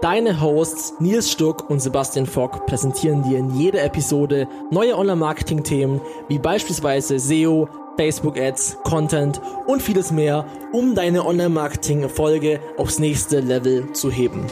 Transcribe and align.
Deine 0.00 0.40
Hosts 0.40 0.94
Nils 1.00 1.28
Stuck 1.28 1.68
und 1.68 1.80
Sebastian 1.80 2.26
Fock 2.26 2.66
präsentieren 2.66 3.24
dir 3.24 3.36
in 3.36 3.50
jeder 3.58 3.82
Episode 3.82 4.46
neue 4.70 4.96
Online-Marketing-Themen 4.96 6.00
wie 6.28 6.38
beispielsweise 6.38 7.18
SEO, 7.18 7.68
Facebook-Ads, 7.96 8.78
Content 8.84 9.40
und 9.66 9.82
vieles 9.82 10.12
mehr, 10.12 10.46
um 10.72 10.94
deine 10.94 11.26
Online-Marketing-Erfolge 11.26 12.60
aufs 12.76 13.00
nächste 13.00 13.40
Level 13.40 13.92
zu 13.92 14.08
heben. 14.08 14.46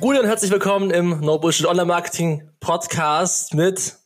Gut 0.00 0.18
und 0.18 0.24
herzlich 0.24 0.50
willkommen 0.50 0.90
im 0.90 1.20
No 1.20 1.38
Bullshit 1.38 1.66
Online 1.66 1.84
Marketing 1.84 2.48
Podcast 2.58 3.52
mit 3.52 4.01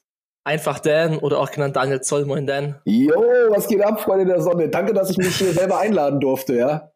Einfach 0.46 0.78
Dan 0.78 1.18
oder 1.18 1.40
auch 1.40 1.50
genannt 1.50 1.74
Daniel 1.74 2.00
Zoll. 2.02 2.24
Moin 2.24 2.46
Dan. 2.46 2.76
Jo, 2.84 3.16
was 3.48 3.66
geht 3.66 3.82
ab, 3.82 4.00
Freunde 4.00 4.26
der 4.26 4.40
Sonne? 4.40 4.68
Danke, 4.68 4.92
dass 4.92 5.10
ich 5.10 5.16
mich 5.16 5.34
hier 5.34 5.52
selber 5.52 5.80
einladen 5.80 6.20
durfte, 6.20 6.54
ja. 6.54 6.92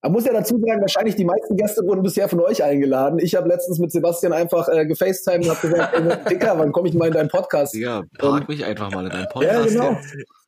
Man 0.00 0.12
muss 0.12 0.24
ja 0.24 0.32
dazu 0.32 0.58
sagen, 0.58 0.80
wahrscheinlich 0.80 1.14
die 1.14 1.26
meisten 1.26 1.54
Gäste 1.58 1.82
wurden 1.82 2.02
bisher 2.02 2.30
von 2.30 2.40
euch 2.40 2.64
eingeladen. 2.64 3.18
Ich 3.18 3.34
habe 3.34 3.46
letztens 3.46 3.78
mit 3.78 3.92
Sebastian 3.92 4.32
einfach 4.32 4.70
äh, 4.70 4.86
gefacetimed 4.86 5.44
und 5.44 5.50
habe 5.50 5.68
gesagt, 5.68 5.94
ey, 5.96 6.16
Dicker, 6.30 6.58
wann 6.58 6.72
komme 6.72 6.88
ich 6.88 6.94
mal 6.94 7.08
in 7.08 7.12
deinen 7.12 7.28
Podcast? 7.28 7.74
Ja, 7.74 8.04
frag 8.18 8.48
mich 8.48 8.64
einfach 8.64 8.90
mal 8.90 9.04
in 9.04 9.10
deinen 9.10 9.28
Podcast. 9.28 9.74
Ja, 9.74 9.82
genau. 9.82 9.98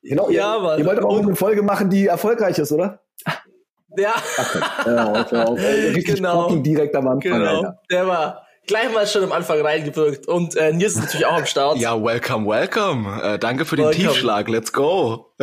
genau 0.00 0.30
ja, 0.30 0.56
ihr, 0.56 0.62
Mann. 0.62 0.78
ihr 0.78 0.86
wollt 0.86 0.98
aber 0.98 1.08
auch 1.10 1.20
eine 1.20 1.36
Folge 1.36 1.62
machen, 1.62 1.90
die 1.90 2.06
erfolgreich 2.06 2.58
ist, 2.58 2.72
oder? 2.72 3.00
Ja. 3.98 4.14
Okay. 4.38 4.60
ja, 4.86 5.46
okay. 5.46 5.88
Richtig 5.90 6.14
genau. 6.14 6.56
direkt 6.56 6.96
am 6.96 7.06
Anfang. 7.06 7.32
Genau. 7.32 7.56
Alter. 7.56 7.80
Der 7.90 8.06
war 8.06 8.46
gleich 8.70 8.92
mal 8.92 9.06
schon 9.06 9.24
am 9.24 9.32
Anfang 9.32 9.60
reingewirkt. 9.60 10.28
Und 10.28 10.56
äh, 10.56 10.72
Nils 10.72 10.94
ist 10.94 11.00
natürlich 11.00 11.26
auch 11.26 11.36
am 11.36 11.44
Start. 11.44 11.76
Ja, 11.78 12.00
welcome, 12.02 12.48
welcome. 12.48 13.20
Äh, 13.22 13.38
danke 13.38 13.64
für 13.64 13.76
den 13.76 13.86
welcome. 13.86 14.06
Tiefschlag. 14.06 14.48
Let's 14.48 14.72
go. 14.72 15.32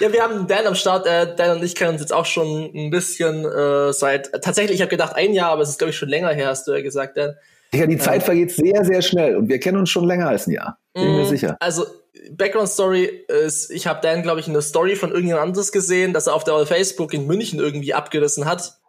ja, 0.00 0.12
wir 0.12 0.22
haben 0.22 0.46
Dan 0.46 0.66
am 0.66 0.76
Start. 0.76 1.06
Äh, 1.06 1.34
Dan 1.36 1.58
und 1.58 1.64
ich 1.64 1.74
kennen 1.74 1.90
uns 1.90 2.00
jetzt 2.00 2.12
auch 2.12 2.24
schon 2.24 2.70
ein 2.72 2.90
bisschen 2.90 3.44
äh, 3.44 3.92
seit, 3.92 4.30
tatsächlich, 4.42 4.76
ich 4.76 4.80
habe 4.80 4.90
gedacht 4.90 5.16
ein 5.16 5.34
Jahr, 5.34 5.50
aber 5.50 5.62
es 5.62 5.70
ist, 5.70 5.78
glaube 5.78 5.90
ich, 5.90 5.96
schon 5.96 6.08
länger 6.08 6.30
her, 6.30 6.48
hast 6.48 6.68
du 6.68 6.72
ja 6.72 6.80
gesagt, 6.82 7.16
Dan. 7.16 7.34
Ja, 7.74 7.86
die 7.86 7.98
Zeit 7.98 8.20
ähm, 8.20 8.26
vergeht 8.26 8.52
sehr, 8.52 8.84
sehr 8.84 9.02
schnell 9.02 9.36
und 9.36 9.48
wir 9.48 9.58
kennen 9.58 9.78
uns 9.78 9.90
schon 9.90 10.04
länger 10.04 10.28
als 10.28 10.46
ein 10.46 10.52
Jahr. 10.52 10.78
Bin 10.94 11.16
mir 11.16 11.24
mm, 11.24 11.28
sicher. 11.28 11.56
Also, 11.60 11.86
Background 12.30 12.68
Story 12.68 13.24
ist, 13.28 13.70
ich 13.70 13.86
habe 13.86 14.00
Dan, 14.02 14.22
glaube 14.22 14.40
ich, 14.40 14.46
in 14.46 14.52
der 14.52 14.62
Story 14.62 14.94
von 14.94 15.10
irgendjemand 15.10 15.46
anderes 15.46 15.72
gesehen, 15.72 16.12
dass 16.12 16.26
er 16.26 16.34
auf 16.34 16.44
der 16.44 16.64
Facebook 16.66 17.12
in 17.12 17.26
München 17.26 17.58
irgendwie 17.58 17.94
abgerissen 17.94 18.44
hat. 18.44 18.79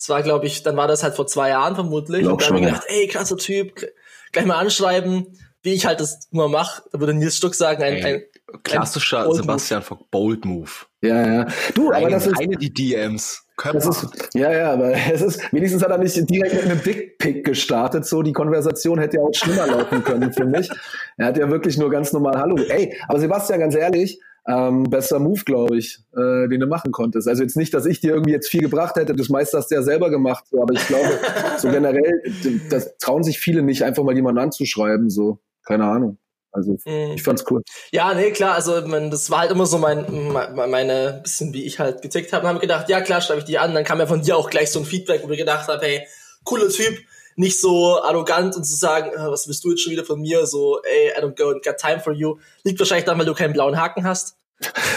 Das 0.00 0.08
war, 0.08 0.22
glaube 0.22 0.46
ich, 0.46 0.62
dann 0.62 0.78
war 0.78 0.88
das 0.88 1.02
halt 1.02 1.14
vor 1.14 1.26
zwei 1.26 1.50
Jahren 1.50 1.74
vermutlich. 1.74 2.22
Glaub 2.22 2.32
und 2.32 2.40
dann 2.40 2.48
habe 2.48 2.60
ich 2.60 2.66
gedacht, 2.66 2.86
ey, 2.88 3.06
krasser 3.06 3.36
Typ, 3.36 3.86
gleich 4.32 4.46
mal 4.46 4.56
anschreiben, 4.56 5.26
wie 5.62 5.74
ich 5.74 5.84
halt 5.84 6.00
das 6.00 6.20
immer 6.32 6.48
mache. 6.48 6.82
Da 6.90 7.00
würde 7.00 7.12
Nils 7.12 7.36
Stuck 7.36 7.54
sagen, 7.54 7.82
ein, 7.82 8.02
ein 8.02 8.22
klassischer 8.62 9.26
ein 9.26 9.34
Sebastian 9.34 9.84
Move. 9.90 10.00
Bold 10.10 10.44
Move. 10.46 10.70
Ja, 11.02 11.26
ja. 11.26 11.46
Du, 11.74 11.88
Reine, 11.88 12.06
aber 12.06 12.10
das 12.14 12.26
ist 12.28 12.40
eine 12.40 12.56
die 12.56 12.72
DMs. 12.72 13.44
Das 13.62 13.86
ist, 13.86 14.06
ja, 14.32 14.50
ja, 14.50 14.72
aber 14.72 14.92
es 15.12 15.20
ist, 15.20 15.52
wenigstens 15.52 15.82
hat 15.82 15.90
er 15.90 15.98
nicht 15.98 16.16
direkt 16.30 16.54
mit 16.54 16.64
einem 16.64 16.82
Dickpick 16.82 17.44
gestartet, 17.44 18.06
so 18.06 18.22
die 18.22 18.32
Konversation 18.32 18.98
hätte 18.98 19.18
ja 19.18 19.22
auch 19.22 19.34
schlimmer 19.34 19.66
laufen 19.66 20.02
können 20.02 20.32
für 20.32 20.46
mich. 20.46 20.70
Er 21.18 21.26
hat 21.26 21.36
ja 21.36 21.50
wirklich 21.50 21.76
nur 21.76 21.90
ganz 21.90 22.10
normal 22.14 22.38
Hallo. 22.38 22.56
Ey, 22.56 22.96
aber 23.06 23.20
Sebastian, 23.20 23.60
ganz 23.60 23.74
ehrlich, 23.74 24.18
ähm, 24.46 24.84
besser 24.84 25.18
Move, 25.18 25.42
glaube 25.44 25.76
ich, 25.76 25.98
äh, 26.12 26.48
den 26.48 26.60
du 26.60 26.66
machen 26.66 26.92
konntest. 26.92 27.28
Also 27.28 27.42
jetzt 27.42 27.56
nicht, 27.56 27.74
dass 27.74 27.86
ich 27.86 28.00
dir 28.00 28.12
irgendwie 28.12 28.32
jetzt 28.32 28.48
viel 28.48 28.62
gebracht 28.62 28.96
hätte, 28.96 29.14
das 29.14 29.28
meiste 29.28 29.58
hast 29.58 29.70
du 29.70 29.74
ja 29.74 29.82
selber 29.82 30.10
gemacht, 30.10 30.44
so, 30.50 30.62
aber 30.62 30.74
ich 30.74 30.86
glaube, 30.86 31.18
so 31.58 31.70
generell, 31.70 32.22
das 32.70 32.96
trauen 32.98 33.22
sich 33.22 33.38
viele 33.38 33.62
nicht, 33.62 33.84
einfach 33.84 34.02
mal 34.02 34.14
jemanden 34.14 34.40
anzuschreiben, 34.40 35.10
so, 35.10 35.38
keine 35.64 35.84
Ahnung. 35.84 36.18
Also 36.52 36.72
mhm. 36.84 37.12
ich 37.14 37.22
fand's 37.22 37.44
cool. 37.50 37.62
Ja, 37.92 38.12
nee, 38.14 38.32
klar, 38.32 38.54
also 38.54 38.80
man, 38.86 39.10
das 39.10 39.30
war 39.30 39.40
halt 39.40 39.52
immer 39.52 39.66
so 39.66 39.78
mein, 39.78 40.04
meine, 40.32 41.20
bisschen 41.22 41.52
wie 41.52 41.64
ich 41.64 41.78
halt 41.78 42.02
getickt 42.02 42.32
habe. 42.32 42.44
Und 42.44 42.48
habe 42.48 42.60
gedacht, 42.60 42.88
ja 42.88 43.00
klar, 43.00 43.20
schreibe 43.20 43.40
ich 43.40 43.44
die 43.44 43.58
an. 43.58 43.72
Dann 43.74 43.84
kam 43.84 44.00
ja 44.00 44.06
von 44.06 44.22
dir 44.22 44.36
auch 44.36 44.50
gleich 44.50 44.70
so 44.70 44.80
ein 44.80 44.84
Feedback, 44.84 45.22
wo 45.24 45.30
ich 45.30 45.38
gedacht 45.38 45.68
habe, 45.68 45.84
hey, 45.84 46.06
cooler 46.44 46.68
Typ, 46.68 46.98
nicht 47.40 47.58
so 47.58 48.00
arrogant 48.02 48.54
und 48.54 48.64
zu 48.64 48.76
sagen, 48.76 49.10
äh, 49.10 49.30
was 49.30 49.48
willst 49.48 49.64
du 49.64 49.70
jetzt 49.70 49.82
schon 49.82 49.92
wieder 49.92 50.04
von 50.04 50.20
mir? 50.20 50.46
So, 50.46 50.80
ey, 50.82 51.18
I 51.18 51.24
don't 51.24 51.36
go 51.36 51.58
got 51.64 51.78
time 51.78 51.98
for 51.98 52.12
you. 52.12 52.36
Liegt 52.64 52.78
wahrscheinlich 52.78 53.06
daran, 53.06 53.18
weil 53.18 53.26
du 53.26 53.34
keinen 53.34 53.54
blauen 53.54 53.80
Haken 53.80 54.04
hast. 54.04 54.36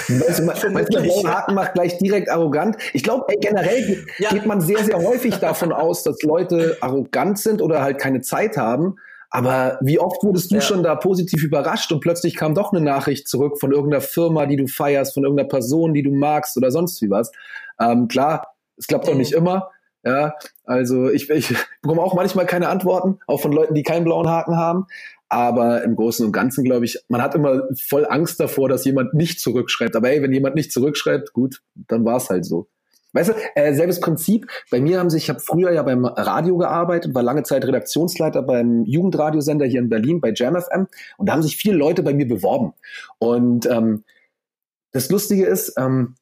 Weißt 0.10 0.40
du, 0.40 0.70
blauen 0.70 1.28
Haken 1.28 1.56
macht 1.56 1.74
gleich 1.74 1.98
direkt 2.00 2.30
arrogant. 2.30 2.76
Ich 2.92 3.02
glaube, 3.02 3.34
generell 3.40 4.06
ja. 4.20 4.30
geht 4.30 4.46
man 4.46 4.60
sehr, 4.60 4.84
sehr 4.84 5.02
häufig 5.02 5.38
davon 5.38 5.72
aus, 5.72 6.04
dass 6.04 6.22
Leute 6.22 6.78
arrogant 6.82 7.40
sind 7.40 7.62
oder 7.62 7.82
halt 7.82 7.98
keine 7.98 8.20
Zeit 8.20 8.58
haben. 8.58 8.98
Aber 9.30 9.80
wie 9.82 9.98
oft 9.98 10.22
wurdest 10.22 10.52
du 10.52 10.56
ja. 10.56 10.62
schon 10.62 10.84
da 10.84 10.96
positiv 10.96 11.42
überrascht 11.44 11.94
und 11.94 12.02
plötzlich 12.02 12.36
kam 12.36 12.54
doch 12.54 12.74
eine 12.74 12.82
Nachricht 12.82 13.28
zurück 13.30 13.58
von 13.58 13.72
irgendeiner 13.72 14.02
Firma, 14.02 14.46
die 14.46 14.58
du 14.58 14.68
feierst, 14.68 15.14
von 15.14 15.24
irgendeiner 15.24 15.48
Person, 15.48 15.94
die 15.94 16.04
du 16.04 16.12
magst 16.12 16.58
oder 16.58 16.72
sonst 16.72 17.02
wie 17.02 17.10
was. 17.10 17.32
Ähm, 17.80 18.10
klar, 18.10 18.54
es 18.78 18.88
klappt 18.88 19.08
doch 19.08 19.14
mhm. 19.14 19.20
nicht 19.20 19.32
immer. 19.32 19.70
Ja, 20.04 20.36
also 20.66 21.10
ich, 21.10 21.30
ich 21.30 21.56
bekomme 21.82 22.02
auch 22.02 22.14
manchmal 22.14 22.46
keine 22.46 22.70
Antworten, 22.70 23.20
auch 23.28 23.42
von 23.42 23.54
Leuten, 23.54 23.74
die 23.74 23.84
keinen 23.84 24.04
blauen 24.04 24.28
Haken 24.28 24.58
haben. 24.58 24.86
Aber 25.30 25.84
im 25.84 25.96
Großen 25.96 26.26
und 26.26 26.32
Ganzen 26.32 26.64
glaube 26.64 26.86
ich, 26.86 27.00
man 27.08 27.22
hat 27.22 27.34
immer 27.34 27.64
voll 27.76 28.06
Angst 28.08 28.40
davor, 28.40 28.70
dass 28.70 28.86
jemand 28.86 29.16
nicht 29.16 29.40
zurückschreibt. 29.40 29.96
Aber 29.96 30.10
hey, 30.10 30.22
wenn 30.22 30.32
jemand 30.32 30.56
nicht 30.56 30.72
zurückschreibt, 30.72 31.34
gut, 31.34 31.64
dann 31.74 32.06
war 32.06 32.18
es 32.18 32.30
halt 32.30 32.46
so. 32.46 32.68
Weißt 33.14 33.30
du, 33.30 33.34
äh, 33.56 33.74
selbes 33.74 34.00
Prinzip. 34.00 34.48
Bei 34.72 34.82
mir 34.82 35.00
haben 35.00 35.10
sich, 35.10 35.24
ich 35.24 35.30
habe 35.30 35.40
früher 35.40 35.72
ja 35.72 35.84
beim 35.84 36.06
Radio 36.06 36.58
gearbeitet, 36.58 37.16
war 37.16 37.24
lange 37.24 37.44
Zeit 37.44 37.66
Redaktionsleiter 37.66 38.42
beim 38.42 38.84
Jugendradiosender 38.86 39.66
hier 39.66 39.80
in 39.80 39.90
Berlin 39.90 40.20
bei 40.20 40.34
JamFM 40.36 40.88
und 41.18 41.30
da 41.30 41.34
haben 41.34 41.44
sich 41.44 41.56
viele 41.56 41.78
Leute 41.78 42.02
bei 42.04 42.14
mir 42.14 42.28
beworben. 42.28 42.74
Und 43.20 43.68
ähm, 43.68 44.04
das 44.92 45.10
Lustige 45.10 45.46
ist, 45.46 45.74
ähm, 45.78 46.16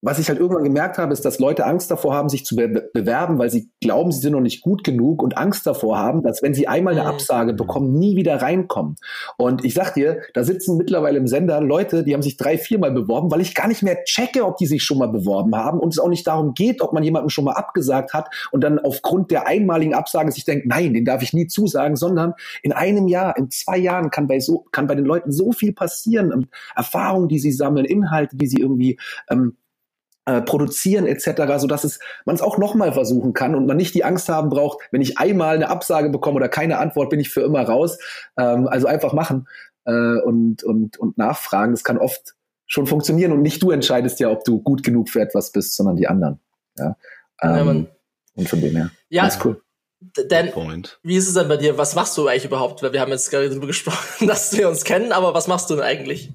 was 0.00 0.18
ich 0.20 0.28
halt 0.28 0.38
irgendwann 0.38 0.64
gemerkt 0.64 0.96
habe, 0.98 1.12
ist, 1.12 1.24
dass 1.24 1.40
Leute 1.40 1.66
Angst 1.66 1.90
davor 1.90 2.14
haben, 2.14 2.28
sich 2.28 2.44
zu 2.44 2.54
be 2.54 2.90
bewerben, 2.92 3.38
weil 3.38 3.50
sie 3.50 3.70
glauben, 3.80 4.12
sie 4.12 4.20
sind 4.20 4.32
noch 4.32 4.40
nicht 4.40 4.62
gut 4.62 4.84
genug 4.84 5.22
und 5.22 5.36
Angst 5.36 5.66
davor 5.66 5.98
haben, 5.98 6.22
dass 6.22 6.42
wenn 6.42 6.54
sie 6.54 6.68
einmal 6.68 6.94
eine 6.94 7.02
mhm. 7.02 7.08
Absage 7.08 7.52
bekommen, 7.52 7.98
nie 7.98 8.16
wieder 8.16 8.40
reinkommen. 8.40 8.96
Und 9.36 9.64
ich 9.64 9.74
sag 9.74 9.94
dir, 9.94 10.22
da 10.34 10.44
sitzen 10.44 10.76
mittlerweile 10.76 11.18
im 11.18 11.26
Sender 11.26 11.60
Leute, 11.60 12.04
die 12.04 12.14
haben 12.14 12.22
sich 12.22 12.36
drei, 12.36 12.58
viermal 12.58 12.92
beworben, 12.92 13.30
weil 13.30 13.40
ich 13.40 13.54
gar 13.54 13.66
nicht 13.66 13.82
mehr 13.82 14.04
checke, 14.04 14.44
ob 14.44 14.56
die 14.56 14.66
sich 14.66 14.84
schon 14.84 14.98
mal 14.98 15.08
beworben 15.08 15.56
haben 15.56 15.80
und 15.80 15.92
es 15.92 15.98
auch 15.98 16.08
nicht 16.08 16.26
darum 16.26 16.54
geht, 16.54 16.80
ob 16.80 16.92
man 16.92 17.02
jemanden 17.02 17.30
schon 17.30 17.44
mal 17.44 17.54
abgesagt 17.54 18.14
hat 18.14 18.28
und 18.52 18.62
dann 18.62 18.78
aufgrund 18.78 19.32
der 19.32 19.48
einmaligen 19.48 19.94
Absage 19.94 20.30
sich 20.30 20.44
denkt, 20.44 20.66
nein, 20.66 20.94
den 20.94 21.04
darf 21.04 21.22
ich 21.22 21.32
nie 21.32 21.48
zusagen, 21.48 21.96
sondern 21.96 22.34
in 22.62 22.72
einem 22.72 23.08
Jahr, 23.08 23.36
in 23.36 23.50
zwei 23.50 23.78
Jahren 23.78 24.10
kann 24.10 24.28
bei 24.28 24.38
so, 24.38 24.66
kann 24.70 24.86
bei 24.86 24.94
den 24.94 25.04
Leuten 25.04 25.32
so 25.32 25.50
viel 25.50 25.72
passieren, 25.72 26.48
Erfahrungen, 26.76 27.28
die 27.28 27.38
sie 27.40 27.52
sammeln, 27.52 27.84
Inhalte, 27.84 28.36
die 28.36 28.46
sie 28.46 28.58
irgendwie 28.58 28.98
ähm, 29.28 29.56
äh, 30.28 30.42
produzieren 30.42 31.06
etc., 31.06 31.42
so 31.56 31.66
dass 31.66 31.84
es 31.84 32.00
man 32.26 32.36
es 32.36 32.42
auch 32.42 32.58
nochmal 32.58 32.92
versuchen 32.92 33.32
kann 33.32 33.54
und 33.54 33.66
man 33.66 33.78
nicht 33.78 33.94
die 33.94 34.04
Angst 34.04 34.28
haben 34.28 34.50
braucht, 34.50 34.78
wenn 34.90 35.00
ich 35.00 35.16
einmal 35.16 35.54
eine 35.54 35.70
Absage 35.70 36.10
bekomme 36.10 36.36
oder 36.36 36.50
keine 36.50 36.76
Antwort, 36.76 37.08
bin 37.08 37.18
ich 37.18 37.30
für 37.30 37.40
immer 37.40 37.62
raus. 37.62 37.98
Ähm, 38.36 38.68
also 38.68 38.86
einfach 38.86 39.14
machen 39.14 39.48
äh, 39.86 40.20
und, 40.20 40.62
und, 40.64 40.98
und 40.98 41.16
nachfragen. 41.16 41.72
Das 41.72 41.82
kann 41.82 41.96
oft 41.96 42.34
schon 42.66 42.86
funktionieren 42.86 43.32
und 43.32 43.40
nicht 43.40 43.62
du 43.62 43.70
entscheidest 43.70 44.20
ja, 44.20 44.28
ob 44.28 44.44
du 44.44 44.60
gut 44.60 44.82
genug 44.82 45.08
für 45.08 45.22
etwas 45.22 45.50
bist, 45.50 45.74
sondern 45.74 45.96
die 45.96 46.08
anderen. 46.08 46.40
Ja, 46.76 46.96
ähm, 47.40 47.66
ja 47.66 47.86
und 48.34 48.48
von 48.48 48.60
dem 48.60 48.76
her. 48.76 48.90
Ja, 49.08 49.26
ist 49.26 49.42
cool. 49.46 49.62
Denn, 50.30 50.52
wie 51.02 51.16
ist 51.16 51.26
es 51.26 51.34
denn 51.34 51.48
bei 51.48 51.56
dir? 51.56 51.78
Was 51.78 51.94
machst 51.94 52.18
du 52.18 52.28
eigentlich 52.28 52.44
überhaupt? 52.44 52.82
Weil 52.82 52.92
wir 52.92 53.00
haben 53.00 53.10
jetzt 53.10 53.30
gerade 53.30 53.48
darüber 53.48 53.66
gesprochen, 53.68 54.26
dass 54.26 54.54
wir 54.56 54.68
uns 54.68 54.84
kennen, 54.84 55.12
aber 55.12 55.32
was 55.32 55.48
machst 55.48 55.70
du 55.70 55.74
denn 55.74 55.84
eigentlich? 55.84 56.34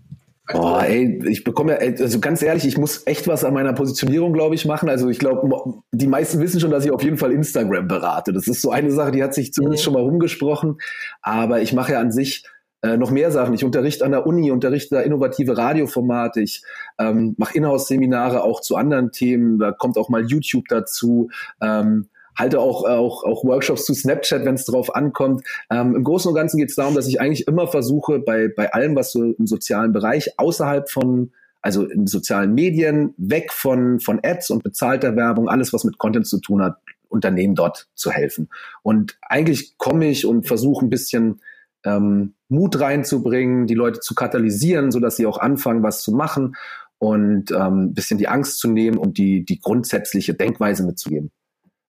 Boah, 0.52 0.84
ey, 0.84 1.22
ich 1.30 1.46
bekomme 1.46 1.72
ja, 1.72 1.78
also 1.78 2.20
ganz 2.20 2.42
ehrlich, 2.42 2.66
ich 2.66 2.78
muss 2.78 3.04
echt 3.08 3.30
was 3.30 3.46
an 3.46 3.54
meiner 3.54 3.72
Positionierung, 3.72 4.34
glaube 4.34 4.56
ich, 4.56 4.66
machen. 4.66 4.90
Also 4.90 5.08
ich 5.08 5.18
glaube, 5.18 5.82
die 5.94 6.08
meisten 6.08 6.42
wissen 6.42 6.60
schon, 6.60 6.72
dass 6.72 6.84
ich 6.84 6.92
auf 6.92 7.02
jeden 7.02 7.18
Fall 7.18 7.32
Instagram 7.32 7.88
berate. 7.88 8.34
Das 8.34 8.48
ist 8.48 8.62
so 8.62 8.70
eine 8.70 8.92
Sache, 8.92 9.12
die 9.12 9.24
hat 9.24 9.34
sich 9.34 9.54
zumindest 9.54 9.84
mhm. 9.84 9.86
schon 9.86 9.94
mal 9.94 10.02
rumgesprochen. 10.02 10.80
Aber 11.22 11.62
ich 11.62 11.72
mache 11.72 11.94
ja 11.94 12.00
an 12.02 12.12
sich 12.12 12.44
äh, 12.82 12.98
noch 12.98 13.10
mehr 13.10 13.32
Sachen. 13.32 13.54
Ich 13.54 13.64
unterrichte 13.64 14.04
an 14.04 14.12
der 14.12 14.28
Uni, 14.28 14.52
unterrichte 14.52 14.98
innovative 14.98 15.58
Radioformate, 15.58 16.42
ich 16.42 16.62
ähm, 17.00 17.34
mache 17.38 17.58
Inhouse-Seminare 17.58 18.44
auch 18.44 18.60
zu 18.60 18.76
anderen 18.76 19.12
Themen, 19.14 19.58
da 19.58 19.72
kommt 19.72 19.98
auch 19.98 20.10
mal 20.10 20.26
YouTube 20.26 20.66
dazu. 20.68 21.30
Ähm, 21.62 22.10
halte 22.38 22.60
auch, 22.60 22.84
auch, 22.86 23.24
auch 23.24 23.44
Workshops 23.44 23.86
zu 23.86 23.94
Snapchat, 23.94 24.46
wenn 24.46 24.56
es 24.56 24.66
drauf 24.66 24.96
ankommt. 24.96 25.44
Ähm, 25.70 25.96
Im 25.96 26.04
Großen 26.04 26.30
und 26.30 26.36
Ganzen 26.36 26.58
geht 26.58 26.70
es 26.70 26.76
darum, 26.76 26.96
dass 26.96 27.08
ich 27.08 27.22
eigentlich 27.22 27.48
immer 27.48 27.68
versuche, 27.68 28.20
bei, 28.20 28.48
bei 28.48 28.72
allem, 28.74 28.96
was 28.96 29.12
so 29.12 29.24
im 29.24 29.48
sozialen 29.48 29.94
Bereich 29.94 30.38
außerhalb 30.38 30.90
von 30.90 31.32
also 31.64 31.86
in 31.86 32.08
sozialen 32.08 32.54
Medien, 32.54 33.14
weg 33.16 33.54
von, 33.54 34.02
von 34.02 34.20
Ads 34.22 34.50
und 34.52 34.64
bezahlter 34.64 35.16
Werbung, 35.16 35.48
alles, 35.48 35.72
was 35.72 35.86
mit 35.86 35.98
Content 35.98 36.28
zu 36.28 36.40
tun 36.42 36.62
hat, 36.62 36.78
Unternehmen 37.08 37.56
dort 37.56 37.88
zu 37.96 38.12
helfen. 38.12 38.50
Und 38.82 39.18
eigentlich 39.22 39.78
komme 39.78 40.10
ich 40.10 40.26
und 40.26 40.46
versuche 40.46 40.86
ein 40.86 40.90
bisschen 40.90 41.40
ähm, 41.86 42.34
Mut 42.50 42.80
reinzubringen, 42.80 43.66
die 43.66 43.76
Leute 43.76 44.02
zu 44.02 44.14
katalysieren, 44.14 44.92
so 44.92 45.00
dass 45.00 45.16
sie 45.16 45.26
auch 45.26 45.38
anfangen, 45.38 45.84
was 45.84 46.02
zu 46.02 46.12
machen 46.12 46.56
und 46.98 47.52
ähm, 47.52 47.86
ein 47.86 47.94
bisschen 47.94 48.18
die 48.18 48.28
Angst 48.28 48.60
zu 48.60 48.70
nehmen 48.70 48.98
und 48.98 49.18
die, 49.18 49.46
die 49.46 49.60
grundsätzliche 49.60 50.34
Denkweise 50.34 50.86
mitzugeben. 50.86 51.32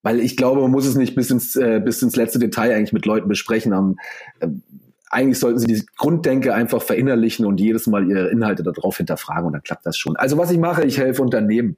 Weil 0.04 0.20
ich 0.20 0.36
glaube, 0.36 0.60
man 0.60 0.70
muss 0.70 0.86
es 0.86 0.94
nicht 0.94 1.16
bis 1.16 1.30
ins, 1.30 1.56
äh, 1.56 1.80
bis 1.84 2.02
ins 2.02 2.14
letzte 2.14 2.38
Detail 2.38 2.76
eigentlich 2.76 2.92
mit 2.92 3.06
Leuten 3.06 3.26
besprechen. 3.26 3.72
Um, 3.72 3.96
äh, 4.38 4.48
eigentlich 5.10 5.38
sollten 5.38 5.58
sie 5.58 5.66
die 5.66 5.82
Grunddenke 5.96 6.54
einfach 6.54 6.82
verinnerlichen 6.82 7.46
und 7.46 7.60
jedes 7.60 7.86
Mal 7.86 8.08
ihre 8.08 8.28
Inhalte 8.28 8.62
darauf 8.62 8.96
hinterfragen 8.98 9.46
und 9.46 9.52
dann 9.54 9.62
klappt 9.62 9.86
das 9.86 9.96
schon. 9.96 10.16
Also 10.16 10.36
was 10.38 10.50
ich 10.50 10.58
mache, 10.58 10.84
ich 10.84 10.98
helfe 10.98 11.22
Unternehmen. 11.22 11.76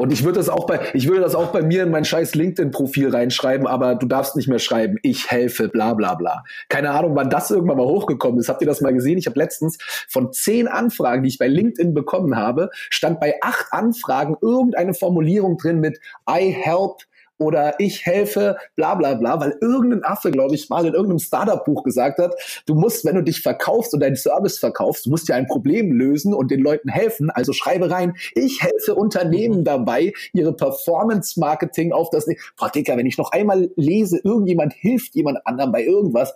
Und 0.00 0.14
ich 0.14 0.24
würde 0.24 0.38
das 0.38 0.48
auch 0.48 0.64
bei, 0.64 0.80
ich 0.94 1.08
würde 1.08 1.20
das 1.20 1.34
auch 1.34 1.48
bei 1.48 1.60
mir 1.60 1.82
in 1.82 1.90
mein 1.90 2.06
scheiß 2.06 2.34
LinkedIn-Profil 2.34 3.10
reinschreiben, 3.10 3.66
aber 3.66 3.96
du 3.96 4.06
darfst 4.06 4.34
nicht 4.34 4.48
mehr 4.48 4.58
schreiben, 4.58 4.96
ich 5.02 5.30
helfe, 5.30 5.68
bla 5.68 5.92
bla 5.92 6.14
bla. 6.14 6.42
Keine 6.70 6.92
Ahnung, 6.92 7.16
wann 7.16 7.28
das 7.28 7.50
irgendwann 7.50 7.76
mal 7.76 7.84
hochgekommen 7.84 8.40
ist. 8.40 8.48
Habt 8.48 8.62
ihr 8.62 8.66
das 8.66 8.80
mal 8.80 8.94
gesehen? 8.94 9.18
Ich 9.18 9.26
habe 9.26 9.38
letztens 9.38 9.76
von 10.08 10.32
zehn 10.32 10.68
Anfragen, 10.68 11.22
die 11.22 11.28
ich 11.28 11.36
bei 11.36 11.48
LinkedIn 11.48 11.92
bekommen 11.92 12.36
habe, 12.36 12.70
stand 12.88 13.20
bei 13.20 13.34
acht 13.42 13.66
Anfragen 13.72 14.38
irgendeine 14.40 14.94
Formulierung 14.94 15.58
drin 15.58 15.80
mit 15.80 16.00
I 16.26 16.50
help 16.50 17.02
oder 17.40 17.74
ich 17.78 18.04
helfe, 18.04 18.56
bla 18.76 18.94
bla 18.94 19.14
bla, 19.14 19.40
weil 19.40 19.56
irgendein 19.60 20.04
Affe, 20.04 20.30
glaube 20.30 20.54
ich, 20.54 20.68
mal 20.68 20.86
in 20.86 20.92
irgendeinem 20.92 21.18
Startup-Buch 21.18 21.82
gesagt 21.82 22.18
hat, 22.18 22.34
du 22.66 22.74
musst, 22.74 23.04
wenn 23.04 23.16
du 23.16 23.22
dich 23.22 23.40
verkaufst 23.40 23.94
und 23.94 24.00
deinen 24.00 24.16
Service 24.16 24.58
verkaufst, 24.58 25.06
du 25.06 25.10
musst 25.10 25.28
ja 25.28 25.36
ein 25.36 25.46
Problem 25.46 25.90
lösen 25.90 26.34
und 26.34 26.50
den 26.50 26.60
Leuten 26.60 26.90
helfen. 26.90 27.30
Also 27.30 27.52
schreibe 27.52 27.90
rein, 27.90 28.14
ich 28.34 28.62
helfe 28.62 28.94
Unternehmen 28.94 29.60
mhm. 29.60 29.64
dabei, 29.64 30.12
ihre 30.32 30.54
Performance-Marketing 30.54 31.92
auf 31.92 32.10
das... 32.10 32.26
Boah, 32.58 32.70
Dicker, 32.70 32.96
wenn 32.96 33.06
ich 33.06 33.18
noch 33.18 33.32
einmal 33.32 33.70
lese, 33.76 34.20
irgendjemand 34.22 34.74
hilft 34.74 35.14
jemand 35.14 35.44
anderem 35.46 35.72
bei 35.72 35.82
irgendwas, 35.82 36.34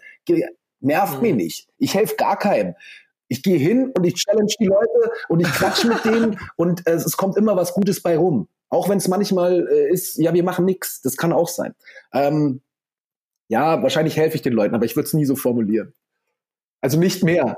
nervt 0.80 1.16
mhm. 1.16 1.22
mich 1.22 1.34
nicht. 1.34 1.68
Ich 1.78 1.94
helfe 1.94 2.16
gar 2.16 2.38
keinem. 2.38 2.74
Ich 3.28 3.42
gehe 3.42 3.58
hin 3.58 3.90
und 3.96 4.04
ich 4.04 4.14
challenge 4.14 4.52
die 4.60 4.66
Leute 4.66 5.12
und 5.28 5.40
ich 5.40 5.48
quatsch 5.48 5.84
mit 5.84 6.04
denen 6.04 6.38
und 6.56 6.86
äh, 6.86 6.92
es 6.92 7.16
kommt 7.16 7.36
immer 7.36 7.56
was 7.56 7.74
Gutes 7.74 8.02
bei 8.02 8.16
rum. 8.16 8.48
Auch 8.68 8.88
wenn 8.88 8.98
es 8.98 9.08
manchmal 9.08 9.68
äh, 9.68 9.92
ist, 9.92 10.16
ja, 10.16 10.34
wir 10.34 10.42
machen 10.42 10.64
nichts. 10.64 11.00
Das 11.02 11.16
kann 11.16 11.32
auch 11.32 11.48
sein. 11.48 11.74
Ähm, 12.12 12.62
ja, 13.48 13.82
wahrscheinlich 13.82 14.16
helfe 14.16 14.36
ich 14.36 14.42
den 14.42 14.52
Leuten, 14.52 14.74
aber 14.74 14.84
ich 14.84 14.96
würde 14.96 15.06
es 15.06 15.14
nie 15.14 15.24
so 15.26 15.36
formulieren. 15.36 15.94
Also 16.80 16.98
nicht 16.98 17.22
mehr. 17.22 17.56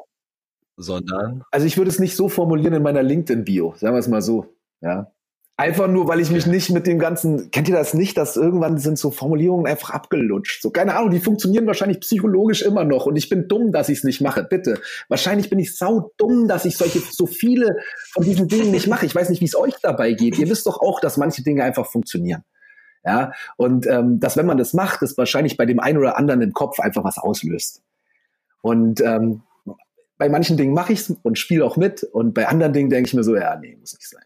Sondern? 0.76 1.42
Also 1.50 1.66
ich 1.66 1.76
würde 1.76 1.90
es 1.90 1.98
nicht 1.98 2.16
so 2.16 2.28
formulieren 2.28 2.74
in 2.74 2.82
meiner 2.82 3.02
LinkedIn-Bio, 3.02 3.74
sagen 3.76 3.94
wir 3.94 4.00
es 4.00 4.08
mal 4.08 4.22
so. 4.22 4.54
Ja. 4.80 5.12
Einfach 5.58 5.88
nur, 5.88 6.06
weil 6.06 6.20
ich 6.20 6.30
mich 6.30 6.46
nicht 6.46 6.68
mit 6.68 6.86
dem 6.86 6.98
ganzen, 6.98 7.50
kennt 7.50 7.66
ihr 7.66 7.74
das 7.74 7.94
nicht, 7.94 8.18
dass 8.18 8.36
irgendwann 8.36 8.76
sind 8.76 8.98
so 8.98 9.10
Formulierungen 9.10 9.66
einfach 9.66 9.88
abgelutscht. 9.88 10.60
So, 10.60 10.68
keine 10.68 10.94
Ahnung, 10.94 11.10
die 11.10 11.18
funktionieren 11.18 11.66
wahrscheinlich 11.66 12.00
psychologisch 12.00 12.60
immer 12.60 12.84
noch 12.84 13.06
und 13.06 13.16
ich 13.16 13.30
bin 13.30 13.48
dumm, 13.48 13.72
dass 13.72 13.88
ich 13.88 13.98
es 13.98 14.04
nicht 14.04 14.20
mache. 14.20 14.44
Bitte. 14.44 14.78
Wahrscheinlich 15.08 15.48
bin 15.48 15.58
ich 15.58 15.74
sau 15.74 16.12
dumm, 16.18 16.46
dass 16.46 16.66
ich 16.66 16.76
solche, 16.76 16.98
so 16.98 17.26
viele 17.26 17.78
von 18.12 18.22
diesen 18.22 18.48
Dingen 18.48 18.70
nicht 18.70 18.86
mache. 18.86 19.06
Ich 19.06 19.14
weiß 19.14 19.30
nicht, 19.30 19.40
wie 19.40 19.46
es 19.46 19.56
euch 19.56 19.72
dabei 19.82 20.12
geht. 20.12 20.38
Ihr 20.38 20.50
wisst 20.50 20.66
doch 20.66 20.78
auch, 20.78 21.00
dass 21.00 21.16
manche 21.16 21.42
Dinge 21.42 21.64
einfach 21.64 21.86
funktionieren. 21.86 22.44
Ja, 23.02 23.32
und 23.56 23.86
ähm, 23.86 24.20
dass 24.20 24.36
wenn 24.36 24.46
man 24.46 24.58
das 24.58 24.74
macht, 24.74 25.00
das 25.00 25.16
wahrscheinlich 25.16 25.56
bei 25.56 25.64
dem 25.64 25.80
einen 25.80 25.96
oder 25.96 26.18
anderen 26.18 26.42
im 26.42 26.52
Kopf 26.52 26.80
einfach 26.80 27.04
was 27.04 27.16
auslöst. 27.16 27.82
Und 28.60 29.00
ähm, 29.00 29.42
bei 30.18 30.28
manchen 30.28 30.58
Dingen 30.58 30.74
mache 30.74 30.92
ich 30.92 31.00
es 31.00 31.14
und 31.22 31.38
spiele 31.38 31.64
auch 31.64 31.78
mit 31.78 32.02
und 32.02 32.34
bei 32.34 32.46
anderen 32.46 32.74
Dingen 32.74 32.90
denke 32.90 33.08
ich 33.08 33.14
mir 33.14 33.24
so, 33.24 33.34
ja, 33.36 33.56
nee, 33.56 33.76
muss 33.80 33.94
nicht 33.94 34.08
sein. 34.08 34.25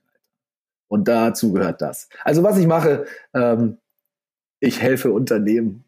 Und 0.91 1.07
dazu 1.07 1.53
gehört 1.53 1.81
das. 1.81 2.09
Also 2.25 2.43
was 2.43 2.59
ich 2.59 2.67
mache, 2.67 3.07
ähm, 3.33 3.79
ich 4.59 4.83
helfe 4.83 5.13
Unternehmen. 5.13 5.85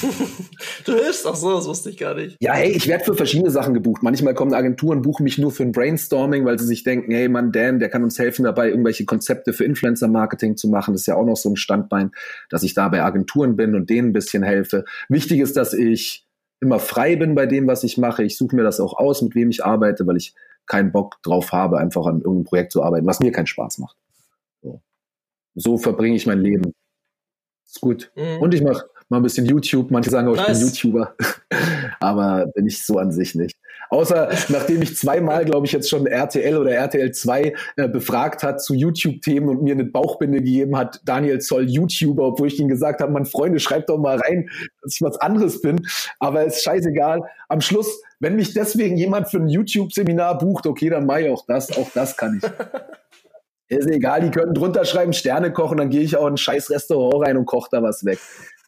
du 0.86 0.94
hilfst 0.94 1.26
auch 1.26 1.36
so, 1.36 1.54
das 1.54 1.66
wusste 1.66 1.90
ich 1.90 1.98
gar 1.98 2.14
nicht. 2.14 2.38
Ja, 2.40 2.54
hey, 2.54 2.70
ich 2.70 2.88
werde 2.88 3.04
für 3.04 3.14
verschiedene 3.14 3.50
Sachen 3.50 3.74
gebucht. 3.74 4.02
Manchmal 4.02 4.32
kommen 4.32 4.54
Agenturen, 4.54 5.02
buchen 5.02 5.24
mich 5.24 5.36
nur 5.36 5.52
für 5.52 5.62
ein 5.62 5.72
Brainstorming, 5.72 6.46
weil 6.46 6.58
sie 6.58 6.64
sich 6.64 6.84
denken, 6.84 7.12
hey 7.12 7.28
Mann, 7.28 7.52
Dan, 7.52 7.80
der 7.80 7.90
kann 7.90 8.02
uns 8.02 8.18
helfen 8.18 8.44
dabei, 8.44 8.70
irgendwelche 8.70 9.04
Konzepte 9.04 9.52
für 9.52 9.64
Influencer-Marketing 9.64 10.56
zu 10.56 10.68
machen. 10.68 10.94
Das 10.94 11.02
ist 11.02 11.06
ja 11.06 11.16
auch 11.16 11.26
noch 11.26 11.36
so 11.36 11.50
ein 11.50 11.56
Standbein, 11.56 12.12
dass 12.48 12.62
ich 12.62 12.72
da 12.72 12.88
bei 12.88 13.02
Agenturen 13.02 13.56
bin 13.56 13.74
und 13.74 13.90
denen 13.90 14.08
ein 14.08 14.12
bisschen 14.14 14.42
helfe. 14.42 14.86
Wichtig 15.10 15.40
ist, 15.40 15.58
dass 15.58 15.74
ich 15.74 16.26
immer 16.60 16.78
frei 16.78 17.16
bin 17.16 17.34
bei 17.34 17.44
dem, 17.44 17.66
was 17.66 17.84
ich 17.84 17.98
mache. 17.98 18.24
Ich 18.24 18.38
suche 18.38 18.56
mir 18.56 18.64
das 18.64 18.80
auch 18.80 18.94
aus, 18.94 19.20
mit 19.20 19.34
wem 19.34 19.50
ich 19.50 19.66
arbeite, 19.66 20.06
weil 20.06 20.16
ich 20.16 20.34
keinen 20.68 20.92
Bock 20.92 21.16
drauf 21.22 21.52
habe, 21.52 21.78
einfach 21.78 22.06
an 22.06 22.16
irgendeinem 22.16 22.44
Projekt 22.44 22.72
zu 22.72 22.82
arbeiten, 22.82 23.06
was 23.06 23.20
mir 23.20 23.32
keinen 23.32 23.46
Spaß 23.46 23.78
macht. 23.78 23.96
So, 24.62 24.80
so 25.54 25.78
verbringe 25.78 26.16
ich 26.16 26.26
mein 26.26 26.40
Leben. 26.40 26.72
Ist 27.66 27.80
gut. 27.80 28.10
Mhm. 28.16 28.40
Und 28.40 28.54
ich 28.54 28.62
mache 28.62 28.86
mal 29.08 29.18
ein 29.18 29.22
bisschen 29.22 29.46
YouTube. 29.46 29.90
Manche 29.90 30.10
sagen 30.10 30.28
auch, 30.28 30.36
nice. 30.36 30.62
ich 30.62 30.82
bin 30.82 30.92
YouTuber. 30.92 31.14
Aber 32.00 32.46
bin 32.54 32.66
ich 32.66 32.84
so 32.84 32.98
an 32.98 33.12
sich 33.12 33.34
nicht. 33.34 33.56
Außer 33.90 34.28
nachdem 34.48 34.82
ich 34.82 34.96
zweimal, 34.96 35.44
glaube 35.44 35.66
ich, 35.66 35.72
jetzt 35.72 35.88
schon 35.88 36.06
RTL 36.06 36.58
oder 36.58 36.72
RTL 36.72 37.10
2 37.10 37.54
äh, 37.76 37.88
befragt 37.88 38.42
hat 38.42 38.62
zu 38.62 38.74
YouTube-Themen 38.74 39.48
und 39.48 39.62
mir 39.62 39.72
eine 39.72 39.84
Bauchbinde 39.84 40.38
gegeben 40.38 40.76
hat, 40.76 41.00
Daniel 41.04 41.40
Zoll 41.40 41.68
YouTuber, 41.70 42.22
obwohl 42.24 42.48
ich 42.48 42.60
ihm 42.60 42.68
gesagt 42.68 43.00
habe, 43.00 43.12
mein 43.12 43.24
Freunde, 43.24 43.60
schreibt 43.60 43.88
doch 43.88 43.98
mal 43.98 44.18
rein, 44.18 44.50
dass 44.82 44.94
ich 44.94 45.02
was 45.02 45.16
anderes 45.18 45.62
bin. 45.62 45.86
Aber 46.18 46.44
ist 46.44 46.62
scheißegal. 46.62 47.22
Am 47.48 47.60
Schluss, 47.60 48.02
wenn 48.20 48.36
mich 48.36 48.52
deswegen 48.52 48.96
jemand 48.96 49.28
für 49.28 49.38
ein 49.38 49.48
YouTube-Seminar 49.48 50.38
bucht, 50.38 50.66
okay, 50.66 50.90
dann 50.90 51.06
mache 51.06 51.22
ich 51.22 51.30
auch 51.30 51.44
das. 51.46 51.76
Auch 51.76 51.90
das 51.94 52.16
kann 52.16 52.40
ich. 52.42 52.50
Ist 53.78 53.86
egal, 53.86 54.22
die 54.22 54.30
können 54.30 54.54
drunter 54.54 54.84
schreiben, 54.86 55.12
Sterne 55.12 55.52
kochen, 55.52 55.76
dann 55.76 55.90
gehe 55.90 56.00
ich 56.00 56.16
auch 56.16 56.26
in 56.26 56.34
ein 56.34 56.38
scheiß 56.38 56.70
Restaurant 56.70 57.26
rein 57.26 57.36
und 57.36 57.44
koche 57.44 57.68
da 57.70 57.82
was 57.82 58.02
weg. 58.04 58.18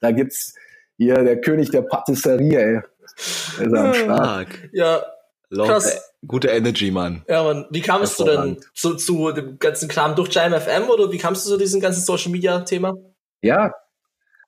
Da 0.02 0.10
gibt's 0.10 0.54
hier 0.98 1.24
der 1.24 1.40
König 1.40 1.70
der 1.70 1.82
Patisserie, 1.82 2.58
ey. 2.58 2.80
ist 3.16 3.74
am 3.74 3.94
Stark. 3.94 4.68
Ja, 4.72 5.02
krass. 5.50 6.12
Gute 6.26 6.48
Energy, 6.48 6.90
Mann. 6.90 7.24
Ja, 7.28 7.42
Mann. 7.42 7.64
Wie 7.70 7.80
kamst 7.80 8.20
du 8.20 8.24
denn 8.24 8.58
zu, 8.74 8.94
zu 8.96 9.32
dem 9.32 9.58
ganzen 9.58 9.88
Kram 9.88 10.14
durch 10.14 10.28
JMFM 10.34 10.90
oder 10.90 11.10
wie 11.10 11.16
kamst 11.16 11.46
du 11.46 11.50
zu 11.50 11.56
diesem 11.56 11.80
ganzen 11.80 12.02
Social 12.02 12.30
Media 12.30 12.60
Thema? 12.60 12.94
Ja, 13.40 13.72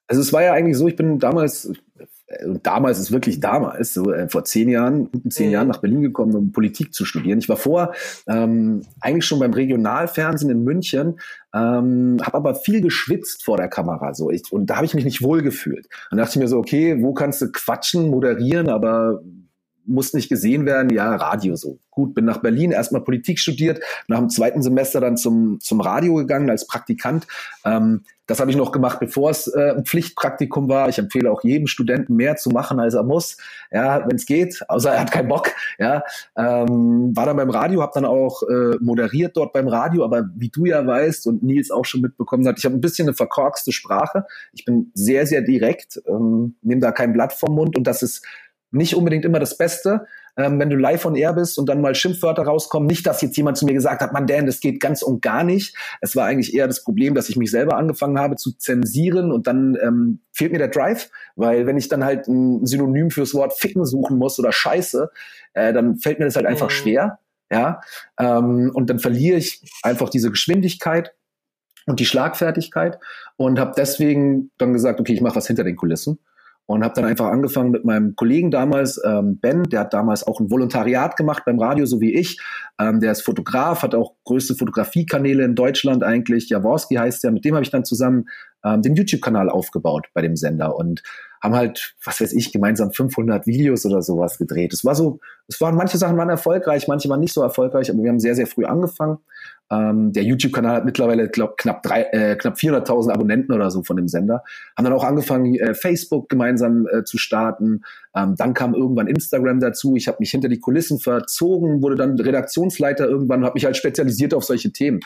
also 0.06 0.20
es 0.20 0.32
war 0.34 0.42
ja 0.42 0.52
eigentlich 0.52 0.76
so, 0.76 0.86
ich 0.86 0.96
bin 0.96 1.18
damals, 1.18 1.72
und 2.44 2.66
damals 2.66 2.98
ist 2.98 3.12
wirklich 3.12 3.40
damals, 3.40 3.94
so 3.94 4.12
äh, 4.12 4.28
vor 4.28 4.44
zehn 4.44 4.68
Jahren, 4.68 5.10
guten 5.10 5.30
zehn 5.30 5.48
mhm. 5.48 5.52
Jahren 5.52 5.68
nach 5.68 5.80
Berlin 5.80 6.02
gekommen, 6.02 6.34
um 6.34 6.52
Politik 6.52 6.94
zu 6.94 7.04
studieren. 7.04 7.38
Ich 7.38 7.48
war 7.48 7.56
vor 7.56 7.92
ähm, 8.26 8.82
eigentlich 9.00 9.26
schon 9.26 9.38
beim 9.38 9.52
Regionalfernsehen 9.52 10.50
in 10.50 10.64
München, 10.64 11.20
ähm, 11.54 12.18
habe 12.22 12.36
aber 12.36 12.54
viel 12.54 12.80
geschwitzt 12.80 13.44
vor 13.44 13.56
der 13.56 13.68
Kamera 13.68 14.14
so 14.14 14.30
ich, 14.30 14.50
und 14.50 14.66
da 14.66 14.76
habe 14.76 14.86
ich 14.86 14.94
mich 14.94 15.04
nicht 15.04 15.22
wohl 15.22 15.42
gefühlt. 15.42 15.88
Dann 16.10 16.18
dachte 16.18 16.32
ich 16.32 16.42
mir 16.42 16.48
so, 16.48 16.58
okay, 16.58 17.02
wo 17.02 17.12
kannst 17.12 17.42
du 17.42 17.50
quatschen, 17.50 18.08
moderieren, 18.08 18.68
aber 18.68 19.22
muss 19.84 20.14
nicht 20.14 20.28
gesehen 20.28 20.66
werden, 20.66 20.90
ja, 20.90 21.14
Radio 21.16 21.56
so. 21.56 21.78
Gut, 21.90 22.14
bin 22.14 22.24
nach 22.24 22.38
Berlin, 22.38 22.70
erstmal 22.70 23.02
Politik 23.02 23.38
studiert, 23.38 23.80
nach 24.08 24.18
dem 24.18 24.30
zweiten 24.30 24.62
Semester 24.62 25.00
dann 25.00 25.16
zum, 25.16 25.60
zum 25.60 25.80
Radio 25.80 26.14
gegangen 26.14 26.48
als 26.48 26.66
Praktikant. 26.66 27.26
Ähm, 27.64 28.02
das 28.26 28.40
habe 28.40 28.50
ich 28.50 28.56
noch 28.56 28.72
gemacht, 28.72 28.98
bevor 29.00 29.30
es 29.30 29.46
äh, 29.48 29.74
ein 29.76 29.84
Pflichtpraktikum 29.84 30.68
war. 30.68 30.88
Ich 30.88 30.98
empfehle 30.98 31.30
auch 31.30 31.42
jedem 31.42 31.66
Studenten 31.66 32.14
mehr 32.14 32.36
zu 32.36 32.50
machen, 32.50 32.80
als 32.80 32.94
er 32.94 33.02
muss, 33.02 33.36
ja, 33.70 34.08
wenn 34.08 34.16
es 34.16 34.26
geht, 34.26 34.62
außer 34.68 34.92
er 34.92 35.00
hat 35.00 35.10
keinen 35.10 35.28
Bock. 35.28 35.50
Ja, 35.78 36.02
ähm, 36.36 37.14
war 37.14 37.26
dann 37.26 37.36
beim 37.36 37.50
Radio, 37.50 37.82
habe 37.82 37.92
dann 37.94 38.04
auch 38.04 38.42
äh, 38.44 38.76
moderiert 38.80 39.36
dort 39.36 39.52
beim 39.52 39.68
Radio, 39.68 40.04
aber 40.04 40.30
wie 40.34 40.48
du 40.48 40.64
ja 40.64 40.86
weißt 40.86 41.26
und 41.26 41.42
Nils 41.42 41.70
auch 41.70 41.84
schon 41.84 42.00
mitbekommen 42.00 42.46
hat, 42.46 42.58
ich 42.58 42.64
habe 42.64 42.74
ein 42.74 42.80
bisschen 42.80 43.08
eine 43.08 43.14
verkorkste 43.14 43.72
Sprache. 43.72 44.24
Ich 44.52 44.64
bin 44.64 44.92
sehr, 44.94 45.26
sehr 45.26 45.42
direkt, 45.42 46.00
ähm, 46.06 46.54
nehme 46.62 46.80
da 46.80 46.92
kein 46.92 47.12
Blatt 47.12 47.32
vom 47.32 47.54
Mund 47.54 47.76
und 47.76 47.86
das 47.86 48.02
ist 48.02 48.24
nicht 48.72 48.96
unbedingt 48.96 49.24
immer 49.24 49.38
das 49.38 49.56
Beste, 49.56 50.06
ähm, 50.36 50.58
wenn 50.58 50.70
du 50.70 50.76
live 50.76 51.04
on 51.04 51.14
air 51.14 51.34
bist 51.34 51.58
und 51.58 51.68
dann 51.68 51.80
mal 51.80 51.94
Schimpfwörter 51.94 52.42
rauskommen. 52.42 52.86
Nicht, 52.86 53.06
dass 53.06 53.20
jetzt 53.20 53.36
jemand 53.36 53.58
zu 53.58 53.66
mir 53.66 53.74
gesagt 53.74 54.00
hat, 54.00 54.12
man, 54.12 54.26
Dan, 54.26 54.46
das 54.46 54.60
geht 54.60 54.80
ganz 54.80 55.02
und 55.02 55.20
gar 55.20 55.44
nicht. 55.44 55.76
Es 56.00 56.16
war 56.16 56.26
eigentlich 56.26 56.54
eher 56.54 56.66
das 56.66 56.82
Problem, 56.82 57.14
dass 57.14 57.28
ich 57.28 57.36
mich 57.36 57.50
selber 57.50 57.76
angefangen 57.76 58.18
habe 58.18 58.36
zu 58.36 58.52
zensieren 58.52 59.30
und 59.30 59.46
dann 59.46 59.76
ähm, 59.82 60.20
fehlt 60.32 60.52
mir 60.52 60.58
der 60.58 60.68
Drive, 60.68 61.10
weil 61.36 61.66
wenn 61.66 61.76
ich 61.76 61.88
dann 61.88 62.04
halt 62.04 62.28
ein 62.28 62.64
Synonym 62.64 63.10
fürs 63.10 63.34
Wort 63.34 63.52
ficken 63.52 63.84
suchen 63.84 64.16
muss 64.16 64.38
oder 64.38 64.52
Scheiße, 64.52 65.10
äh, 65.52 65.72
dann 65.72 65.96
fällt 65.98 66.18
mir 66.18 66.24
das 66.24 66.36
halt 66.36 66.46
einfach 66.46 66.68
mhm. 66.68 66.74
schwer. 66.74 67.18
Ja, 67.50 67.82
ähm, 68.18 68.70
und 68.72 68.88
dann 68.88 68.98
verliere 68.98 69.36
ich 69.36 69.62
einfach 69.82 70.08
diese 70.08 70.30
Geschwindigkeit 70.30 71.12
und 71.84 72.00
die 72.00 72.06
Schlagfertigkeit 72.06 72.98
und 73.36 73.58
habe 73.58 73.74
deswegen 73.76 74.50
dann 74.56 74.72
gesagt, 74.72 75.00
okay, 75.00 75.12
ich 75.12 75.20
mache 75.20 75.36
was 75.36 75.48
hinter 75.48 75.62
den 75.62 75.76
Kulissen 75.76 76.18
und 76.72 76.82
habe 76.82 76.94
dann 76.94 77.04
einfach 77.04 77.26
angefangen 77.26 77.70
mit 77.70 77.84
meinem 77.84 78.16
Kollegen 78.16 78.50
damals, 78.50 79.00
ähm, 79.04 79.38
Ben, 79.38 79.64
der 79.64 79.80
hat 79.80 79.92
damals 79.92 80.26
auch 80.26 80.40
ein 80.40 80.50
Volontariat 80.50 81.16
gemacht 81.16 81.42
beim 81.44 81.58
Radio, 81.58 81.84
so 81.84 82.00
wie 82.00 82.14
ich. 82.14 82.40
Ähm, 82.80 83.00
der 83.00 83.12
ist 83.12 83.22
Fotograf, 83.22 83.82
hat 83.82 83.94
auch 83.94 84.14
größte 84.24 84.54
Fotografiekanäle 84.54 85.44
in 85.44 85.54
Deutschland 85.54 86.02
eigentlich. 86.02 86.48
Jaworski 86.48 86.94
heißt 86.94 87.24
der, 87.24 87.30
mit 87.30 87.44
dem 87.44 87.54
habe 87.54 87.64
ich 87.64 87.70
dann 87.70 87.84
zusammen 87.84 88.24
ähm, 88.64 88.80
den 88.80 88.96
YouTube-Kanal 88.96 89.50
aufgebaut 89.50 90.06
bei 90.14 90.22
dem 90.22 90.34
Sender 90.34 90.74
und 90.74 91.02
haben 91.42 91.54
halt, 91.54 91.94
was 92.04 92.20
weiß 92.20 92.32
ich, 92.32 92.52
gemeinsam 92.52 92.92
500 92.92 93.46
Videos 93.46 93.84
oder 93.84 94.00
sowas 94.00 94.38
gedreht. 94.38 94.72
Es 94.72 94.84
war 94.84 94.94
so, 94.94 95.18
es 95.48 95.60
waren 95.60 95.74
manche 95.74 95.98
Sachen 95.98 96.16
waren 96.16 96.30
erfolgreich, 96.30 96.86
manche 96.88 97.08
waren 97.08 97.20
nicht 97.20 97.34
so 97.34 97.42
erfolgreich, 97.42 97.90
aber 97.90 98.02
wir 98.02 98.10
haben 98.10 98.20
sehr, 98.20 98.36
sehr 98.36 98.46
früh 98.46 98.64
angefangen. 98.64 99.18
Ähm, 99.72 100.12
der 100.12 100.24
YouTube-Kanal 100.24 100.76
hat 100.76 100.84
mittlerweile, 100.84 101.28
glaube 101.28 101.54
knapp 101.56 101.86
äh, 101.90 102.36
knapp 102.36 102.56
400.000 102.56 103.12
Abonnenten 103.12 103.52
oder 103.54 103.70
so 103.70 103.82
von 103.82 103.96
dem 103.96 104.06
Sender. 104.06 104.44
Haben 104.76 104.84
dann 104.84 104.92
auch 104.92 105.04
angefangen, 105.04 105.54
äh, 105.54 105.74
Facebook 105.74 106.28
gemeinsam 106.28 106.86
äh, 106.86 107.04
zu 107.04 107.16
starten. 107.16 107.82
Ähm, 108.14 108.34
dann 108.36 108.52
kam 108.52 108.74
irgendwann 108.74 109.06
Instagram 109.06 109.60
dazu. 109.60 109.96
Ich 109.96 110.08
habe 110.08 110.18
mich 110.20 110.30
hinter 110.30 110.48
die 110.48 110.60
Kulissen 110.60 110.98
verzogen, 110.98 111.82
wurde 111.82 111.96
dann 111.96 112.20
Redaktionsleiter 112.20 113.06
irgendwann 113.06 113.40
und 113.40 113.46
habe 113.46 113.54
mich 113.54 113.64
halt 113.64 113.78
spezialisiert 113.78 114.34
auf 114.34 114.44
solche 114.44 114.72
Themen. 114.72 115.00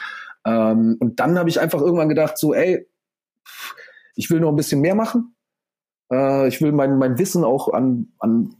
Ähm, 0.45 0.97
und 0.99 1.21
dann 1.21 1.39
habe 1.39 1.49
ich 1.49 1.61
einfach 1.61 1.81
irgendwann 1.81 2.09
gedacht, 2.09 2.37
so, 2.37 2.53
ey, 2.53 2.89
ich 4.17 4.31
will 4.31 4.41
noch 4.41 4.49
ein 4.49 4.57
bisschen 4.57 4.81
mehr 4.81 4.97
machen. 4.97 5.37
Äh, 6.11 6.49
ich 6.49 6.61
will 6.61 6.73
mein, 6.73 6.99
mein 6.99 7.19
Wissen 7.19 7.45
auch 7.45 7.73
an, 7.73 8.09
an 8.19 8.57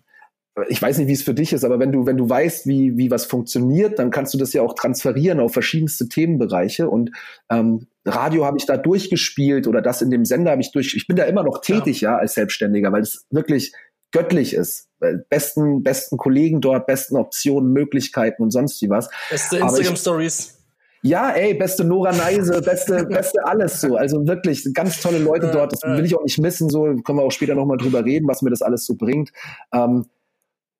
ich 0.69 0.81
weiß 0.81 0.99
nicht, 0.99 1.09
wie 1.09 1.13
es 1.13 1.23
für 1.23 1.35
dich 1.35 1.53
ist, 1.53 1.65
aber 1.65 1.79
wenn 1.79 1.93
du, 1.93 2.07
wenn 2.07 2.17
du 2.17 2.29
weißt, 2.29 2.67
wie, 2.67 2.97
wie 2.97 3.11
was 3.11 3.27
funktioniert, 3.27 3.99
dann 3.99 4.11
kannst 4.11 4.33
du 4.33 4.39
das 4.39 4.53
ja 4.53 4.63
auch 4.63 4.75
transferieren 4.75 5.39
auf 5.39 5.53
verschiedenste 5.53 6.09
Themenbereiche. 6.09 6.89
Und 6.89 7.11
ähm, 7.51 7.89
Radio 8.07 8.47
habe 8.47 8.57
ich 8.57 8.65
da 8.65 8.77
durchgespielt 8.77 9.67
oder 9.67 9.83
das 9.83 10.01
in 10.01 10.11
dem 10.11 10.25
Sender 10.25 10.53
habe 10.53 10.63
ich 10.63 10.73
durch. 10.73 10.95
Ich 10.95 11.07
bin 11.07 11.17
da 11.17 11.25
immer 11.25 11.43
noch 11.43 11.61
tätig, 11.61 12.01
ja, 12.01 12.13
ja 12.13 12.19
als 12.19 12.35
Selbstständiger, 12.35 12.91
weil 12.91 13.03
es 13.03 13.27
wirklich 13.31 13.73
göttlich 14.13 14.55
ist. 14.55 14.89
Besten, 15.29 15.83
besten 15.83 16.17
Kollegen 16.17 16.63
dort, 16.63 16.87
besten 16.87 17.17
Optionen, 17.17 17.73
Möglichkeiten 17.73 18.43
und 18.43 18.51
sonst 18.51 18.81
wie 18.81 18.89
was. 18.89 19.11
Beste 19.31 19.59
Instagram-Stories. 19.59 20.55
Ja, 21.03 21.31
ey, 21.31 21.55
beste 21.55 21.85
Nora 21.85 22.13
Neise, 22.13 22.63
beste, 22.63 23.05
beste 23.11 23.45
alles 23.45 23.81
so. 23.81 23.97
Also 23.97 24.27
wirklich 24.27 24.67
ganz 24.73 25.01
tolle 25.01 25.19
Leute 25.19 25.51
dort. 25.53 25.73
Das 25.73 25.83
will 25.83 26.05
ich 26.05 26.17
auch 26.17 26.25
nicht 26.25 26.39
missen. 26.39 26.71
So 26.71 26.83
können 27.05 27.19
wir 27.19 27.23
auch 27.23 27.31
später 27.31 27.55
nochmal 27.55 27.77
drüber 27.77 28.05
reden, 28.05 28.27
was 28.27 28.41
mir 28.43 28.51
das 28.51 28.63
alles 28.63 28.87
so 28.87 28.97
bringt. 28.97 29.31
Ähm, 29.73 30.07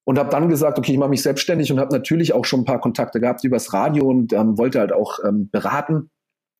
und 0.07 0.21
habe 0.21 0.31
dann 0.31 0.49
gesagt, 0.49 0.79
okay, 0.79 0.93
ich 0.93 0.99
mache 0.99 1.11
mich 1.11 1.23
selbstständig 1.23 1.73
und 1.73 1.81
habe 1.81 1.93
natürlich 1.93 2.33
auch 2.33 2.45
schon 2.45 2.61
ein 2.61 2.65
paar 2.65 2.81
Kontakte 2.81 3.19
gehabt 3.19 3.43
übers 3.43 3.73
Radio 3.73 4.09
und 4.09 4.33
ähm, 4.33 4.57
wollte 4.57 4.79
halt 4.79 4.93
auch 4.93 5.19
ähm, 5.27 5.51
beraten 5.51 6.11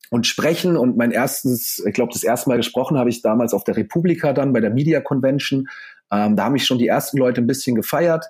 und 0.09 0.27
sprechen. 0.27 0.75
Und 0.75 0.97
mein 0.97 1.11
erstes, 1.11 1.81
ich 1.87 1.93
glaube, 1.93 2.11
das 2.11 2.25
erste 2.25 2.49
Mal 2.49 2.57
gesprochen 2.57 2.97
habe 2.97 3.09
ich 3.09 3.21
damals 3.21 3.53
auf 3.53 3.63
der 3.63 3.77
Republika 3.77 4.33
dann 4.33 4.51
bei 4.51 4.59
der 4.59 4.71
Media 4.71 4.99
Convention. 4.99 5.69
Ähm, 6.11 6.35
da 6.35 6.43
haben 6.43 6.53
mich 6.53 6.65
schon 6.65 6.77
die 6.77 6.89
ersten 6.89 7.17
Leute 7.17 7.39
ein 7.39 7.47
bisschen 7.47 7.75
gefeiert. 7.75 8.25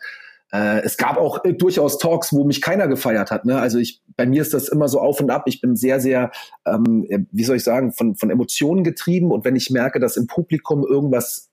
Äh, 0.51 0.81
es 0.81 0.97
gab 0.97 1.17
auch 1.17 1.43
äh, 1.43 1.53
durchaus 1.53 1.97
Talks, 1.97 2.31
wo 2.31 2.43
mich 2.43 2.61
keiner 2.61 2.87
gefeiert 2.87 3.31
hat. 3.31 3.43
Ne? 3.43 3.59
Also 3.59 3.79
ich, 3.79 4.03
bei 4.15 4.27
mir 4.27 4.43
ist 4.43 4.53
das 4.53 4.69
immer 4.69 4.87
so 4.87 5.01
auf 5.01 5.19
und 5.19 5.31
ab. 5.31 5.45
Ich 5.47 5.61
bin 5.61 5.75
sehr, 5.75 5.99
sehr, 5.99 6.29
ähm, 6.67 7.07
wie 7.31 7.43
soll 7.43 7.55
ich 7.55 7.63
sagen, 7.63 7.91
von, 7.91 8.15
von 8.15 8.29
Emotionen 8.29 8.83
getrieben. 8.83 9.31
Und 9.31 9.45
wenn 9.45 9.55
ich 9.55 9.71
merke, 9.71 9.99
dass 9.99 10.15
im 10.15 10.27
Publikum 10.27 10.85
irgendwas 10.87 11.46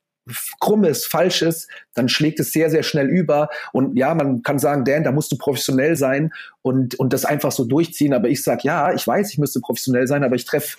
Krummes, 0.61 1.04
Falsches, 1.04 1.69
dann 1.95 2.09
schlägt 2.09 2.40
es 2.40 2.52
sehr, 2.52 2.71
sehr 2.71 2.83
schnell 2.83 3.09
über. 3.09 3.49
Und 3.73 3.97
ja, 3.97 4.14
man 4.14 4.43
kann 4.43 4.59
sagen, 4.59 4.85
Dan, 4.85 5.04
da 5.04 5.12
musst 5.12 5.31
du 5.33 5.37
professionell 5.37 5.97
sein 5.97 6.33
und, 6.62 6.95
und 6.99 7.12
das 7.12 7.25
einfach 7.25 7.52
so 7.52 7.64
durchziehen. 7.64 8.14
Aber 8.14 8.28
ich 8.28 8.43
sage, 8.43 8.62
ja, 8.64 8.93
ich 8.93 9.07
weiß, 9.07 9.31
ich 9.31 9.38
müsste 9.38 9.61
professionell 9.61 10.07
sein, 10.07 10.25
aber 10.25 10.37
ich 10.37 10.45
treffe 10.45 10.78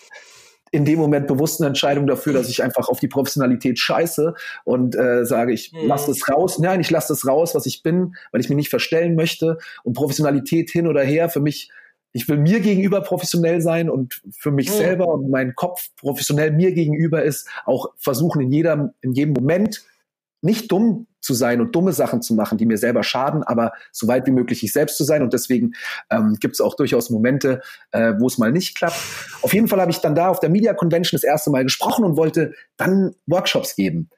in 0.71 0.83
dem 0.83 0.99
Moment 0.99 1.27
bewusst 1.27 1.61
eine 1.61 1.67
Entscheidung 1.67 2.07
dafür, 2.07 2.33
dass 2.33 2.49
ich 2.49 2.61
einfach 2.61 2.89
auf 2.89 2.99
die 2.99 3.07
Professionalität 3.07 3.79
scheiße 3.79 4.33
und 4.65 4.95
äh, 4.95 5.23
sage, 5.23 5.53
ich 5.53 5.71
mhm. 5.71 5.87
lasse 5.87 6.07
das 6.11 6.27
raus. 6.27 6.59
Nein, 6.59 6.81
ich 6.81 6.89
lasse 6.89 7.13
das 7.13 7.25
raus, 7.25 7.55
was 7.55 7.65
ich 7.65 7.83
bin, 7.83 8.15
weil 8.31 8.41
ich 8.41 8.49
mich 8.49 8.57
nicht 8.57 8.69
verstellen 8.69 9.15
möchte. 9.15 9.57
Und 9.83 9.93
Professionalität 9.93 10.69
hin 10.69 10.87
oder 10.87 11.01
her, 11.01 11.29
für 11.29 11.39
mich 11.39 11.71
ich 12.15 12.29
will 12.29 12.37
mir 12.37 12.61
gegenüber 12.61 13.01
professionell 13.01 13.59
sein 13.59 13.89
und 13.89 14.21
für 14.31 14.49
mich 14.49 14.69
mhm. 14.69 14.75
selber 14.75 15.07
und 15.09 15.29
mein 15.29 15.53
Kopf 15.53 15.89
professionell 15.97 16.51
mir 16.51 16.71
gegenüber 16.71 17.23
ist, 17.23 17.49
auch 17.65 17.87
versuchen 17.97 18.41
in 18.41 18.53
jedem, 18.53 18.91
in 19.01 19.11
jedem 19.11 19.33
Moment 19.33 19.83
nicht 20.41 20.71
dumm 20.71 21.07
zu 21.19 21.33
sein 21.33 21.59
und 21.59 21.75
dumme 21.75 21.91
Sachen 21.91 22.21
zu 22.21 22.33
machen, 22.33 22.57
die 22.57 22.65
mir 22.65 22.77
selber 22.77 23.03
schaden, 23.03 23.43
aber 23.43 23.73
so 23.91 24.07
weit 24.07 24.27
wie 24.27 24.31
möglich 24.31 24.63
ich 24.63 24.71
selbst 24.71 24.95
zu 24.95 25.03
sein. 25.03 25.23
Und 25.23 25.33
deswegen 25.33 25.73
ähm, 26.09 26.37
gibt 26.39 26.53
es 26.53 26.61
auch 26.61 26.75
durchaus 26.75 27.09
Momente, 27.09 27.61
äh, 27.91 28.13
wo 28.17 28.27
es 28.27 28.37
mal 28.37 28.53
nicht 28.53 28.77
klappt. 28.77 28.95
Auf 29.41 29.53
jeden 29.53 29.67
Fall 29.67 29.81
habe 29.81 29.91
ich 29.91 29.97
dann 29.97 30.15
da 30.15 30.29
auf 30.29 30.39
der 30.39 30.49
Media 30.49 30.73
Convention 30.73 31.17
das 31.17 31.25
erste 31.25 31.49
Mal 31.49 31.63
gesprochen 31.63 32.05
und 32.05 32.15
wollte 32.15 32.53
dann 32.77 33.13
Workshops 33.25 33.75
geben 33.75 34.09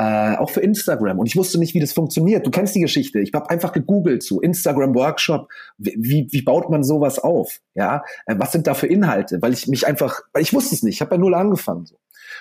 äh, 0.00 0.36
auch 0.36 0.48
für 0.48 0.60
Instagram. 0.60 1.18
Und 1.18 1.26
ich 1.26 1.36
wusste 1.36 1.58
nicht, 1.58 1.74
wie 1.74 1.80
das 1.80 1.92
funktioniert. 1.92 2.46
Du 2.46 2.50
kennst 2.50 2.74
die 2.74 2.80
Geschichte. 2.80 3.20
Ich 3.20 3.34
habe 3.34 3.50
einfach 3.50 3.72
gegoogelt 3.72 4.22
zu 4.22 4.36
so 4.36 4.40
Instagram 4.40 4.94
Workshop. 4.94 5.50
Wie, 5.76 6.26
wie 6.30 6.40
baut 6.40 6.70
man 6.70 6.82
sowas 6.82 7.18
auf? 7.18 7.60
Ja, 7.74 8.02
äh, 8.24 8.34
was 8.38 8.52
sind 8.52 8.66
da 8.66 8.72
für 8.72 8.86
Inhalte? 8.86 9.42
Weil 9.42 9.52
ich 9.52 9.68
mich 9.68 9.86
einfach, 9.86 10.22
weil 10.32 10.40
ich 10.40 10.54
wusste 10.54 10.74
es 10.74 10.82
nicht. 10.82 10.94
Ich 10.94 11.00
habe 11.02 11.10
bei 11.10 11.16
null 11.18 11.34
angefangen. 11.34 11.84
So. 11.84 11.96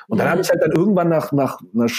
Und 0.07 0.19
dann 0.19 0.27
mhm. 0.27 0.31
habe 0.31 0.41
ich 0.41 0.49
halt 0.49 0.61
dann 0.61 0.71
irgendwann 0.71 1.09
nach, 1.09 1.33
nach 1.33 1.59
einer 1.75 1.89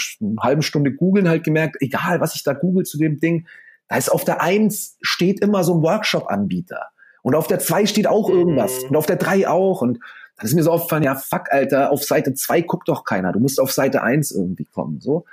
halben 0.41 0.63
Stunde 0.63 0.93
googeln 0.93 1.29
halt 1.29 1.43
gemerkt, 1.43 1.77
egal 1.79 2.21
was 2.21 2.33
ich 2.33 2.43
da 2.43 2.53
google 2.53 2.83
zu 2.83 2.97
dem 2.97 3.19
Ding, 3.19 3.45
da 3.87 3.97
ist 3.97 4.11
auf 4.11 4.25
der 4.25 4.41
eins 4.41 4.97
steht 5.01 5.41
immer 5.41 5.63
so 5.63 5.75
ein 5.75 5.83
Workshop-Anbieter. 5.83 6.87
Und 7.21 7.35
auf 7.35 7.45
der 7.45 7.59
zwei 7.59 7.85
steht 7.85 8.07
auch 8.07 8.31
irgendwas. 8.31 8.81
Mhm. 8.81 8.89
Und 8.89 8.95
auf 8.95 9.05
der 9.05 9.17
drei 9.17 9.47
auch. 9.47 9.83
Und 9.83 9.99
dann 10.37 10.45
ist 10.47 10.55
mir 10.55 10.63
so 10.63 10.71
aufgefallen, 10.71 11.03
ja, 11.03 11.13
fuck, 11.13 11.51
Alter, 11.51 11.91
auf 11.91 12.03
Seite 12.03 12.33
zwei 12.33 12.61
guckt 12.61 12.89
doch 12.89 13.03
keiner. 13.03 13.31
Du 13.31 13.39
musst 13.39 13.61
auf 13.61 13.71
Seite 13.71 14.01
eins 14.01 14.31
irgendwie 14.31 14.65
kommen. 14.65 14.99
So. 15.01 15.25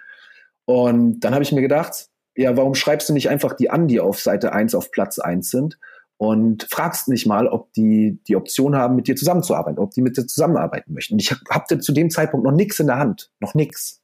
Und 0.69 1.21
dann 1.21 1.33
habe 1.33 1.43
ich 1.43 1.51
mir 1.51 1.63
gedacht, 1.63 2.11
ja, 2.37 2.55
warum 2.59 2.75
schreibst 2.75 3.09
du 3.09 3.15
nicht 3.15 3.31
einfach 3.31 3.55
die 3.55 3.71
an, 3.71 3.89
die 3.89 4.01
auf 4.01 4.21
Seite 4.21 4.53
1 4.53 4.75
auf 4.75 4.91
Platz 4.91 5.19
1 5.19 5.51
sind 5.51 5.79
und 6.19 6.69
fragst 6.71 7.09
nicht 7.09 7.27
mal, 7.27 7.49
ob 7.49 7.73
die 7.73 8.21
die 8.29 8.37
Option 8.37 8.77
haben, 8.77 8.95
mit 8.95 9.09
dir 9.09 9.17
zusammenzuarbeiten, 9.17 9.79
ob 9.79 9.93
die 9.93 10.03
mit 10.03 10.19
dir 10.19 10.27
zusammenarbeiten 10.27 10.93
möchten. 10.93 11.15
Und 11.15 11.23
ich 11.23 11.35
hatte 11.49 11.79
zu 11.79 11.93
dem 11.93 12.11
Zeitpunkt 12.11 12.45
noch 12.45 12.53
nichts 12.53 12.79
in 12.81 12.89
der 12.89 12.99
Hand, 12.99 13.31
noch 13.41 13.55
nichts. 13.55 14.03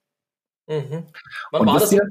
Mhm. 0.67 1.05
Wann 1.51 1.61
und 1.61 1.67
war 1.67 1.81
das? 1.81 1.93
Ihr, 1.93 2.09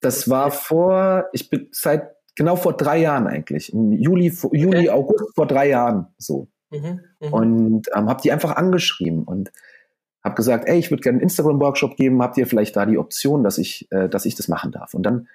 das 0.00 0.28
war 0.28 0.50
vor, 0.50 1.24
ich 1.32 1.48
bin 1.48 1.68
seit 1.72 2.10
genau 2.36 2.56
vor 2.56 2.76
drei 2.76 2.98
Jahren 2.98 3.26
eigentlich, 3.26 3.72
im 3.72 3.92
Juli, 3.92 4.30
Juli, 4.52 4.80
okay. 4.80 4.90
August 4.90 5.34
vor 5.34 5.46
drei 5.46 5.70
Jahren 5.70 6.08
so. 6.18 6.48
Mhm. 6.68 7.00
Mhm. 7.20 7.32
Und 7.32 7.88
ähm, 7.96 8.10
habe 8.10 8.20
die 8.20 8.32
einfach 8.32 8.54
angeschrieben 8.54 9.24
und 9.24 9.50
habe 10.28 10.36
gesagt, 10.36 10.68
ey, 10.68 10.78
ich 10.78 10.90
würde 10.90 11.02
gerne 11.02 11.16
einen 11.16 11.22
Instagram-Workshop 11.22 11.96
geben, 11.96 12.22
habt 12.22 12.36
ihr 12.36 12.46
vielleicht 12.46 12.76
da 12.76 12.86
die 12.86 12.98
Option, 12.98 13.42
dass 13.42 13.58
ich, 13.58 13.88
äh, 13.90 14.08
dass 14.08 14.26
ich 14.26 14.34
das 14.34 14.48
machen 14.48 14.72
darf? 14.72 14.94
Und 14.94 15.02
dann 15.04 15.26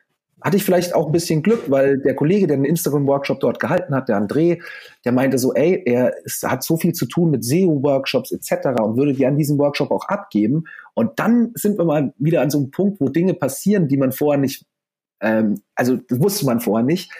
hatte 0.43 0.57
ich 0.57 0.65
vielleicht 0.65 0.93
auch 0.93 1.05
ein 1.05 1.11
bisschen 1.13 1.41
Glück, 1.41 1.71
weil 1.71 1.99
der 1.99 2.15
Kollege, 2.15 2.47
der 2.47 2.57
einen 2.57 2.65
Instagram-Workshop 2.65 3.39
dort 3.39 3.59
gehalten 3.61 3.95
hat, 3.95 4.09
der 4.09 4.17
André, 4.17 4.61
der 5.05 5.13
meinte 5.13 5.37
so, 5.39 5.53
ey, 5.53 5.81
er 5.85 6.17
ist, 6.25 6.43
hat 6.43 6.63
so 6.63 6.75
viel 6.75 6.91
zu 6.91 7.05
tun 7.05 7.31
mit 7.31 7.45
SEO-Workshops 7.45 8.31
etc. 8.33 8.81
und 8.81 8.97
würde 8.97 9.13
dir 9.13 9.29
an 9.29 9.37
diesem 9.37 9.57
Workshop 9.57 9.89
auch 9.91 10.05
abgeben. 10.09 10.65
Und 10.95 11.17
dann 11.19 11.51
sind 11.55 11.77
wir 11.77 11.85
mal 11.85 12.13
wieder 12.17 12.41
an 12.41 12.49
so 12.49 12.57
einem 12.57 12.71
Punkt, 12.71 12.99
wo 12.99 13.07
Dinge 13.07 13.33
passieren, 13.33 13.87
die 13.87 13.95
man 13.95 14.11
vorher 14.11 14.39
nicht, 14.39 14.65
ähm, 15.21 15.61
also 15.75 15.95
das 15.95 16.19
wusste 16.19 16.45
man 16.45 16.59
vorher 16.59 16.85
nicht. 16.85 17.11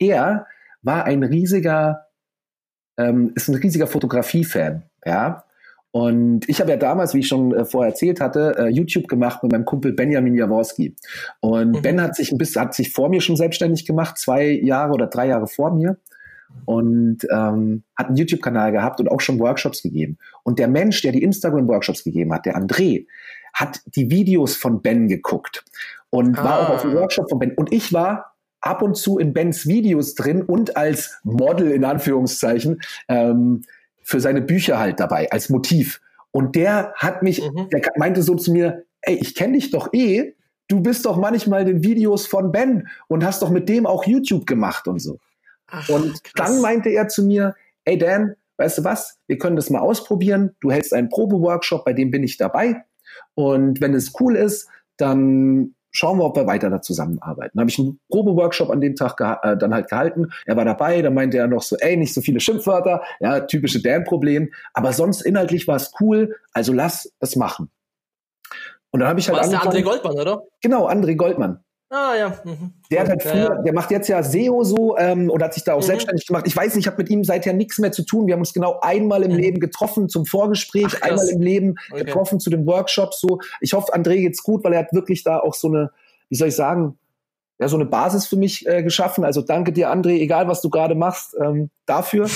Er 0.00 0.46
war 0.82 1.04
ein 1.04 1.22
riesiger, 1.22 2.06
ähm, 2.98 3.30
ist 3.36 3.48
ein 3.48 3.54
riesiger 3.54 3.86
Fotografie-Fan, 3.86 4.82
ja. 5.06 5.44
Und 5.92 6.48
ich 6.48 6.60
habe 6.60 6.70
ja 6.70 6.78
damals, 6.78 7.12
wie 7.14 7.20
ich 7.20 7.28
schon 7.28 7.54
äh, 7.54 7.64
vorher 7.66 7.90
erzählt 7.90 8.20
hatte, 8.20 8.54
äh, 8.58 8.68
YouTube 8.68 9.08
gemacht 9.08 9.42
mit 9.42 9.52
meinem 9.52 9.66
Kumpel 9.66 9.92
Benjamin 9.92 10.34
Jaworski. 10.34 10.96
Und 11.40 11.72
mhm. 11.72 11.82
Ben 11.82 12.02
hat 12.02 12.16
sich 12.16 12.32
ein 12.32 12.38
bisschen, 12.38 12.62
hat 12.62 12.74
sich 12.74 12.92
vor 12.92 13.10
mir 13.10 13.20
schon 13.20 13.36
selbstständig 13.36 13.84
gemacht, 13.84 14.16
zwei 14.16 14.48
Jahre 14.48 14.92
oder 14.92 15.06
drei 15.06 15.28
Jahre 15.28 15.46
vor 15.46 15.74
mir. 15.74 15.98
Und 16.64 17.26
ähm, 17.30 17.82
hat 17.96 18.08
einen 18.08 18.16
YouTube-Kanal 18.16 18.72
gehabt 18.72 19.00
und 19.00 19.10
auch 19.10 19.20
schon 19.20 19.38
Workshops 19.38 19.82
gegeben. 19.82 20.18
Und 20.42 20.58
der 20.58 20.68
Mensch, 20.68 21.00
der 21.02 21.12
die 21.12 21.22
Instagram-Workshops 21.22 22.04
gegeben 22.04 22.32
hat, 22.32 22.44
der 22.44 22.56
André, 22.56 23.06
hat 23.54 23.80
die 23.86 24.10
Videos 24.10 24.56
von 24.56 24.82
Ben 24.82 25.08
geguckt 25.08 25.64
und 26.10 26.38
ah. 26.38 26.44
war 26.44 26.60
auch 26.60 26.68
auf 26.70 26.82
dem 26.82 26.94
Workshop 26.94 27.28
von 27.28 27.38
Ben. 27.38 27.52
Und 27.54 27.72
ich 27.72 27.92
war 27.92 28.34
ab 28.60 28.82
und 28.82 28.96
zu 28.96 29.18
in 29.18 29.32
Bens 29.32 29.66
Videos 29.66 30.14
drin 30.14 30.42
und 30.42 30.76
als 30.76 31.18
Model 31.24 31.70
in 31.70 31.84
Anführungszeichen 31.84 32.80
ähm, 33.08 33.62
für 34.02 34.20
seine 34.20 34.42
Bücher 34.42 34.78
halt 34.78 35.00
dabei 35.00 35.30
als 35.30 35.48
Motiv. 35.48 36.00
Und 36.30 36.56
der 36.56 36.92
hat 36.96 37.22
mich, 37.22 37.42
mhm. 37.42 37.68
der 37.70 37.82
meinte 37.96 38.22
so 38.22 38.34
zu 38.34 38.52
mir, 38.52 38.84
ey, 39.02 39.16
ich 39.16 39.34
kenne 39.34 39.54
dich 39.54 39.70
doch 39.70 39.92
eh, 39.92 40.34
du 40.68 40.80
bist 40.80 41.04
doch 41.04 41.18
manchmal 41.18 41.62
in 41.62 41.66
den 41.66 41.84
Videos 41.84 42.26
von 42.26 42.50
Ben 42.50 42.88
und 43.08 43.24
hast 43.24 43.42
doch 43.42 43.50
mit 43.50 43.68
dem 43.68 43.86
auch 43.86 44.04
YouTube 44.06 44.46
gemacht 44.46 44.88
und 44.88 45.00
so. 45.00 45.18
Ach, 45.66 45.88
und 45.88 46.24
krass. 46.24 46.32
dann 46.34 46.60
meinte 46.60 46.88
er 46.88 47.08
zu 47.08 47.24
mir, 47.24 47.54
ey 47.84 47.98
Dan, 47.98 48.34
weißt 48.56 48.78
du 48.78 48.84
was, 48.84 49.18
wir 49.26 49.38
können 49.38 49.56
das 49.56 49.70
mal 49.70 49.80
ausprobieren. 49.80 50.54
Du 50.60 50.70
hältst 50.70 50.94
einen 50.94 51.08
Probeworkshop, 51.08 51.84
bei 51.84 51.92
dem 51.92 52.10
bin 52.10 52.22
ich 52.22 52.36
dabei. 52.36 52.84
Und 53.34 53.80
wenn 53.80 53.94
es 53.94 54.12
cool 54.20 54.36
ist, 54.36 54.68
dann 54.96 55.74
schauen 55.92 56.18
wir, 56.18 56.24
ob 56.24 56.36
wir 56.36 56.46
weiter 56.46 56.70
da 56.70 56.82
zusammenarbeiten. 56.82 57.52
Dann 57.54 57.62
habe 57.62 57.70
ich 57.70 57.78
einen 57.78 58.00
Probeworkshop 58.10 58.70
an 58.70 58.80
dem 58.80 58.96
Tag 58.96 59.20
äh, 59.20 59.56
dann 59.56 59.72
halt 59.72 59.88
gehalten. 59.88 60.32
Er 60.46 60.56
war 60.56 60.64
dabei, 60.64 61.02
da 61.02 61.10
meinte 61.10 61.38
er 61.38 61.46
noch 61.46 61.62
so, 61.62 61.76
ey, 61.76 61.96
nicht 61.96 62.14
so 62.14 62.20
viele 62.20 62.40
Schimpfwörter, 62.40 63.02
ja, 63.20 63.40
typische 63.40 63.80
Dan-Problem. 63.80 64.52
Aber 64.74 64.92
sonst 64.92 65.20
inhaltlich 65.22 65.68
war 65.68 65.76
es 65.76 65.92
cool, 66.00 66.34
also 66.52 66.72
lass 66.72 67.12
es 67.20 67.36
machen. 67.36 67.70
Und 68.90 69.00
dann 69.00 69.08
habe 69.08 69.20
ich 69.20 69.28
halt 69.28 69.38
War 69.38 69.48
der 69.48 69.60
André 69.60 69.82
Goldmann, 69.82 70.18
oder? 70.18 70.42
Genau, 70.60 70.88
André 70.88 71.16
Goldmann. 71.16 71.64
Ah 71.94 72.14
ja. 72.16 72.40
Mhm. 72.44 72.72
Der 72.90 73.00
hat 73.02 73.08
halt 73.10 73.22
früher, 73.22 73.54
ja, 73.54 73.62
der 73.62 73.74
macht 73.74 73.90
jetzt 73.90 74.08
ja 74.08 74.22
SEO 74.22 74.64
so 74.64 74.96
ähm, 74.96 75.28
und 75.28 75.42
hat 75.42 75.52
sich 75.52 75.62
da 75.62 75.74
auch 75.74 75.82
mhm. 75.82 75.86
selbstständig 75.86 76.26
gemacht. 76.26 76.46
Ich 76.46 76.56
weiß 76.56 76.74
nicht, 76.74 76.84
ich 76.84 76.86
habe 76.86 77.02
mit 77.02 77.10
ihm 77.10 77.22
seither 77.22 77.52
nichts 77.52 77.78
mehr 77.78 77.92
zu 77.92 78.02
tun. 78.02 78.26
Wir 78.26 78.32
haben 78.32 78.40
uns 78.40 78.54
genau 78.54 78.80
einmal 78.80 79.22
im 79.22 79.32
mhm. 79.32 79.38
Leben 79.38 79.60
getroffen 79.60 80.08
zum 80.08 80.24
Vorgespräch, 80.24 80.86
Ach, 80.96 81.02
einmal 81.02 81.28
im 81.28 81.42
Leben 81.42 81.74
okay. 81.90 82.04
getroffen 82.04 82.40
zu 82.40 82.48
dem 82.48 82.64
Workshop. 82.64 83.12
So, 83.12 83.40
ich 83.60 83.74
hoffe, 83.74 83.94
André 83.94 84.16
geht's 84.22 84.42
gut, 84.42 84.64
weil 84.64 84.72
er 84.72 84.78
hat 84.78 84.94
wirklich 84.94 85.22
da 85.22 85.38
auch 85.38 85.52
so 85.52 85.68
eine, 85.68 85.90
wie 86.30 86.36
soll 86.36 86.48
ich 86.48 86.56
sagen, 86.56 86.98
ja, 87.58 87.68
so 87.68 87.76
eine 87.76 87.84
Basis 87.84 88.26
für 88.26 88.36
mich 88.36 88.66
äh, 88.66 88.82
geschaffen. 88.82 89.22
Also 89.22 89.42
danke 89.42 89.70
dir, 89.70 89.92
André, 89.92 90.18
egal 90.18 90.48
was 90.48 90.62
du 90.62 90.70
gerade 90.70 90.94
machst, 90.94 91.36
ähm, 91.38 91.68
dafür. 91.84 92.26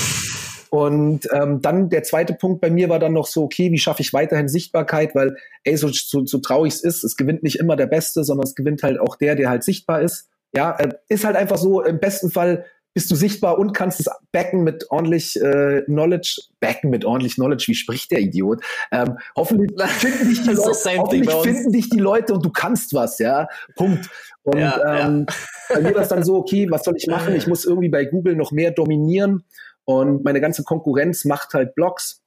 Und 0.71 1.29
ähm, 1.33 1.61
dann 1.63 1.89
der 1.89 2.03
zweite 2.03 2.35
Punkt 2.35 2.61
bei 2.61 2.71
mir 2.71 2.89
war 2.89 2.99
dann 2.99 3.13
noch 3.13 3.27
so, 3.27 3.45
okay, 3.45 3.71
wie 3.71 3.79
schaffe 3.79 4.03
ich 4.03 4.13
weiterhin 4.13 4.49
Sichtbarkeit? 4.49 5.15
Weil, 5.15 5.37
ey, 5.65 5.77
so, 5.77 5.89
so, 5.89 6.25
so 6.27 6.39
traurig 6.39 6.75
es 6.75 6.83
ist, 6.83 7.05
es 7.05 7.17
gewinnt 7.17 7.43
nicht 7.43 7.59
immer 7.59 7.77
der 7.77 7.87
Beste, 7.87 8.25
sondern 8.25 8.47
es 8.47 8.55
gewinnt 8.55 8.83
halt 8.83 8.99
auch 8.99 9.17
der, 9.17 9.35
der 9.35 9.49
halt 9.49 9.65
sichtbar 9.65 10.03
ist. 10.03 10.29
Ja, 10.55 10.77
äh, 10.79 10.91
ist 11.09 11.25
halt 11.25 11.37
einfach 11.37 11.59
so, 11.59 11.83
im 11.83 12.01
besten 12.01 12.31
Fall 12.31 12.65
bist 12.97 13.11
du 13.11 13.15
sichtbar 13.15 13.59
und 13.59 13.75
kannst 13.75 14.01
es 14.01 14.07
backen 14.33 14.65
mit 14.65 14.91
ordentlich 14.91 15.39
äh, 15.39 15.83
Knowledge. 15.83 16.41
Backen 16.61 16.89
mit 16.89 17.05
ordentlich 17.05 17.35
Knowledge, 17.35 17.67
wie 17.69 17.75
spricht 17.75 18.11
der 18.11 18.21
Idiot? 18.21 18.65
Ähm, 18.91 19.19
hoffentlich 19.37 19.71
finden 19.99 20.31
dich 20.31 20.43
die 20.43 20.49
Leute, 20.53 20.99
hoffentlich 20.99 21.35
finden 21.43 21.73
dich 21.73 21.91
die 21.91 21.99
Leute 21.99 22.33
und 22.33 22.43
du 22.43 22.51
kannst 22.51 22.95
was, 22.95 23.19
ja. 23.19 23.49
Punkt. 23.75 24.09
Und 24.45 24.59
ja, 24.61 25.05
ähm, 25.05 25.27
ja. 25.29 25.75
bei 25.75 25.81
mir 25.83 25.95
war 25.95 26.03
es 26.03 26.09
dann 26.09 26.25
so, 26.25 26.37
okay, 26.37 26.71
was 26.71 26.85
soll 26.85 26.95
ich 26.97 27.07
machen? 27.07 27.35
Ich 27.35 27.47
muss 27.47 27.67
irgendwie 27.67 27.91
bei 27.91 28.07
Google 28.07 28.35
noch 28.35 28.51
mehr 28.51 28.71
dominieren. 28.71 29.45
Und 29.87 30.25
meine 30.25 30.41
ganze 30.41 30.65
Konkurrenz 30.65 31.25
macht 31.25 31.55
halt 31.55 31.75
Blogs. 31.75 32.23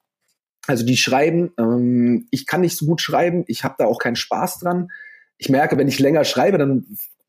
Also 0.66 0.86
die 0.86 0.98
schreiben, 0.98 1.52
ähm, 1.60 2.28
ich 2.32 2.48
kann 2.48 2.62
nicht 2.62 2.78
so 2.78 2.86
gut 2.86 3.02
schreiben, 3.02 3.44
ich 3.48 3.64
habe 3.64 3.76
da 3.78 3.86
auch 3.86 4.00
keinen 4.00 4.16
Spaß 4.16 4.60
dran. 4.60 4.90
Ich 5.38 5.50
merke, 5.50 5.78
wenn 5.78 5.88
ich 5.88 6.00
länger 6.00 6.24
schreibe, 6.24 6.58
dann 6.58 6.86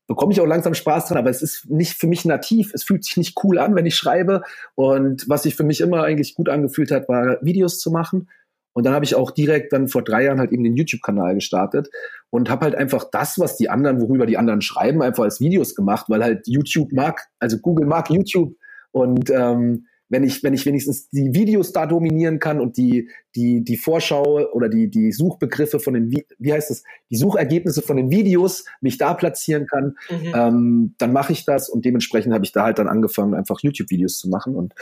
bekomme 0.07 0.33
ich 0.33 0.41
auch 0.41 0.45
langsam 0.45 0.73
Spaß 0.73 1.07
dran, 1.07 1.17
aber 1.17 1.29
es 1.29 1.41
ist 1.41 1.69
nicht 1.69 1.93
für 1.93 2.07
mich 2.07 2.25
nativ. 2.25 2.73
Es 2.73 2.83
fühlt 2.83 3.03
sich 3.03 3.17
nicht 3.17 3.37
cool 3.43 3.59
an, 3.59 3.75
wenn 3.75 3.85
ich 3.85 3.95
schreibe. 3.95 4.41
Und 4.75 5.27
was 5.27 5.43
sich 5.43 5.55
für 5.55 5.63
mich 5.63 5.81
immer 5.81 6.03
eigentlich 6.03 6.33
gut 6.33 6.49
angefühlt 6.49 6.91
hat, 6.91 7.07
war 7.07 7.37
Videos 7.41 7.79
zu 7.79 7.91
machen. 7.91 8.29
Und 8.73 8.85
dann 8.85 8.93
habe 8.93 9.05
ich 9.05 9.15
auch 9.15 9.31
direkt 9.31 9.73
dann 9.73 9.89
vor 9.89 10.03
drei 10.03 10.23
Jahren 10.23 10.39
halt 10.39 10.51
eben 10.51 10.63
den 10.63 10.77
YouTube-Kanal 10.77 11.35
gestartet 11.35 11.89
und 12.29 12.49
habe 12.49 12.65
halt 12.65 12.75
einfach 12.75 13.05
das, 13.11 13.37
was 13.37 13.57
die 13.57 13.69
anderen, 13.69 13.99
worüber 13.99 14.25
die 14.25 14.37
anderen 14.37 14.61
schreiben, 14.61 15.01
einfach 15.01 15.23
als 15.23 15.41
Videos 15.41 15.75
gemacht, 15.75 16.05
weil 16.07 16.23
halt 16.23 16.47
YouTube 16.47 16.93
mag, 16.93 17.27
also 17.39 17.57
Google 17.57 17.85
mag 17.85 18.09
YouTube 18.09 18.55
und 18.91 19.29
ähm, 19.29 19.87
wenn 20.11 20.23
ich, 20.23 20.43
wenn 20.43 20.53
ich 20.53 20.65
wenigstens 20.65 21.09
die 21.09 21.33
Videos 21.33 21.71
da 21.71 21.85
dominieren 21.85 22.39
kann 22.39 22.59
und 22.59 22.75
die, 22.77 23.09
die, 23.33 23.63
die 23.63 23.77
Vorschau 23.77 24.51
oder 24.51 24.67
die, 24.67 24.89
die 24.91 25.13
Suchbegriffe 25.13 25.79
von 25.79 25.93
den, 25.93 26.11
wie 26.37 26.53
heißt 26.53 26.69
das, 26.69 26.83
die 27.09 27.15
Suchergebnisse 27.15 27.81
von 27.81 27.95
den 27.95 28.11
Videos 28.11 28.65
mich 28.81 28.97
da 28.97 29.13
platzieren 29.13 29.67
kann, 29.67 29.95
mhm. 30.09 30.33
ähm, 30.35 30.95
dann 30.97 31.13
mache 31.13 31.31
ich 31.31 31.45
das 31.45 31.69
und 31.69 31.85
dementsprechend 31.85 32.33
habe 32.33 32.43
ich 32.43 32.51
da 32.51 32.65
halt 32.65 32.77
dann 32.77 32.89
angefangen, 32.89 33.33
einfach 33.33 33.61
YouTube-Videos 33.61 34.19
zu 34.19 34.29
machen 34.29 34.55
und 34.55 34.75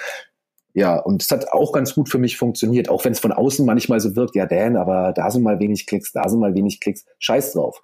ja, 0.74 0.98
und 0.98 1.24
es 1.24 1.32
hat 1.32 1.52
auch 1.52 1.74
ganz 1.74 1.94
gut 1.94 2.10
für 2.10 2.20
mich 2.20 2.38
funktioniert, 2.38 2.90
auch 2.90 3.04
wenn 3.06 3.12
es 3.12 3.20
von 3.20 3.32
außen 3.32 3.66
manchmal 3.66 4.00
so 4.00 4.16
wirkt, 4.16 4.36
ja, 4.36 4.46
Dan, 4.46 4.78
aber 4.78 5.14
da 5.14 5.30
sind 5.30 5.44
mal 5.44 5.60
wenig 5.60 5.86
Klicks, 5.86 6.12
da 6.12 6.28
sind 6.28 6.40
mal 6.40 6.56
wenig 6.56 6.80
Klicks, 6.80 7.06
scheiß 7.20 7.54
drauf. 7.54 7.82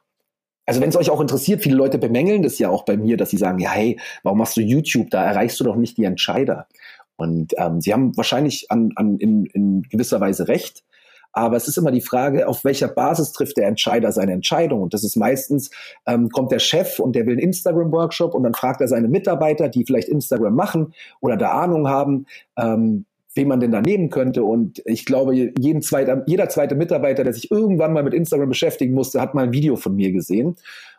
Also 0.65 0.81
wenn 0.81 0.89
es 0.89 0.95
euch 0.95 1.09
auch 1.09 1.21
interessiert, 1.21 1.61
viele 1.61 1.75
Leute 1.75 1.97
bemängeln 1.99 2.41
das 2.41 2.57
ja 2.57 2.69
auch 2.69 2.85
bei 2.85 2.97
mir, 2.97 3.17
dass 3.17 3.29
sie 3.29 3.37
sagen, 3.37 3.59
ja, 3.59 3.69
hey, 3.69 3.99
warum 4.23 4.39
machst 4.39 4.57
du 4.57 4.61
YouTube? 4.61 5.11
Da 5.11 5.23
erreichst 5.23 5.59
du 5.59 5.63
doch 5.63 5.75
nicht 5.75 5.97
die 5.97 6.05
Entscheider. 6.05 6.67
Und 7.17 7.53
ähm, 7.57 7.81
sie 7.81 7.93
haben 7.93 8.15
wahrscheinlich 8.17 8.67
an, 8.69 8.91
an, 8.95 9.17
in, 9.17 9.45
in 9.45 9.83
gewisser 9.83 10.19
Weise 10.19 10.47
recht. 10.47 10.83
Aber 11.37 11.57
es 11.57 11.67
ist 11.67 11.77
immer 11.77 11.91
die 11.91 12.01
Frage, 12.01 12.47
auf 12.47 12.63
welcher 12.63 12.87
Basis 12.87 13.33
trifft 13.33 13.57
der 13.57 13.67
Entscheider 13.67 14.13
seine 14.13 14.31
Entscheidung? 14.31 14.81
Und 14.81 14.93
das 14.93 15.03
ist 15.03 15.17
meistens, 15.17 15.69
ähm, 16.07 16.29
kommt 16.29 16.51
der 16.51 16.59
Chef 16.59 16.97
und 16.97 17.13
der 17.13 17.25
will 17.25 17.33
einen 17.33 17.41
Instagram-Workshop 17.41 18.33
und 18.33 18.43
dann 18.43 18.53
fragt 18.53 18.79
er 18.79 18.87
seine 18.87 19.09
Mitarbeiter, 19.09 19.67
die 19.67 19.83
vielleicht 19.83 20.07
Instagram 20.07 20.55
machen 20.55 20.93
oder 21.19 21.35
da 21.35 21.51
Ahnung 21.51 21.89
haben, 21.89 22.25
ähm, 22.57 23.05
wen 23.33 23.49
man 23.49 23.59
denn 23.59 23.71
da 23.71 23.81
nehmen 23.81 24.09
könnte. 24.09 24.45
Und 24.45 24.81
ich 24.85 25.05
glaube, 25.05 25.35
jeden 25.35 25.81
zweite, 25.81 26.23
jeder 26.25 26.47
zweite 26.47 26.75
Mitarbeiter, 26.75 27.25
der 27.25 27.33
sich 27.33 27.51
irgendwann 27.51 27.91
mal 27.91 28.03
mit 28.03 28.13
Instagram 28.13 28.47
beschäftigen 28.47 28.93
musste, 28.93 29.19
hat 29.19 29.35
mal 29.35 29.43
ein 29.43 29.51
Video 29.51 29.75
von 29.75 29.93
mir 29.93 30.13
gesehen. 30.13 30.55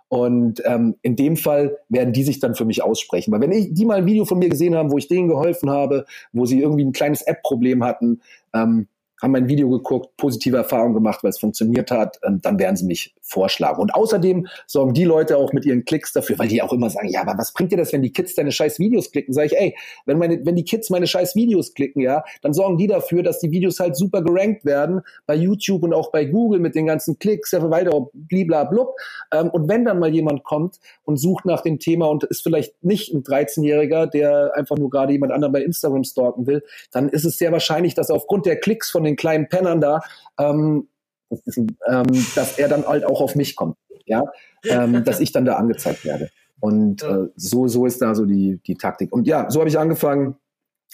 Und 0.08 0.62
ähm, 0.64 0.96
in 1.02 1.16
dem 1.16 1.36
Fall 1.36 1.78
werden 1.88 2.12
die 2.12 2.22
sich 2.22 2.38
dann 2.38 2.54
für 2.54 2.64
mich 2.64 2.82
aussprechen. 2.82 3.32
Weil 3.32 3.40
wenn 3.40 3.52
ich, 3.52 3.74
die 3.74 3.84
mal 3.84 3.98
ein 3.98 4.06
Video 4.06 4.24
von 4.24 4.38
mir 4.38 4.48
gesehen 4.48 4.74
haben, 4.74 4.92
wo 4.92 4.98
ich 4.98 5.08
denen 5.08 5.28
geholfen 5.28 5.70
habe, 5.70 6.06
wo 6.32 6.46
sie 6.46 6.60
irgendwie 6.60 6.84
ein 6.84 6.92
kleines 6.92 7.22
App-Problem 7.22 7.82
hatten, 7.82 8.20
ähm, 8.54 8.86
haben 9.20 9.32
mein 9.32 9.48
Video 9.48 9.68
geguckt, 9.70 10.16
positive 10.16 10.56
Erfahrungen 10.58 10.94
gemacht, 10.94 11.22
weil 11.22 11.30
es 11.30 11.38
funktioniert 11.38 11.90
hat, 11.90 12.18
ähm, 12.22 12.40
dann 12.42 12.58
werden 12.58 12.76
sie 12.76 12.84
mich 12.84 13.14
vorschlagen. 13.26 13.80
Und 13.80 13.94
außerdem 13.94 14.46
sorgen 14.66 14.94
die 14.94 15.04
Leute 15.04 15.36
auch 15.36 15.52
mit 15.52 15.64
ihren 15.64 15.84
Klicks 15.84 16.12
dafür, 16.12 16.38
weil 16.38 16.48
die 16.48 16.62
auch 16.62 16.72
immer 16.72 16.90
sagen, 16.90 17.08
ja, 17.08 17.22
aber 17.22 17.36
was 17.36 17.52
bringt 17.52 17.72
dir 17.72 17.76
das, 17.76 17.92
wenn 17.92 18.02
die 18.02 18.12
Kids 18.12 18.34
deine 18.34 18.52
scheiß 18.52 18.78
Videos 18.78 19.10
klicken? 19.10 19.34
Sag 19.34 19.46
ich, 19.46 19.56
ey, 19.56 19.76
wenn 20.06 20.18
meine, 20.18 20.44
wenn 20.44 20.56
die 20.56 20.64
Kids 20.64 20.90
meine 20.90 21.06
scheiß 21.06 21.34
Videos 21.34 21.74
klicken, 21.74 22.00
ja, 22.00 22.24
dann 22.42 22.54
sorgen 22.54 22.78
die 22.78 22.86
dafür, 22.86 23.22
dass 23.22 23.40
die 23.40 23.50
Videos 23.50 23.80
halt 23.80 23.96
super 23.96 24.22
gerankt 24.22 24.64
werden 24.64 25.00
bei 25.26 25.34
YouTube 25.34 25.82
und 25.82 25.92
auch 25.92 26.12
bei 26.12 26.24
Google 26.24 26.60
mit 26.60 26.74
den 26.74 26.86
ganzen 26.86 27.18
Klicks, 27.18 27.50
ja, 27.50 27.70
weiter, 27.70 28.08
bliblablub. 28.12 28.94
Ähm, 29.32 29.50
und 29.50 29.68
wenn 29.68 29.84
dann 29.84 29.98
mal 29.98 30.12
jemand 30.12 30.44
kommt 30.44 30.78
und 31.04 31.16
sucht 31.16 31.44
nach 31.44 31.62
dem 31.62 31.78
Thema 31.78 32.06
und 32.06 32.24
ist 32.24 32.42
vielleicht 32.42 32.82
nicht 32.84 33.12
ein 33.12 33.22
13-Jähriger, 33.22 34.06
der 34.06 34.52
einfach 34.54 34.76
nur 34.76 34.90
gerade 34.90 35.12
jemand 35.12 35.32
anderen 35.32 35.52
bei 35.52 35.62
Instagram 35.62 36.04
stalken 36.04 36.46
will, 36.46 36.62
dann 36.92 37.08
ist 37.08 37.24
es 37.24 37.38
sehr 37.38 37.52
wahrscheinlich, 37.52 37.94
dass 37.94 38.10
aufgrund 38.10 38.46
der 38.46 38.56
Klicks 38.56 38.90
von 38.90 39.04
den 39.04 39.16
kleinen 39.16 39.48
Pennern 39.48 39.80
da, 39.80 40.00
ähm, 40.38 40.88
ähm, 41.30 42.26
dass 42.34 42.58
er 42.58 42.68
dann 42.68 42.86
halt 42.86 43.04
auch 43.04 43.20
auf 43.20 43.34
mich 43.34 43.56
kommt, 43.56 43.76
ja, 44.04 44.24
ähm, 44.64 45.04
dass 45.04 45.20
ich 45.20 45.32
dann 45.32 45.44
da 45.44 45.56
angezeigt 45.56 46.04
werde. 46.04 46.30
Und 46.60 47.02
äh, 47.02 47.28
so, 47.36 47.68
so 47.68 47.86
ist 47.86 48.00
da 48.00 48.14
so 48.14 48.24
die, 48.24 48.60
die 48.66 48.76
Taktik. 48.76 49.12
Und 49.12 49.26
ja, 49.26 49.50
so 49.50 49.60
habe 49.60 49.68
ich 49.68 49.78
angefangen, 49.78 50.36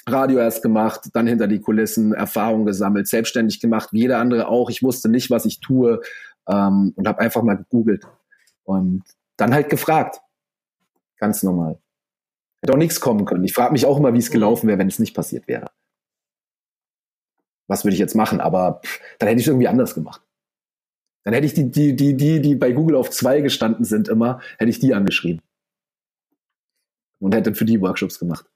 Radio 0.07 0.39
erst 0.39 0.63
gemacht, 0.63 1.11
dann 1.13 1.29
hinter 1.29 1.47
die 1.47 1.61
Kulissen, 1.61 2.13
Erfahrung 2.13 2.67
gesammelt, 2.67 3.07
selbstständig 3.07 3.61
gemacht, 3.61 3.91
wie 3.93 4.01
jeder 4.01 4.19
andere 4.19 4.49
auch. 4.49 4.69
Ich 4.71 4.83
wusste 4.83 5.09
nicht, 5.09 5.31
was 5.31 5.45
ich 5.45 5.61
tue 5.61 6.01
ähm, 6.49 6.93
und 6.97 7.07
habe 7.07 7.21
einfach 7.21 7.43
mal 7.43 7.57
gegoogelt 7.57 8.05
und 8.65 9.05
dann 9.37 9.55
halt 9.55 9.69
gefragt. 9.69 10.21
Ganz 11.19 11.45
normal. 11.45 11.79
Hätte 12.61 12.73
auch 12.73 12.79
nichts 12.79 13.01
kommen 13.01 13.25
können. 13.27 13.45
Ich 13.45 13.53
frage 13.53 13.73
mich 13.73 13.87
auch 13.87 13.99
immer, 13.99 14.13
wie 14.13 14.19
es 14.19 14.31
gelaufen 14.31 14.67
wäre, 14.67 14.79
wenn 14.79 14.89
es 14.89 14.99
nicht 14.99 15.15
passiert 15.15 15.47
wäre 15.47 15.71
was 17.67 17.85
würde 17.85 17.95
ich 17.95 18.01
jetzt 18.01 18.15
machen? 18.15 18.41
Aber 18.41 18.81
pff, 18.85 19.01
dann 19.19 19.29
hätte 19.29 19.41
ich 19.41 19.47
es 19.47 19.49
irgendwie 19.49 19.69
anders 19.69 19.95
gemacht. 19.95 20.23
Dann 21.25 21.35
hätte 21.35 21.47
ich 21.47 21.55
die, 21.55 21.71
die, 21.71 21.95
die, 21.95 22.17
die, 22.17 22.41
die 22.41 22.55
bei 22.57 22.73
Google 22.73 22.97
auf 22.97 23.11
zwei 23.11 23.41
gestanden 23.41 23.85
sind 23.85 24.09
immer, 24.09 24.41
hätte 24.59 24.71
ich 24.71 24.81
die 24.81 24.95
angeschrieben. 24.95 25.41
Und 27.21 27.35
hätte 27.35 27.55
für 27.55 27.65
die 27.65 27.81
Workshops 27.81 28.19
gemacht. 28.19 28.47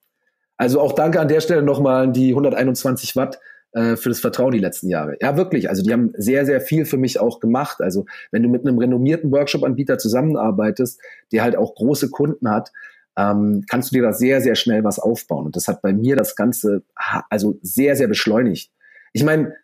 Also 0.57 0.81
auch 0.81 0.93
danke 0.93 1.21
an 1.21 1.29
der 1.29 1.41
Stelle 1.41 1.63
nochmal 1.63 2.05
an 2.05 2.13
die 2.13 2.31
121 2.31 3.15
Watt 3.15 3.39
äh, 3.73 3.95
für 3.95 4.09
das 4.09 4.19
Vertrauen 4.19 4.53
die 4.53 4.59
letzten 4.59 4.89
Jahre. 4.89 5.17
Ja, 5.21 5.37
wirklich. 5.37 5.69
Also 5.69 5.85
die 5.85 5.93
haben 5.93 6.13
sehr, 6.17 6.45
sehr 6.47 6.61
viel 6.61 6.85
für 6.85 6.97
mich 6.97 7.21
auch 7.21 7.39
gemacht. 7.39 7.81
Also 7.81 8.07
wenn 8.33 8.43
du 8.43 8.49
mit 8.49 8.67
einem 8.67 8.79
renommierten 8.79 9.31
Workshop-Anbieter 9.31 9.99
zusammenarbeitest, 9.99 11.01
der 11.31 11.43
halt 11.43 11.57
auch 11.57 11.75
große 11.77 12.11
Kunden 12.11 12.51
hat, 12.51 12.73
ähm, 13.17 13.65
kannst 13.69 13.91
du 13.91 13.97
dir 13.97 14.03
da 14.03 14.13
sehr, 14.13 14.41
sehr 14.41 14.57
schnell 14.57 14.83
was 14.83 14.99
aufbauen. 14.99 15.47
Und 15.47 15.57
das 15.57 15.69
hat 15.69 15.83
bei 15.83 15.93
mir 15.93 16.17
das 16.17 16.35
Ganze 16.35 16.83
also 17.31 17.59
sehr, 17.63 17.95
sehr 17.95 18.09
beschleunigt 18.09 18.73
ich 19.17 19.25
meine, 19.25 19.57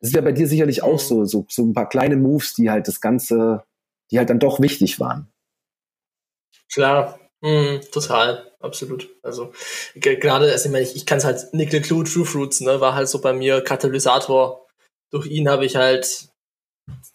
das 0.00 0.08
ist 0.08 0.16
ja 0.16 0.22
bei 0.22 0.32
dir 0.32 0.48
sicherlich 0.48 0.82
auch 0.82 0.98
so, 0.98 1.26
so, 1.26 1.44
so 1.50 1.62
ein 1.62 1.74
paar 1.74 1.88
kleine 1.88 2.16
Moves, 2.16 2.54
die 2.54 2.70
halt 2.70 2.88
das 2.88 3.02
Ganze, 3.02 3.62
die 4.10 4.18
halt 4.18 4.30
dann 4.30 4.38
doch 4.38 4.58
wichtig 4.58 4.98
waren. 4.98 5.30
Klar, 6.72 7.20
mm, 7.42 7.80
total, 7.92 8.50
absolut. 8.58 9.10
Also 9.22 9.52
gerade, 9.96 10.50
also 10.50 10.66
ich 10.66 10.72
meine, 10.72 10.84
ich, 10.84 10.96
ich 10.96 11.04
kann 11.04 11.18
es 11.18 11.24
halt 11.24 11.52
Nickel 11.52 11.82
Clue 11.82 12.04
True 12.04 12.24
Fruits, 12.24 12.62
ne, 12.62 12.80
war 12.80 12.94
halt 12.94 13.08
so 13.08 13.20
bei 13.20 13.34
mir 13.34 13.60
Katalysator. 13.60 14.66
Durch 15.10 15.26
ihn 15.26 15.50
habe 15.50 15.66
ich 15.66 15.76
halt, 15.76 16.30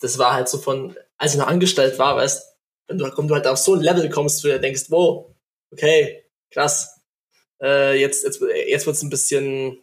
das 0.02 0.20
war 0.20 0.34
halt 0.34 0.50
so 0.50 0.60
von, 0.60 0.96
als 1.18 1.34
ich 1.34 1.40
noch 1.40 1.48
angestellt 1.48 1.98
war, 1.98 2.16
weißt, 2.16 2.58
wenn 2.88 3.00
du, 3.00 3.06
wenn 3.06 3.28
du 3.28 3.34
halt 3.34 3.48
auf 3.48 3.58
so 3.58 3.74
ein 3.74 3.82
Level 3.82 4.08
kommst, 4.10 4.44
wo 4.44 4.50
du 4.50 4.60
denkst, 4.60 4.86
wow, 4.90 5.34
okay, 5.72 6.26
krass, 6.52 7.02
äh, 7.60 8.00
jetzt, 8.00 8.24
jetzt, 8.24 8.40
jetzt 8.68 8.86
wird's 8.86 9.02
ein 9.02 9.10
bisschen, 9.10 9.82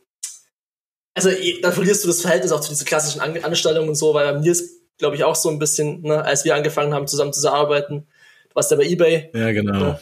also 1.26 1.30
da 1.62 1.72
verlierst 1.72 2.04
du 2.04 2.08
das 2.08 2.20
Verhältnis 2.20 2.52
auch 2.52 2.60
zu 2.60 2.70
diesen 2.70 2.86
klassischen 2.86 3.20
An 3.20 3.36
Anstellungen 3.42 3.88
und 3.88 3.96
so, 3.96 4.14
weil 4.14 4.32
bei 4.32 4.38
mir 4.38 4.52
ist, 4.52 4.80
glaube 4.98 5.16
ich, 5.16 5.24
auch 5.24 5.34
so 5.34 5.48
ein 5.48 5.58
bisschen, 5.58 6.02
ne, 6.02 6.24
als 6.24 6.44
wir 6.44 6.54
angefangen 6.54 6.94
haben, 6.94 7.06
zusammen 7.06 7.32
zu 7.32 7.52
arbeiten, 7.52 8.06
du 8.48 8.54
warst 8.54 8.70
ja 8.70 8.76
bei 8.76 8.86
Ebay. 8.86 9.30
Ja, 9.34 9.52
genau. 9.52 9.80
Ja. 9.80 10.00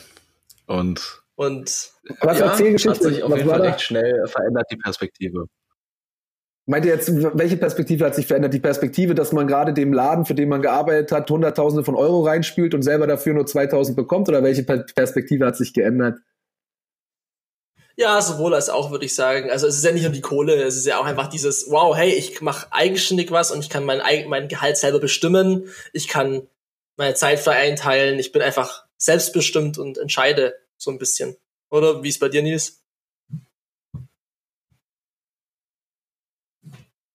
Und, 0.67 1.23
und 1.37 1.91
was 2.21 2.39
ja, 2.39 2.47
Erzählgeschichte, 2.47 2.91
hat 2.91 3.03
sich 3.03 3.23
auf 3.23 3.37
jeden 3.37 3.49
Fall 3.49 3.63
recht 3.63 3.81
schnell 3.81 4.27
verändert, 4.27 4.67
die 4.71 4.77
Perspektive. 4.77 5.47
Meint 6.69 6.85
ihr 6.85 6.95
jetzt, 6.95 7.11
welche 7.39 7.57
Perspektive 7.57 8.05
hat 8.05 8.17
sich 8.17 8.27
verändert? 8.27 8.53
Die 8.53 8.59
Perspektive, 8.59 9.15
dass 9.15 9.33
man 9.33 9.47
gerade 9.47 9.73
dem 9.73 9.93
Laden, 9.93 10.25
für 10.25 10.35
den 10.35 10.49
man 10.49 10.63
gearbeitet 10.63 11.13
hat, 11.13 11.31
Hunderttausende 11.31 11.85
von 11.85 11.95
Euro 11.95 12.23
reinspült 12.27 12.75
und 12.75 12.83
selber 12.83 13.07
dafür 13.07 13.35
nur 13.35 13.47
2000 13.47 13.97
bekommt? 13.97 14.29
Oder 14.29 14.43
welche 14.43 14.65
Perspektive 14.65 15.47
hat 15.47 15.57
sich 15.57 15.73
geändert? 15.73 16.19
Ja, 17.99 18.21
sowohl 18.21 18.55
als 18.55 18.69
auch, 18.69 18.91
würde 18.91 19.07
ich 19.07 19.15
sagen. 19.15 19.51
Also 19.51 19.67
es 19.67 19.77
ist 19.77 19.85
ja 19.85 19.93
nicht 19.93 20.03
nur 20.03 20.13
die 20.13 20.21
Kohle, 20.21 20.63
es 20.63 20.77
ist 20.77 20.87
ja 20.87 20.99
auch 20.99 21.07
einfach 21.07 21.29
dieses, 21.29 21.71
wow, 21.71 21.97
hey, 21.97 22.13
ich 22.13 22.43
mache 22.43 22.67
eigenständig 22.71 23.31
was 23.31 23.51
und 23.51 23.61
ich 23.61 23.71
kann 23.71 23.85
mein, 23.85 24.03
mein 24.29 24.49
Gehalt 24.49 24.77
selber 24.77 25.01
bestimmen. 25.01 25.71
Ich 25.95 26.07
kann 26.07 26.47
meine 26.97 27.15
Zeit 27.15 27.41
frei 27.41 27.57
einteilen. 27.57 28.19
Ich 28.19 28.33
bin 28.33 28.43
einfach 28.43 28.85
selbstbestimmt 28.99 29.79
und 29.79 29.97
entscheide 29.97 30.57
so 30.77 30.91
ein 30.91 30.99
bisschen. 30.99 31.37
Oder 31.71 32.03
wie 32.03 32.11
ist 32.11 32.21
bei 32.21 32.29
dir, 32.29 32.43
Nils? 32.43 32.83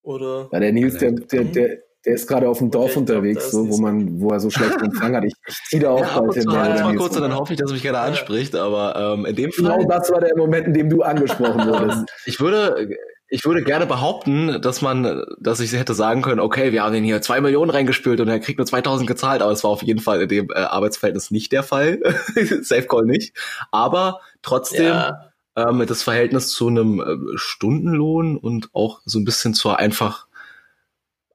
Oder? 0.02 0.50
Ja, 0.52 0.60
der 0.60 0.72
Nils, 0.74 0.98
der, 0.98 1.12
der, 1.12 1.44
der, 1.44 1.84
der 2.06 2.16
ist 2.16 2.28
gerade 2.28 2.50
auf 2.50 2.58
dem 2.58 2.72
Dorf 2.72 2.98
unterwegs, 2.98 3.52
glaub, 3.52 3.68
so, 3.68 3.70
wo 3.70 3.78
man, 3.78 4.20
wo 4.20 4.30
er 4.30 4.40
so 4.40 4.50
schlecht 4.50 4.82
Empfang 4.82 5.16
hat. 5.16 5.24
Ich, 5.24 5.34
ich 5.48 5.56
ziehe 5.66 5.84
da 5.84 5.92
auch 5.92 6.02
ja, 6.02 6.20
bald 6.20 6.34
hin. 6.34 6.50
Ja, 6.50 6.84
mal 6.84 6.96
kurz 6.96 7.16
und 7.16 7.22
dann 7.22 7.36
hoffe 7.36 7.54
ich, 7.54 7.60
dass 7.60 7.70
er 7.70 7.74
mich 7.74 7.84
gerade 7.84 8.00
anspricht, 8.00 8.56
aber 8.56 8.96
ähm, 8.96 9.26
in 9.26 9.36
dem 9.36 9.52
genau 9.52 9.70
Fall. 9.70 9.80
Genau 9.80 9.98
das 9.98 10.12
war 10.12 10.20
der 10.20 10.36
Moment, 10.36 10.68
in 10.68 10.74
dem 10.74 10.90
du 10.90 11.04
angesprochen 11.04 11.66
wurdest. 11.68 12.06
ich 12.26 12.40
würde, 12.40 12.90
ich 13.28 13.46
würde 13.46 13.64
gerne 13.64 13.86
behaupten, 13.86 14.62
dass 14.62 14.82
man, 14.82 15.24
dass 15.40 15.60
ich 15.60 15.72
hätte 15.74 15.94
sagen 15.94 16.24
können, 16.24 16.40
okay, 16.40 16.72
wir 16.72 16.84
haben 16.84 16.94
den 16.94 17.04
hier 17.04 17.22
zwei 17.22 17.40
Millionen 17.40 17.70
reingespült 17.70 18.20
und 18.20 18.28
er 18.28 18.40
kriegt 18.40 18.58
nur 18.58 18.66
2000 18.66 19.08
gezahlt, 19.08 19.44
aber 19.44 19.52
es 19.52 19.64
war 19.64 19.72
auf 19.72 19.84
jeden 19.84 20.02
Fall 20.02 20.22
in 20.24 20.28
dem 20.28 20.50
äh, 20.50 20.56
Arbeitsverhältnis 20.56 21.30
nicht 21.30 21.52
der 21.52 21.64
Fall. 21.64 22.00
Safe 22.64 22.88
Call 22.88 23.06
nicht. 23.06 23.38
Aber 23.70 24.22
trotzdem, 24.42 24.88
ja. 24.88 25.32
ähm, 25.56 25.86
das 25.86 26.02
Verhältnis 26.02 26.50
zu 26.50 26.68
einem 26.68 27.00
äh, 27.00 27.38
Stundenlohn 27.38 28.38
und 28.38 28.70
auch 28.74 29.02
so 29.06 29.20
ein 29.20 29.26
bisschen 29.26 29.54
zur 29.54 29.78
einfach 29.78 30.28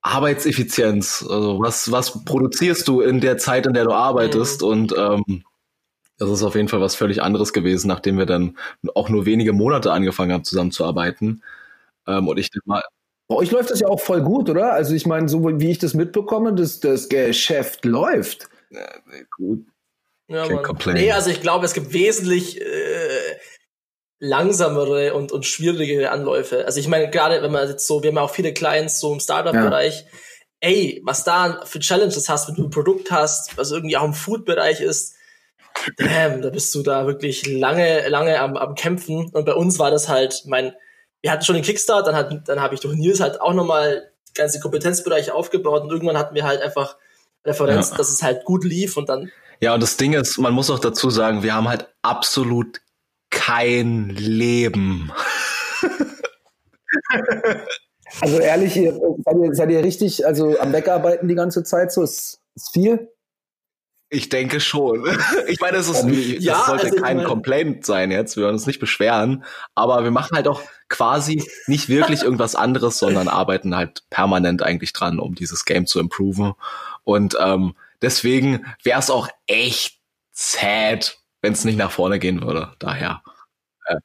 Arbeitseffizienz. 0.07 1.25
Also 1.29 1.61
was, 1.61 1.91
was 1.93 2.25
produzierst 2.25 2.87
du 2.89 3.01
in 3.01 3.21
der 3.21 3.39
Zeit, 3.39 3.67
in 3.67 3.75
der 3.75 3.85
du 3.85 3.93
arbeitest? 3.93 4.63
Mhm. 4.63 4.69
Und 4.69 4.95
ähm, 4.97 5.45
das 6.19 6.31
ist 6.31 6.43
auf 6.43 6.55
jeden 6.55 6.69
Fall 6.69 6.81
was 6.81 6.95
völlig 6.95 7.23
anderes 7.23 7.53
gewesen, 7.53 7.89
nachdem 7.89 8.17
wir 8.19 8.27
dann 8.27 8.57
auch 8.95 9.09
nur 9.09 9.27
wenige 9.27 9.53
Monate 9.53 9.93
angefangen 9.93 10.33
haben, 10.33 10.45
zusammenzuarbeiten. 10.45 11.43
Ähm, 12.07 12.29
und 12.29 12.39
ich 12.39 12.51
denke 12.51 12.69
mal. 12.69 12.83
Bei 13.29 13.35
euch 13.35 13.51
läuft 13.51 13.71
das 13.71 13.81
ja 13.81 13.89
auch 13.89 14.01
voll 14.01 14.23
gut, 14.23 14.49
oder? 14.49 14.73
Also 14.73 14.95
ich 14.95 15.05
meine, 15.05 15.29
so 15.29 15.45
wie 15.45 15.71
ich 15.71 15.79
das 15.79 15.95
mitbekomme, 15.95 16.55
das, 16.55 16.81
das 16.81 17.09
Geschäft 17.09 17.85
läuft. 17.85 18.49
Ja, 18.71 18.87
gut. 19.37 19.67
Ja, 20.29 20.45
nee, 20.93 21.13
also 21.13 21.31
ich 21.31 21.41
glaube, 21.41 21.67
es 21.67 21.75
gibt 21.75 21.93
wesentlich 21.93 22.61
äh, 22.61 22.65
langsamere 24.27 25.15
und, 25.15 25.33
und 25.33 25.47
schwierigere 25.47 26.11
Anläufe. 26.11 26.65
Also 26.67 26.81
ich 26.81 26.89
meine, 26.89 27.11
gerade 27.11 27.43
wenn 27.43 27.53
man 27.53 27.69
jetzt 27.69 27.87
so, 27.87 28.03
wir 28.03 28.09
haben 28.09 28.17
ja 28.17 28.23
auch 28.23 28.31
viele 28.31 28.53
Clients 28.53 29.01
so 29.01 29.13
im 29.13 29.21
Startup-Bereich, 29.21 30.01
ja. 30.01 30.07
ey, 30.61 31.03
was 31.05 31.25
da 31.25 31.63
für 31.65 31.81
Challenges 31.81 32.29
hast, 32.29 32.49
wenn 32.49 32.57
du 32.57 32.65
ein 32.65 32.71
Produkt 32.71 33.11
hast, 33.11 33.57
was 33.57 33.71
irgendwie 33.71 33.97
auch 33.97 34.05
im 34.05 34.15
Food-Bereich 34.15 34.81
ist, 34.81 35.15
damn, 35.97 36.43
da 36.43 36.51
bist 36.51 36.75
du 36.75 36.83
da 36.83 37.07
wirklich 37.07 37.47
lange, 37.47 38.09
lange 38.09 38.41
am, 38.41 38.57
am 38.57 38.75
Kämpfen. 38.75 39.31
Und 39.33 39.45
bei 39.45 39.55
uns 39.55 39.79
war 39.79 39.91
das 39.91 40.09
halt, 40.09 40.43
mein, 40.47 40.73
wir 41.23 41.31
hatten 41.31 41.45
schon 41.45 41.55
den 41.55 41.65
Kickstart, 41.65 42.07
dann, 42.07 42.15
hat, 42.15 42.49
dann 42.49 42.61
habe 42.61 42.75
ich 42.75 42.81
durch 42.81 42.97
Nils 42.97 43.21
halt 43.21 43.41
auch 43.41 43.53
nochmal 43.53 44.11
ganze 44.35 44.61
Kompetenzbereiche 44.61 45.35
aufgebaut 45.35 45.83
und 45.83 45.91
irgendwann 45.91 46.19
hatten 46.19 46.35
wir 46.35 46.45
halt 46.45 46.63
einfach 46.63 46.97
Referenz, 47.45 47.91
ja. 47.91 47.97
dass 47.97 48.11
es 48.11 48.23
halt 48.23 48.45
gut 48.45 48.65
lief 48.65 48.97
und 48.97 49.09
dann. 49.09 49.31
Ja, 49.61 49.75
und 49.75 49.83
das 49.83 49.97
Ding 49.97 50.13
ist, 50.13 50.39
man 50.39 50.53
muss 50.53 50.71
auch 50.71 50.79
dazu 50.79 51.09
sagen, 51.09 51.43
wir 51.43 51.55
haben 51.55 51.69
halt 51.69 51.89
absolut 52.03 52.81
kein 53.31 54.11
Leben. 54.11 55.13
also 58.21 58.39
ehrlich, 58.39 58.75
seid 58.75 59.37
ihr, 59.37 59.55
seid 59.55 59.71
ihr 59.71 59.85
richtig, 59.85 60.27
also 60.27 60.59
am 60.59 60.73
Wegarbeiten 60.73 61.29
die 61.29 61.35
ganze 61.35 61.65
Zeit 61.65 61.93
so? 61.93 62.03
Ist, 62.03 62.41
ist 62.55 62.73
viel? 62.73 63.11
Ich 64.09 64.29
denke 64.29 64.61
schon. 64.61 65.05
Ich 65.49 65.61
meine, 65.61 65.79
es 65.79 65.89
ist, 65.89 66.05
das 66.05 66.13
ja, 66.45 66.65
sollte 66.65 66.87
also 66.87 66.97
kein 66.97 67.25
Complaint 67.25 67.85
sein 67.85 68.11
jetzt. 68.11 68.37
Wir 68.37 68.45
wollen 68.45 68.55
uns 68.55 68.67
nicht 68.67 68.79
beschweren. 68.79 69.45
Aber 69.75 70.05
wir 70.05 70.13
machen 70.13 70.37
halt 70.37 70.47
auch 70.47 70.63
quasi 70.89 71.45
nicht 71.67 71.89
wirklich 71.89 72.23
irgendwas 72.23 72.55
anderes, 72.55 72.99
sondern 72.99 73.27
arbeiten 73.29 73.75
halt 73.75 74.05
permanent 74.11 74.63
eigentlich 74.63 74.93
dran, 74.93 75.19
um 75.19 75.35
dieses 75.35 75.65
Game 75.65 75.87
zu 75.87 75.99
improven. 75.99 76.55
Und 77.03 77.37
ähm, 77.41 77.75
deswegen 78.01 78.65
wäre 78.85 79.01
es 79.01 79.11
auch 79.11 79.29
echt 79.47 79.99
sad, 80.33 81.19
wenn 81.47 81.53
es 81.53 81.65
nicht 81.65 81.79
nach 81.79 81.93
vorne 81.93 82.19
gehen 82.19 82.43
würde. 82.43 82.71
Daher. 82.81 83.23
Äh. 83.87 83.97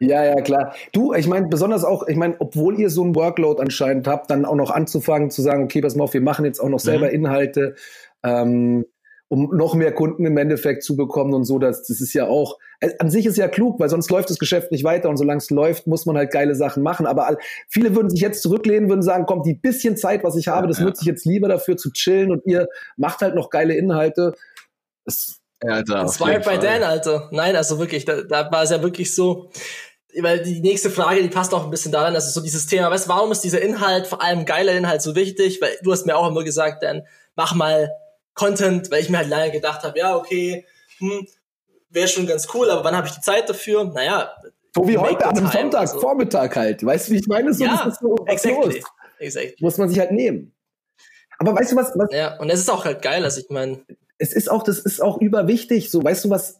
Ja, 0.00 0.24
ja, 0.24 0.40
klar. 0.40 0.74
Du, 0.92 1.14
ich 1.14 1.28
meine, 1.28 1.46
besonders 1.46 1.84
auch, 1.84 2.08
ich 2.08 2.16
meine, 2.16 2.34
obwohl 2.40 2.80
ihr 2.80 2.90
so 2.90 3.04
ein 3.04 3.14
Workload 3.14 3.62
anscheinend 3.62 4.08
habt, 4.08 4.28
dann 4.30 4.44
auch 4.44 4.56
noch 4.56 4.72
anzufangen 4.72 5.30
zu 5.30 5.40
sagen, 5.40 5.62
okay, 5.62 5.80
pass 5.80 5.94
mal 5.94 6.04
auf, 6.04 6.14
wir 6.14 6.20
machen 6.20 6.44
jetzt 6.44 6.58
auch 6.58 6.68
noch 6.68 6.80
selber 6.80 7.06
mhm. 7.06 7.14
Inhalte, 7.14 7.76
ähm, 8.24 8.86
um 9.28 9.54
noch 9.54 9.74
mehr 9.74 9.94
Kunden 9.94 10.26
im 10.26 10.36
Endeffekt 10.36 10.82
zu 10.82 10.96
bekommen 10.96 11.32
und 11.32 11.44
so. 11.44 11.60
Das, 11.60 11.86
das 11.86 12.00
ist 12.00 12.12
ja 12.12 12.26
auch, 12.26 12.58
äh, 12.80 12.90
an 12.98 13.08
sich 13.08 13.24
ist 13.24 13.36
ja 13.36 13.46
klug, 13.46 13.78
weil 13.78 13.88
sonst 13.88 14.10
läuft 14.10 14.30
das 14.30 14.40
Geschäft 14.40 14.72
nicht 14.72 14.82
weiter 14.82 15.10
und 15.10 15.16
solange 15.16 15.38
es 15.38 15.50
läuft, 15.50 15.86
muss 15.86 16.06
man 16.06 16.16
halt 16.16 16.32
geile 16.32 16.56
Sachen 16.56 16.82
machen. 16.82 17.06
Aber 17.06 17.28
all, 17.28 17.38
viele 17.68 17.94
würden 17.94 18.10
sich 18.10 18.20
jetzt 18.20 18.42
zurücklehnen, 18.42 18.88
würden 18.88 19.02
sagen, 19.02 19.26
kommt 19.26 19.46
die 19.46 19.54
bisschen 19.54 19.96
Zeit, 19.96 20.24
was 20.24 20.34
ich 20.34 20.48
habe, 20.48 20.66
das 20.66 20.80
ja. 20.80 20.86
nutze 20.86 21.02
ich 21.02 21.06
jetzt 21.06 21.24
lieber 21.24 21.46
dafür 21.46 21.76
zu 21.76 21.92
chillen 21.92 22.32
und 22.32 22.44
ihr 22.46 22.66
macht 22.96 23.20
halt 23.20 23.36
noch 23.36 23.48
geile 23.48 23.74
Inhalte. 23.74 24.34
Das 25.04 25.39
Alter, 25.60 26.02
das 26.02 26.20
war 26.20 26.28
halt 26.28 26.44
bei 26.44 26.56
Dan, 26.56 26.82
Alter. 26.82 27.28
Nein, 27.32 27.54
also 27.56 27.78
wirklich, 27.78 28.04
da, 28.04 28.22
da 28.22 28.50
war 28.50 28.62
es 28.62 28.70
ja 28.70 28.82
wirklich 28.82 29.14
so, 29.14 29.50
weil 30.18 30.42
die 30.42 30.60
nächste 30.60 30.90
Frage, 30.90 31.22
die 31.22 31.28
passt 31.28 31.52
auch 31.54 31.64
ein 31.64 31.70
bisschen 31.70 31.92
daran, 31.92 32.14
dass 32.14 32.26
es 32.26 32.34
so 32.34 32.40
dieses 32.40 32.66
Thema, 32.66 32.90
weißt 32.90 33.08
warum 33.08 33.30
ist 33.32 33.44
dieser 33.44 33.60
Inhalt, 33.60 34.06
vor 34.06 34.22
allem 34.22 34.44
geiler 34.44 34.72
Inhalt 34.72 35.02
so 35.02 35.14
wichtig? 35.14 35.60
Weil 35.60 35.76
du 35.82 35.92
hast 35.92 36.06
mir 36.06 36.16
auch 36.16 36.28
immer 36.28 36.44
gesagt, 36.44 36.82
Dan, 36.82 37.06
mach 37.36 37.54
mal 37.54 37.90
Content, 38.34 38.90
weil 38.90 39.02
ich 39.02 39.10
mir 39.10 39.18
halt 39.18 39.28
lange 39.28 39.50
gedacht 39.50 39.82
habe, 39.82 39.98
ja, 39.98 40.16
okay, 40.16 40.64
hm, 40.98 41.26
wäre 41.90 42.08
schon 42.08 42.26
ganz 42.26 42.48
cool, 42.54 42.70
aber 42.70 42.84
wann 42.84 42.96
habe 42.96 43.06
ich 43.06 43.14
die 43.14 43.20
Zeit 43.20 43.48
dafür? 43.48 43.84
Naja. 43.84 44.32
So 44.74 44.86
wie 44.86 44.96
heute 44.96 45.26
an 45.26 45.36
einem 45.36 45.48
Sonntag, 45.48 45.80
also. 45.80 46.00
Vormittag 46.00 46.56
halt. 46.56 46.84
Weißt 46.84 47.08
du, 47.08 47.12
wie 47.12 47.18
ich 47.18 47.26
meine? 47.26 47.52
So, 47.52 47.64
ja, 47.64 47.90
so 48.00 48.16
exactly. 48.26 48.82
exactly. 49.18 49.56
Muss 49.60 49.76
man 49.76 49.88
sich 49.88 49.98
halt 49.98 50.12
nehmen. 50.12 50.54
Aber 51.38 51.54
weißt 51.54 51.72
du 51.72 51.76
was, 51.76 51.92
was? 51.96 52.08
Ja, 52.12 52.38
und 52.38 52.50
es 52.50 52.60
ist 52.60 52.70
auch 52.70 52.84
halt 52.84 53.02
geil, 53.02 53.24
also 53.24 53.40
ich 53.40 53.48
meine 53.50 53.84
es 54.20 54.34
ist 54.34 54.50
auch, 54.50 54.62
das 54.62 54.78
ist 54.78 55.02
auch 55.02 55.18
überwichtig. 55.20 55.90
So, 55.90 56.04
weißt 56.04 56.26
du 56.26 56.30
was? 56.30 56.58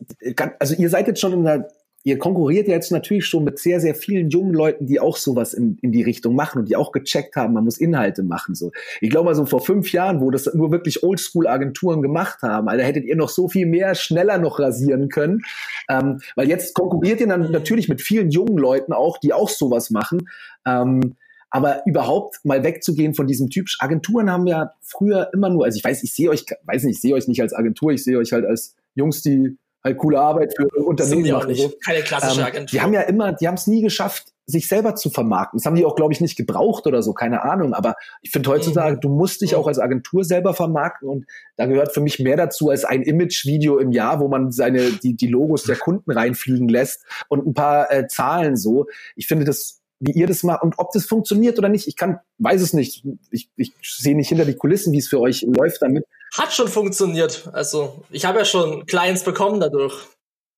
Also 0.59 0.75
ihr 0.75 0.89
seid 0.89 1.07
jetzt 1.07 1.21
schon 1.21 1.35
in 1.35 1.45
der, 1.45 1.69
ihr 2.05 2.19
konkurriert 2.19 2.69
ja 2.69 2.75
jetzt 2.75 2.91
natürlich 2.91 3.27
schon 3.27 3.45
mit 3.45 3.59
sehr, 3.59 3.81
sehr 3.81 3.95
vielen 3.95 4.31
jungen 4.31 4.55
Leuten, 4.55 4.87
die 4.87 4.99
auch 4.99 5.19
sowas 5.19 5.53
in, 5.53 5.77
in 5.83 5.93
die 5.93 6.03
Richtung 6.03 6.35
machen 6.35 6.61
und 6.61 6.71
die 6.71 6.77
auch 6.77 6.91
gecheckt 6.91 7.37
haben, 7.37 7.53
man 7.53 7.65
muss 7.65 7.77
Inhalte 7.77 8.23
machen. 8.23 8.55
So, 8.55 8.73
ich 9.03 9.11
glaube 9.11 9.27
mal 9.27 9.35
so 9.35 9.45
vor 9.45 9.61
fünf 9.61 9.93
Jahren, 9.93 10.23
wo 10.23 10.31
das 10.31 10.53
nur 10.55 10.73
wirklich 10.73 11.03
Oldschool-Agenturen 11.03 12.01
gemacht 12.01 12.41
haben, 12.41 12.67
da 12.67 12.83
hättet 12.83 13.05
ihr 13.05 13.17
noch 13.17 13.29
so 13.29 13.47
viel 13.47 13.67
mehr 13.67 13.95
schneller 13.95 14.39
noch 14.39 14.59
rasieren 14.59 15.11
können, 15.11 15.43
ähm, 15.91 16.21
weil 16.37 16.49
jetzt 16.49 16.75
konkurriert 16.75 17.21
ihr 17.21 17.29
dann 17.29 17.53
natürlich 17.53 17.91
mit 17.91 18.01
vielen 18.01 18.31
jungen 18.31 18.57
Leuten 18.57 18.95
auch, 18.95 19.19
die 19.19 19.35
auch 19.35 19.51
sowas 19.51 19.91
machen. 19.91 20.31
Ähm, 20.67 21.17
aber 21.51 21.83
überhaupt 21.87 22.39
mal 22.45 22.63
wegzugehen 22.63 23.15
von 23.15 23.27
diesem 23.27 23.51
Typ. 23.51 23.67
Agenturen 23.81 24.31
haben 24.31 24.47
ja 24.47 24.73
früher 24.81 25.31
immer 25.35 25.51
nur, 25.51 25.65
also 25.65 25.77
ich 25.77 25.85
weiß, 25.85 26.03
ich 26.03 26.15
sehe 26.15 26.31
euch, 26.31 26.47
weiß 26.65 26.85
nicht, 26.85 26.97
ich 26.97 27.01
sehe 27.01 27.15
euch 27.15 27.29
nicht 27.29 27.43
als 27.43 27.53
Agentur, 27.53 27.91
ich 27.91 28.05
sehe 28.05 28.19
euch 28.19 28.33
halt 28.33 28.47
als 28.47 28.77
Jungs, 28.95 29.23
die 29.23 29.59
halt 29.83 29.99
coole 29.99 30.21
Arbeit 30.21 30.55
für 30.57 30.67
Unternehmen 30.83 31.31
machen. 31.33 31.49
Nicht. 31.49 31.63
So. 31.63 31.73
Keine 31.85 32.03
klassische 32.03 32.41
ähm, 32.41 32.47
Agentur. 32.47 32.67
die 32.73 32.81
haben 32.81 32.93
ja 32.93 33.03
immer, 33.03 33.33
die 33.33 33.49
haben 33.49 33.55
es 33.55 33.67
nie 33.67 33.83
geschafft, 33.83 34.33
sich 34.47 34.69
selber 34.69 34.95
zu 34.97 35.11
vermarkten. 35.11 35.59
Das 35.59 35.67
haben 35.67 35.77
die 35.77 35.85
auch, 35.85 35.95
glaube 35.95 36.13
ich, 36.13 36.21
nicht 36.21 36.37
gebraucht 36.37 36.87
oder 36.87 37.03
so, 37.03 37.13
keine 37.13 37.43
Ahnung. 37.43 37.73
Aber 37.73 37.95
ich 38.21 38.31
finde 38.31 38.51
heutzutage, 38.51 38.97
mhm. 38.97 39.01
du 39.01 39.09
musst 39.09 39.41
dich 39.41 39.53
mhm. 39.53 39.59
auch 39.59 39.67
als 39.67 39.79
Agentur 39.79 40.25
selber 40.25 40.55
vermarkten 40.55 41.09
und 41.09 41.27
da 41.57 41.67
gehört 41.67 41.93
für 41.93 42.01
mich 42.01 42.19
mehr 42.19 42.37
dazu 42.37 42.69
als 42.69 42.85
ein 42.85 43.03
Image-Video 43.03 43.79
im 43.79 43.93
Jahr, 43.93 44.21
wo 44.21 44.29
man 44.29 44.51
seine 44.53 44.91
die, 44.91 45.15
die 45.17 45.29
Logos 45.29 45.65
der 45.65 45.77
Kunden 45.77 46.11
reinfliegen 46.11 46.69
lässt 46.69 47.05
und 47.29 47.47
ein 47.47 47.55
paar 47.55 47.91
äh, 47.93 48.07
Zahlen 48.09 48.57
so. 48.57 48.87
Ich 49.17 49.27
finde 49.27 49.45
das 49.45 49.80
wie 50.01 50.13
ihr 50.13 50.27
das 50.27 50.43
macht 50.43 50.63
und 50.63 50.79
ob 50.79 50.93
das 50.93 51.05
funktioniert 51.05 51.59
oder 51.59 51.69
nicht. 51.69 51.87
Ich 51.87 51.97
kann, 51.97 52.19
weiß 52.39 52.63
es 52.63 52.73
nicht. 52.73 53.05
Ich, 53.31 53.51
ich 53.57 53.73
sehe 53.83 54.17
nicht 54.17 54.29
hinter 54.29 54.47
die 54.47 54.55
Kulissen, 54.55 54.93
wie 54.93 54.99
es 54.99 55.09
für 55.09 55.21
euch 55.21 55.43
läuft 55.43 55.83
damit. 55.83 56.05
Hat 56.37 56.53
schon 56.53 56.69
funktioniert. 56.69 57.49
Also 57.53 58.03
ich 58.11 58.25
habe 58.25 58.39
ja 58.39 58.45
schon 58.45 58.87
Clients 58.87 59.25
bekommen 59.25 59.61
dadurch. 59.61 59.95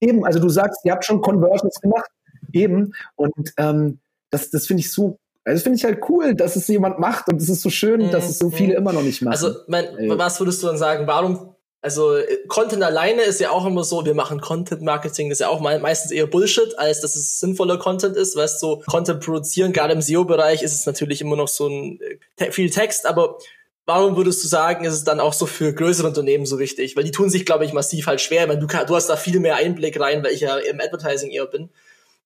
Eben, 0.01 0.25
also 0.25 0.39
du 0.39 0.49
sagst, 0.49 0.85
ihr 0.85 0.93
habt 0.93 1.05
schon 1.05 1.21
Conversions 1.21 1.81
gemacht. 1.81 2.11
Eben. 2.53 2.93
Und 3.17 3.53
ähm, 3.57 3.99
das, 4.31 4.51
das 4.51 4.67
finde 4.67 4.81
ich 4.81 4.93
so 4.93 5.19
also 5.45 5.63
finde 5.63 5.77
ich 5.77 5.85
halt 5.85 5.99
cool, 6.09 6.35
dass 6.35 6.55
es 6.55 6.69
jemand 6.69 7.01
macht 7.01 7.29
und 7.29 7.41
es 7.41 7.49
ist 7.49 7.63
so 7.63 7.71
schön, 7.71 8.13
dass 8.13 8.29
es 8.29 8.39
so 8.39 8.47
mhm. 8.47 8.53
viele 8.53 8.75
immer 8.75 8.93
noch 8.93 9.03
nicht 9.03 9.23
machen. 9.23 9.33
Also, 9.33 9.57
mein, 9.67 9.87
was 10.11 10.39
würdest 10.39 10.63
du 10.63 10.69
dann 10.69 10.79
sagen? 10.79 11.07
Warum 11.07 11.52
also 11.83 12.17
äh, 12.17 12.39
Content 12.47 12.83
alleine 12.83 13.23
ist 13.23 13.41
ja 13.41 13.51
auch 13.51 13.67
immer 13.67 13.85
so, 13.85 14.07
wir 14.07 14.15
machen 14.15 14.41
Content 14.41 14.83
Marketing, 14.83 15.29
das 15.29 15.37
ist 15.37 15.41
ja 15.41 15.49
auch 15.49 15.61
meistens 15.61 16.13
eher 16.13 16.27
Bullshit, 16.27 16.79
als 16.79 17.01
dass 17.01 17.17
es 17.17 17.41
sinnvoller 17.41 17.77
Content 17.77 18.17
ist, 18.17 18.37
weißt 18.37 18.63
du, 18.63 18.67
so 18.67 18.83
Content 18.87 19.21
produzieren, 19.21 19.73
gerade 19.73 19.93
im 19.93 20.01
SEO-Bereich 20.01 20.63
ist 20.63 20.75
es 20.75 20.87
natürlich 20.87 21.21
immer 21.21 21.37
noch 21.37 21.49
so 21.49 21.69
ein 21.69 22.01
äh, 22.39 22.53
viel 22.53 22.71
Text, 22.71 23.05
aber 23.05 23.37
warum 23.85 24.17
würdest 24.17 24.43
du 24.45 24.49
sagen, 24.49 24.85
ist 24.85 24.95
es 24.95 25.05
dann 25.05 25.19
auch 25.19 25.33
so 25.33 25.45
für 25.45 25.75
größere 25.75 26.07
Unternehmen 26.07 26.47
so 26.47 26.61
wichtig? 26.61 26.97
Weil 26.97 27.05
die 27.05 27.11
tun 27.11 27.31
sich, 27.31 27.45
glaube 27.45 27.65
ich, 27.65 27.73
massiv 27.73 28.07
halt 28.07 28.21
schwer. 28.21 28.47
Meine, 28.47 28.61
du, 28.61 28.67
du 28.67 28.95
hast 28.95 29.09
da 29.09 29.17
viel 29.17 29.41
mehr 29.41 29.57
Einblick 29.57 29.99
rein, 29.99 30.23
weil 30.23 30.33
ich 30.33 30.41
ja 30.41 30.57
im 30.57 30.81
Advertising 30.81 31.31
eher 31.31 31.47
bin. 31.47 31.69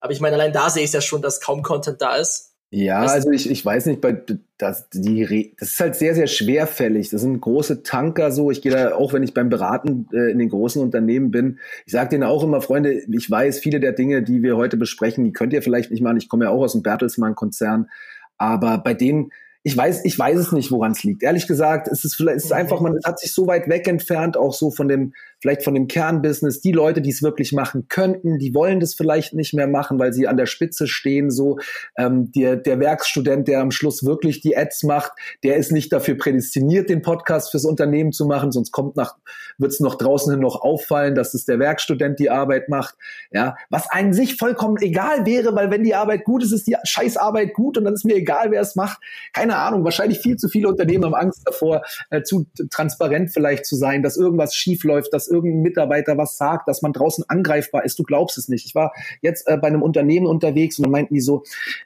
Aber 0.01 0.13
ich 0.13 0.21
meine, 0.21 0.37
allein 0.37 0.53
da 0.53 0.69
sehe 0.69 0.85
ich 0.85 0.93
ja 0.93 1.01
schon, 1.01 1.23
dass 1.23 1.41
kaum 1.41 1.63
Content 1.63 2.01
da 2.03 2.17
ist. 2.17 2.53
Ja, 2.71 3.03
das 3.03 3.13
also 3.13 3.31
ich, 3.31 3.49
ich 3.49 3.65
weiß 3.65 3.87
nicht, 3.87 4.01
bei, 4.01 4.21
das, 4.59 4.89
die, 4.91 5.55
das 5.59 5.73
ist 5.73 5.81
halt 5.81 5.95
sehr, 5.95 6.15
sehr 6.17 6.27
schwerfällig. 6.27 7.11
Das 7.11 7.21
sind 7.21 7.41
große 7.41 7.85
Tanker 7.85 8.33
so. 8.33 8.51
Ich 8.51 8.61
gehe 8.61 8.73
da, 8.73 8.95
auch 8.97 9.13
wenn 9.13 9.23
ich 9.23 9.35
beim 9.35 9.49
Beraten 9.49 10.09
äh, 10.13 10.33
in 10.33 10.39
den 10.39 10.49
großen 10.49 10.83
Unternehmen 10.83 11.31
bin, 11.31 11.61
ich 11.85 11.93
sage 11.93 12.11
denen 12.11 12.25
auch 12.25 12.43
immer, 12.43 12.61
Freunde, 12.61 12.93
ich 12.93 13.31
weiß, 13.31 13.61
viele 13.61 13.79
der 13.79 13.93
Dinge, 13.93 14.23
die 14.23 14.43
wir 14.43 14.57
heute 14.57 14.77
besprechen, 14.77 15.25
die 15.25 15.33
könnt 15.33 15.53
ihr 15.53 15.63
vielleicht 15.63 15.93
nicht 15.93 16.03
machen. 16.03 16.17
Ich 16.17 16.29
komme 16.29 16.47
ja 16.47 16.51
auch 16.51 16.63
aus 16.63 16.73
dem 16.73 16.83
Bertelsmann-Konzern. 16.83 17.89
Aber 18.37 18.79
bei 18.79 18.95
denen, 18.95 19.31
ich 19.63 19.77
weiß, 19.77 20.05
ich 20.05 20.19
weiß 20.19 20.39
es 20.39 20.53
nicht, 20.53 20.73
woran 20.73 20.93
es 20.93 21.05
liegt. 21.05 21.23
Ehrlich 21.23 21.47
gesagt, 21.47 21.87
es 21.87 22.05
ist 22.05 22.17
vielleicht, 22.17 22.39
es 22.39 22.45
ist 22.47 22.53
einfach, 22.53 22.81
man 22.81 22.99
hat 23.05 23.21
sich 23.21 23.33
so 23.33 23.47
weit 23.47 23.69
weg 23.69 23.87
entfernt, 23.87 24.37
auch 24.37 24.53
so 24.53 24.73
von 24.73 24.89
dem, 24.89 25.15
vielleicht 25.41 25.65
von 25.65 25.75
dem 25.75 25.87
Kernbusiness, 25.87 26.61
die 26.61 26.73
Leute, 26.73 27.01
die 27.01 27.11
es 27.11 27.23
wirklich 27.23 27.53
machen 27.53 27.89
könnten, 27.89 28.39
die 28.39 28.55
wollen 28.55 28.81
das 28.81 28.95
vielleicht 28.95 29.35
nicht 29.35 29.55
mehr 29.55 29.67
machen, 29.67 29.99
weil 29.99 30.13
sie 30.13 30.27
an 30.27 30.37
der 30.37 30.47
Spitze 30.47 30.87
stehen, 30.87 31.31
so 31.31 31.59
ähm, 31.99 32.33
der, 32.33 32.57
der 32.57 32.81
Werkstudent, 32.81 33.49
der 33.49 33.61
am 33.61 33.71
Schluss 33.71 34.05
wirklich 34.05 34.41
die 34.41 34.57
Ads 34.57 34.85
macht, 34.85 35.13
der 35.45 35.57
ist 35.57 35.73
nicht 35.73 35.93
dafür 35.93 36.17
prädestiniert, 36.17 36.89
den 36.89 37.03
Podcast 37.03 37.51
fürs 37.51 37.65
Unternehmen 37.65 38.13
zu 38.13 38.27
machen, 38.27 38.53
sonst 38.53 38.73
kommt 38.73 38.97
nach, 38.97 39.17
wird 39.59 39.73
es 39.73 39.81
noch 39.81 39.97
draußen 39.97 40.33
hin 40.33 40.41
noch 40.41 40.61
auffallen, 40.61 41.15
dass 41.15 41.35
es 41.35 41.45
der 41.45 41.59
Werkstudent 41.59 42.19
die 42.19 42.31
Arbeit 42.31 42.69
macht, 42.69 42.95
ja, 43.31 43.57
was 43.71 43.91
an 43.91 44.13
sich 44.13 44.37
vollkommen 44.37 44.77
egal 44.81 45.27
wäre, 45.27 45.55
weil 45.55 45.71
wenn 45.71 45.85
die 45.85 45.95
Arbeit 45.95 46.25
gut 46.25 46.43
ist, 46.43 46.53
ist 46.53 46.67
die 46.67 46.77
Scheißarbeit 46.85 47.55
gut 47.55 47.77
und 47.77 47.85
dann 47.85 47.95
ist 47.95 48.05
mir 48.05 48.17
egal, 48.17 48.51
wer 48.51 48.61
es 48.61 48.77
macht. 48.77 49.01
Keine 49.33 49.57
Ahnung, 49.57 49.85
wahrscheinlich 49.85 50.21
viel 50.21 50.37
zu 50.37 50.49
viele 50.49 50.69
Unternehmen 50.69 51.05
haben 51.05 51.15
Angst 51.15 51.43
davor, 51.45 51.83
äh, 52.11 52.23
zu 52.23 52.47
transparent 52.71 53.31
vielleicht 53.33 53.67
zu 53.67 53.77
sein, 53.77 54.03
dass 54.03 54.17
irgendwas 54.17 54.55
schief 54.55 54.85
läuft, 54.85 55.13
dass 55.13 55.29
irgendein 55.37 55.63
Mitarbeiter 55.63 56.17
was 56.17 56.37
sagt, 56.37 56.69
dass 56.69 56.83
man 56.83 56.93
draußen 56.93 57.25
angreifbar 57.29 57.85
ist. 57.85 57.99
Du 57.99 58.03
glaubst 58.03 58.39
es 58.39 58.49
nicht. 58.49 58.67
Ich 58.67 58.75
war 58.75 58.93
jetzt 59.21 59.47
äh, 59.49 59.57
bei 59.57 59.69
einem 59.69 59.83
Unternehmen 59.83 60.27
unterwegs 60.27 60.79
und 60.79 60.85
dann 60.85 60.93
meinten 60.93 61.15
die 61.15 61.21
so, 61.21 61.45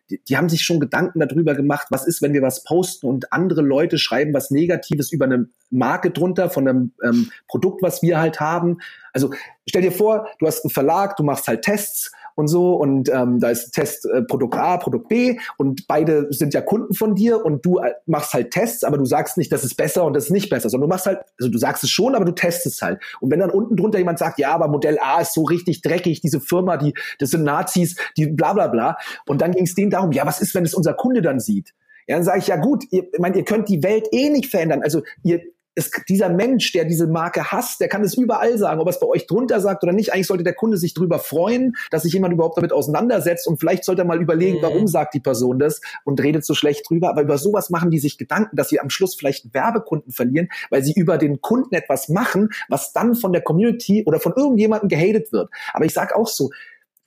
die, 0.08 0.20
die 0.28 0.36
haben 0.36 0.48
sich 0.48 0.62
schon 0.62 0.80
Gedanken 0.80 1.20
darüber 1.20 1.54
gemacht, 1.54 1.88
was 1.90 2.06
ist, 2.06 2.22
wenn 2.22 2.32
wir 2.32 2.42
was 2.42 2.64
posten 2.64 3.06
und 3.06 3.32
andere 3.32 3.62
Leute 3.62 3.98
schreiben 3.98 4.32
was 4.32 4.50
Negatives 4.50 5.12
über 5.12 5.24
eine 5.24 5.48
Marke 5.70 6.10
drunter 6.10 6.50
von 6.50 6.68
einem 6.68 6.92
ähm, 7.04 7.30
Produkt, 7.48 7.82
was 7.82 8.02
wir 8.02 8.18
halt 8.18 8.40
haben. 8.40 8.78
Also 9.12 9.30
stell 9.70 9.82
dir 9.82 9.92
vor, 9.92 10.28
du 10.38 10.46
hast 10.46 10.64
einen 10.64 10.70
Verlag, 10.70 11.16
du 11.16 11.22
machst 11.22 11.48
halt 11.48 11.62
Tests 11.62 12.12
und 12.34 12.48
so 12.48 12.74
und 12.74 13.08
ähm, 13.08 13.38
da 13.40 13.50
ist 13.50 13.72
Test 13.72 14.06
äh, 14.06 14.22
Produkt 14.22 14.56
A, 14.56 14.76
Produkt 14.76 15.08
B 15.08 15.38
und 15.56 15.86
beide 15.86 16.26
sind 16.30 16.54
ja 16.54 16.60
Kunden 16.60 16.94
von 16.94 17.14
dir 17.14 17.44
und 17.44 17.64
du 17.64 17.78
äh, 17.78 17.92
machst 18.06 18.32
halt 18.34 18.50
Tests, 18.50 18.84
aber 18.84 18.98
du 18.98 19.04
sagst 19.04 19.36
nicht, 19.36 19.52
das 19.52 19.64
ist 19.64 19.76
besser 19.76 20.04
und 20.04 20.14
das 20.14 20.24
ist 20.24 20.30
nicht 20.30 20.50
besser, 20.50 20.68
sondern 20.68 20.88
du 20.88 20.94
machst 20.94 21.06
halt, 21.06 21.20
also 21.38 21.50
du 21.50 21.58
sagst 21.58 21.84
es 21.84 21.90
schon, 21.90 22.14
aber 22.14 22.24
du 22.24 22.32
testest 22.32 22.82
halt. 22.82 23.00
Und 23.20 23.30
wenn 23.30 23.40
dann 23.40 23.50
unten 23.50 23.76
drunter 23.76 23.98
jemand 23.98 24.18
sagt, 24.18 24.38
ja, 24.38 24.52
aber 24.52 24.68
Modell 24.68 24.98
A 25.00 25.20
ist 25.20 25.34
so 25.34 25.44
richtig 25.44 25.82
dreckig, 25.82 26.20
diese 26.20 26.40
Firma, 26.40 26.76
die, 26.76 26.94
das 27.18 27.30
sind 27.30 27.44
Nazis, 27.44 27.96
die 28.16 28.26
bla 28.26 28.52
bla 28.52 28.68
bla. 28.68 28.96
Und 29.26 29.40
dann 29.40 29.52
ging 29.52 29.64
es 29.64 29.74
denen 29.74 29.90
darum, 29.90 30.12
ja, 30.12 30.26
was 30.26 30.40
ist, 30.40 30.54
wenn 30.54 30.64
es 30.64 30.74
unser 30.74 30.94
Kunde 30.94 31.22
dann 31.22 31.40
sieht? 31.40 31.74
Ja, 32.06 32.16
dann 32.16 32.24
sage 32.24 32.38
ich, 32.40 32.48
ja 32.48 32.56
gut, 32.56 32.84
ihr, 32.90 33.04
ich 33.12 33.18
meine, 33.20 33.36
ihr 33.36 33.44
könnt 33.44 33.68
die 33.68 33.82
Welt 33.82 34.08
eh 34.12 34.30
nicht 34.30 34.50
verändern. 34.50 34.82
Also 34.82 35.02
ihr, 35.22 35.42
es, 35.74 35.90
dieser 36.08 36.28
Mensch, 36.28 36.72
der 36.72 36.84
diese 36.84 37.06
Marke 37.06 37.52
hasst, 37.52 37.80
der 37.80 37.88
kann 37.88 38.02
es 38.02 38.14
überall 38.16 38.58
sagen, 38.58 38.80
ob 38.80 38.88
er 38.88 38.90
es 38.90 39.00
bei 39.00 39.06
euch 39.06 39.26
drunter 39.26 39.60
sagt 39.60 39.82
oder 39.82 39.92
nicht. 39.92 40.12
Eigentlich 40.12 40.26
sollte 40.26 40.44
der 40.44 40.54
Kunde 40.54 40.76
sich 40.76 40.94
darüber 40.94 41.18
freuen, 41.18 41.74
dass 41.90 42.02
sich 42.02 42.12
jemand 42.12 42.34
überhaupt 42.34 42.56
damit 42.56 42.72
auseinandersetzt 42.72 43.46
und 43.46 43.58
vielleicht 43.58 43.84
sollte 43.84 44.02
er 44.02 44.06
mal 44.06 44.20
überlegen, 44.20 44.58
mhm. 44.58 44.62
warum 44.62 44.86
sagt 44.86 45.14
die 45.14 45.20
Person 45.20 45.58
das 45.58 45.80
und 46.04 46.20
redet 46.20 46.44
so 46.44 46.54
schlecht 46.54 46.88
drüber. 46.88 47.10
Aber 47.10 47.22
über 47.22 47.38
sowas 47.38 47.70
machen 47.70 47.90
die 47.90 47.98
sich 47.98 48.18
Gedanken, 48.18 48.56
dass 48.56 48.68
sie 48.68 48.80
am 48.80 48.90
Schluss 48.90 49.14
vielleicht 49.14 49.54
Werbekunden 49.54 50.12
verlieren, 50.12 50.48
weil 50.70 50.82
sie 50.82 50.92
über 50.92 51.18
den 51.18 51.40
Kunden 51.40 51.74
etwas 51.74 52.08
machen, 52.08 52.50
was 52.68 52.92
dann 52.92 53.14
von 53.14 53.32
der 53.32 53.42
Community 53.42 54.04
oder 54.06 54.18
von 54.18 54.32
irgendjemandem 54.36 54.88
gehatet 54.88 55.32
wird. 55.32 55.50
Aber 55.72 55.84
ich 55.84 55.94
sage 55.94 56.16
auch 56.16 56.28
so, 56.28 56.50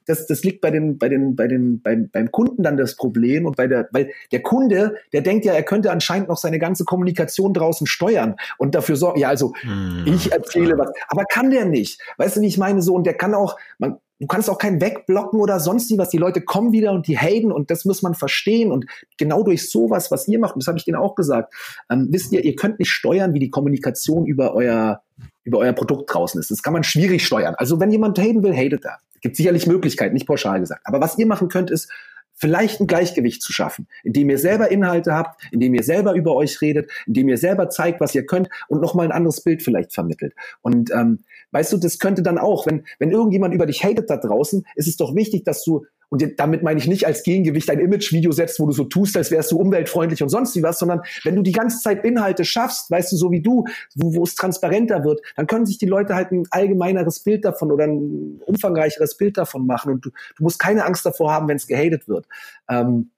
das, 0.06 0.28
das 0.28 0.44
liegt 0.44 0.62
bei 0.62 0.72
den, 0.72 0.98
bei 0.98 1.10
den, 1.10 1.36
bei 1.36 1.48
den, 1.48 1.82
beim, 1.82 2.10
beim 2.10 2.32
Kunden 2.32 2.63
dann 2.63 2.78
das 2.78 2.96
Problem 2.96 3.46
und 3.46 3.56
bei 3.56 3.68
der, 3.68 3.88
weil 3.92 4.12
der 4.32 4.42
Kunde, 4.42 4.96
der 5.12 5.22
denkt 5.22 5.46
ja, 5.46 5.54
er 5.54 5.63
könnte 5.63 5.92
anscheinend 5.92 6.30
noch 6.30 6.38
seine 6.38 6.60
ganze 6.60 6.86
Kommunikation 6.86 7.54
draußen 7.54 7.88
steuern 7.88 8.36
und 8.58 8.76
dafür 8.76 8.96
sorgen, 8.96 9.20
ja, 9.20 9.30
also 9.30 9.54
hm, 9.62 10.04
ich 10.06 10.32
erzähle 10.32 10.76
klar. 10.76 10.88
was, 10.88 10.92
aber 11.08 11.24
kann 11.26 11.50
der 11.50 11.66
nicht. 11.66 12.02
Weißt 12.18 12.38
du, 12.38 12.42
wie 12.42 12.48
ich 12.48 12.58
meine 12.58 12.82
so? 12.82 12.94
Und 12.94 13.06
der 13.06 13.13
kann 13.13 13.34
auch, 13.34 13.58
man, 13.78 13.98
du 14.20 14.28
kannst 14.28 14.50
auch 14.50 14.58
keinen 14.58 14.82
wegblocken 14.82 15.39
oder 15.39 15.60
sonst 15.60 15.89
wie 15.89 15.98
was. 15.98 16.10
Die 16.10 16.18
Leute 16.18 16.42
kommen 16.42 16.72
wieder 16.72 16.92
und 16.92 17.08
die 17.08 17.18
haten 17.18 17.52
und 17.52 17.72
das 17.72 17.86
muss 17.86 18.02
man 18.02 18.13
verstehen. 18.13 18.72
Und 18.72 18.86
genau 19.18 19.44
durch 19.44 19.70
sowas, 19.70 20.12
was 20.12 20.28
ihr 20.28 20.39
macht, 20.39 20.56
das 20.58 20.68
habe 20.68 20.78
ich 20.78 20.86
denen 20.86 20.98
auch 20.98 21.16
gesagt, 21.16 21.54
ähm, 21.89 22.08
wisst 22.10 22.32
ihr, 22.32 22.44
ihr 22.44 22.56
könnt 22.56 22.80
nicht 22.80 22.92
steuern, 22.92 23.34
wie 23.34 23.39
die 23.39 23.50
Kommunikation 23.50 24.26
über 24.26 24.54
euer 24.56 25.02
über 25.44 25.60
euer 25.60 25.74
Produkt 25.74 26.13
draußen 26.13 26.39
ist. 26.39 26.52
Das 26.52 26.63
kann 26.63 26.74
man 26.74 26.84
schwierig 26.84 27.26
steuern. 27.26 27.56
Also 27.58 27.80
wenn 27.80 27.92
jemand 27.92 28.18
haten 28.18 28.44
will, 28.44 28.56
hatet 28.56 28.86
er. 28.86 29.00
Gibt 29.23 29.36
sicherlich 29.36 29.65
Möglichkeiten, 29.65 30.13
nicht 30.13 30.27
pauschal 30.27 30.59
gesagt. 30.59 30.81
Aber 30.83 31.01
was 31.01 31.17
ihr 31.17 31.25
machen 31.25 31.47
könnt, 31.47 31.71
ist 31.71 31.89
vielleicht 32.33 32.81
ein 32.81 32.88
Gleichgewicht 32.88 33.41
zu 33.41 33.53
schaffen, 33.53 33.88
indem 34.03 34.29
ihr 34.29 34.38
selber 34.38 34.69
Inhalte 34.69 35.13
habt, 35.13 35.41
indem 35.51 35.73
ihr 35.75 35.83
selber 35.83 36.13
über 36.13 36.36
euch 36.36 36.62
redet, 36.62 36.91
indem 37.07 37.29
ihr 37.29 37.38
selber 37.38 37.69
zeigt, 37.69 38.01
was 38.01 38.13
ihr 38.15 38.25
könnt 38.25 38.49
und 38.67 38.81
nochmal 38.81 39.05
ein 39.05 39.12
anderes 39.12 39.41
Bild 39.41 39.63
vielleicht 39.63 39.93
vermittelt. 39.93 40.33
Und 40.62 40.91
ähm, 40.91 41.23
weißt 41.51 41.71
du, 41.71 41.77
das 41.77 41.99
könnte 41.99 42.21
dann 42.21 42.38
auch, 42.38 42.67
wenn, 42.67 42.86
wenn 42.99 43.12
irgendjemand 43.12 43.53
über 43.53 43.65
dich 43.65 43.83
hatet 43.83 44.09
da 44.09 44.17
draußen, 44.17 44.65
ist 44.75 44.88
es 44.88 44.97
doch 44.97 45.15
wichtig, 45.15 45.45
dass 45.45 45.63
du 45.63 45.86
und 46.13 46.23
damit 46.38 46.62
meine 46.62 46.80
ich 46.80 46.86
nicht 46.86 47.08
als 47.08 47.23
Gegengewicht 47.23 47.71
ein 47.71 47.80
Image-Video 47.80 48.32
setzt, 48.32 48.60
wo 48.60 48.67
du 48.67 48.71
so 48.71 48.84
tust, 48.84 49.17
als 49.17 49.32
wärst 49.32 49.52
du 49.52 49.58
umweltfreundlich 49.58 50.21
und 50.21 50.30
sonst 50.30 50.56
wie 50.56 50.62
was, 50.62 50.78
sondern 50.78 51.02
wenn 51.23 51.36
du 51.36 51.41
die 51.41 51.52
ganze 51.52 51.80
Zeit 51.80 52.06
Inhalte 52.06 52.45
schaffst, 52.45 52.91
weißt 52.91 53.12
du, 53.12 53.15
so 53.15 53.32
wie 53.32 53.41
du, 53.41 53.65
wo, 53.95 54.13
wo 54.13 54.21
es 54.21 54.36
transparenter 54.36 55.04
wird, 55.04 55.21
dann 55.36 55.47
können 55.47 55.65
sich 55.65 55.80
die 55.80 55.88
Leute 55.88 56.13
halt 56.13 56.32
ein 56.32 56.43
allgemeineres 56.52 57.21
Bild 57.21 57.43
davon 57.43 57.71
oder 57.71 57.86
ein 57.86 58.39
umfangreicheres 58.45 59.17
Bild 59.17 59.39
davon 59.39 59.65
machen 59.65 59.91
und 59.91 60.06
du, 60.06 60.12
du 60.38 60.43
musst 60.43 60.60
keine 60.60 60.86
Angst 60.86 61.04
davor 61.04 61.34
haben, 61.34 61.47
wenn 61.47 61.58
es 61.58 61.65
gehatet 61.65 62.08
wird. 62.08 62.28
Ähm, 62.69 63.10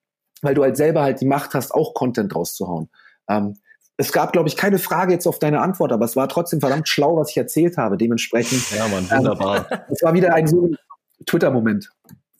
weil 0.41 0.53
du 0.53 0.63
halt 0.63 0.77
selber 0.77 1.01
halt 1.03 1.19
die 1.19 1.25
Macht 1.25 1.53
hast, 1.53 1.73
auch 1.73 1.93
Content 1.93 2.33
rauszuhauen. 2.33 2.87
Ähm, 3.27 3.55
es 3.97 4.13
gab, 4.13 4.31
glaube 4.31 4.47
ich, 4.47 4.55
keine 4.55 4.79
Frage 4.79 5.11
jetzt 5.11 5.27
auf 5.27 5.39
deine 5.39 5.59
Antwort, 5.59 5.91
aber 5.91 6.05
es 6.05 6.15
war 6.15 6.29
trotzdem 6.29 6.61
verdammt 6.61 6.87
schlau, 6.87 7.17
was 7.17 7.31
ich 7.31 7.37
erzählt 7.37 7.75
habe. 7.75 7.97
Dementsprechend. 7.97 8.71
Ja, 8.71 8.87
man, 8.87 9.11
wunderbar. 9.11 9.69
Ähm, 9.69 9.79
es 9.89 10.01
war 10.01 10.13
wieder 10.13 10.33
ein 10.33 10.47
so 10.47 10.69
Twitter-Moment. 11.25 11.91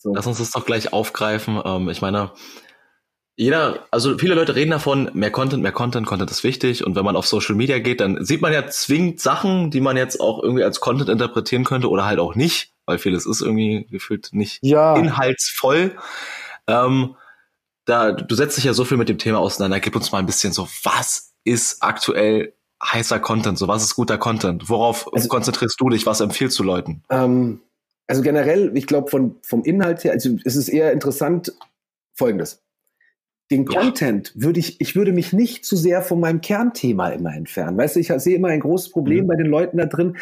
So. 0.06 0.13
Lass 0.13 0.28
uns 0.28 0.38
das 0.38 0.52
doch 0.52 0.68
gleich 0.68 0.94
aufgreifen. 0.94 1.60
Ähm, 1.65 1.89
ich 1.89 2.00
meine, 2.00 2.32
jeder, 3.36 3.88
also 3.89 4.20
viele 4.20 4.36
Leute 4.36 4.56
reden 4.56 4.70
davon, 4.70 5.10
mehr 5.15 5.32
Content, 5.32 5.63
mehr 5.63 5.72
Content, 5.72 6.06
Content 6.06 6.30
ist 6.30 6.44
wichtig. 6.44 6.86
Und 6.86 6.96
wenn 6.96 7.04
man 7.04 7.15
auf 7.15 7.26
Social 7.26 7.56
Media 7.56 7.80
geht, 7.80 8.02
dann 8.02 8.24
sieht 8.24 8.39
man 8.39 8.54
ja 8.54 8.68
zwingend 8.68 9.20
Sachen, 9.20 9.72
die 9.72 9.82
man 9.82 9.98
jetzt 9.98 10.22
auch 10.22 10.44
irgendwie 10.44 10.63
als 10.63 10.80
Content 10.80 11.10
interpretieren 11.10 11.63
könnte 11.63 11.89
oder 11.89 12.06
halt 12.06 12.20
auch 12.20 12.36
nicht, 12.36 12.72
weil 12.86 13.00
vieles 13.00 13.26
ist 13.26 13.41
irgendwie 13.41 13.88
gefühlt 13.89 14.30
nicht 14.32 14.60
ja. 14.62 14.96
inhaltsvoll. 14.96 15.96
Ähm, 16.68 17.15
da, 17.86 18.12
du 18.12 18.36
setzt 18.36 18.58
dich 18.58 18.65
ja 18.65 18.74
so 18.74 18.86
viel 18.86 18.98
mit 18.98 19.10
dem 19.10 19.18
Thema 19.18 19.39
auseinander. 19.39 19.80
Gib 19.80 19.96
uns 19.96 20.12
mal 20.12 20.20
ein 20.20 20.28
bisschen 20.28 20.54
so, 20.54 20.68
was 20.84 21.34
ist 21.44 21.82
aktuell 21.82 22.54
heißer 22.84 23.20
Content? 23.20 23.58
So, 23.58 23.68
was 23.68 23.82
ist 23.82 23.96
guter 23.96 24.20
Content? 24.20 24.70
Worauf 24.70 25.12
also, 25.12 25.28
konzentrierst 25.30 25.82
du 25.82 25.89
dich? 25.89 26.06
Was 26.06 26.22
empfiehlst 26.22 26.60
du 26.60 26.63
Leuten? 26.63 27.02
Ähm, 27.10 27.62
also 28.08 28.22
generell, 28.22 28.72
ich 28.76 28.88
glaube, 28.88 29.10
von, 29.10 29.38
vom 29.41 29.63
Inhalt 29.63 30.04
her, 30.04 30.13
also 30.13 30.38
es 30.44 30.56
ist 30.56 30.70
eher 30.70 30.91
interessant, 30.91 31.54
folgendes. 32.13 32.63
Den 33.52 33.65
ja. 33.70 33.80
Content 33.80 34.34
würde 34.36 34.60
ich, 34.60 34.82
ich 34.82 34.96
würde 34.96 35.12
mich 35.12 35.32
nicht 35.32 35.65
zu 35.65 35.76
sehr 35.76 36.02
von 36.02 36.20
meinem 36.20 36.41
Kernthema 36.41 37.10
immer 37.10 37.36
entfernen. 37.36 37.78
Weißt 37.78 37.96
du, 37.96 38.00
ich 38.00 38.08
sehe 38.08 38.36
immer 38.36 38.48
ein 38.48 38.60
großes 38.60 38.91
Problem 38.91 39.26
mhm. 39.26 39.28
bei 39.28 39.36
den 39.36 39.48
Leuten 39.48 39.78
da 39.78 39.86
drin. 39.86 40.18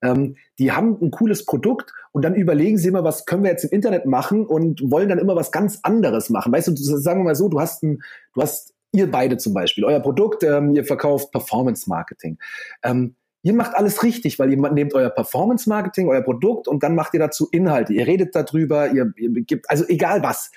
Ähm, 0.00 0.36
die 0.60 0.70
haben 0.70 0.96
ein 1.02 1.10
cooles 1.10 1.44
Produkt 1.44 1.92
und 2.12 2.22
dann 2.22 2.36
überlegen 2.36 2.78
sie 2.78 2.88
immer, 2.88 3.02
was 3.02 3.26
können 3.26 3.42
wir 3.42 3.50
jetzt 3.50 3.64
im 3.64 3.70
Internet 3.70 4.06
machen 4.06 4.46
und 4.46 4.90
wollen 4.90 5.08
dann 5.08 5.18
immer 5.18 5.34
was 5.34 5.50
ganz 5.50 5.80
anderes 5.82 6.30
machen. 6.30 6.52
Weißt 6.52 6.68
du, 6.68 6.76
sagen 6.76 7.20
wir 7.20 7.24
mal 7.24 7.34
so, 7.34 7.48
du 7.48 7.60
hast 7.60 7.82
ein, 7.82 8.02
du 8.34 8.42
hast 8.42 8.74
ihr 8.92 9.10
beide 9.10 9.36
zum 9.38 9.54
Beispiel, 9.54 9.84
euer 9.84 10.00
Produkt, 10.00 10.44
ähm, 10.44 10.74
ihr 10.74 10.84
verkauft 10.84 11.32
Performance 11.32 11.88
Marketing. 11.88 12.38
Ähm, 12.84 13.16
Ihr 13.42 13.54
macht 13.54 13.74
alles 13.76 14.02
richtig, 14.02 14.38
weil 14.38 14.50
ihr 14.50 14.56
nehmt 14.72 14.94
euer 14.94 15.10
Performance-Marketing, 15.10 16.08
euer 16.08 16.22
Produkt 16.22 16.66
und 16.66 16.82
dann 16.82 16.94
macht 16.94 17.14
ihr 17.14 17.20
dazu 17.20 17.48
Inhalte. 17.52 17.92
Ihr 17.92 18.06
redet 18.06 18.34
darüber, 18.34 18.90
ihr, 18.90 19.12
ihr 19.16 19.30
gebt, 19.44 19.70
also 19.70 19.84
egal 19.86 20.22
was. 20.22 20.50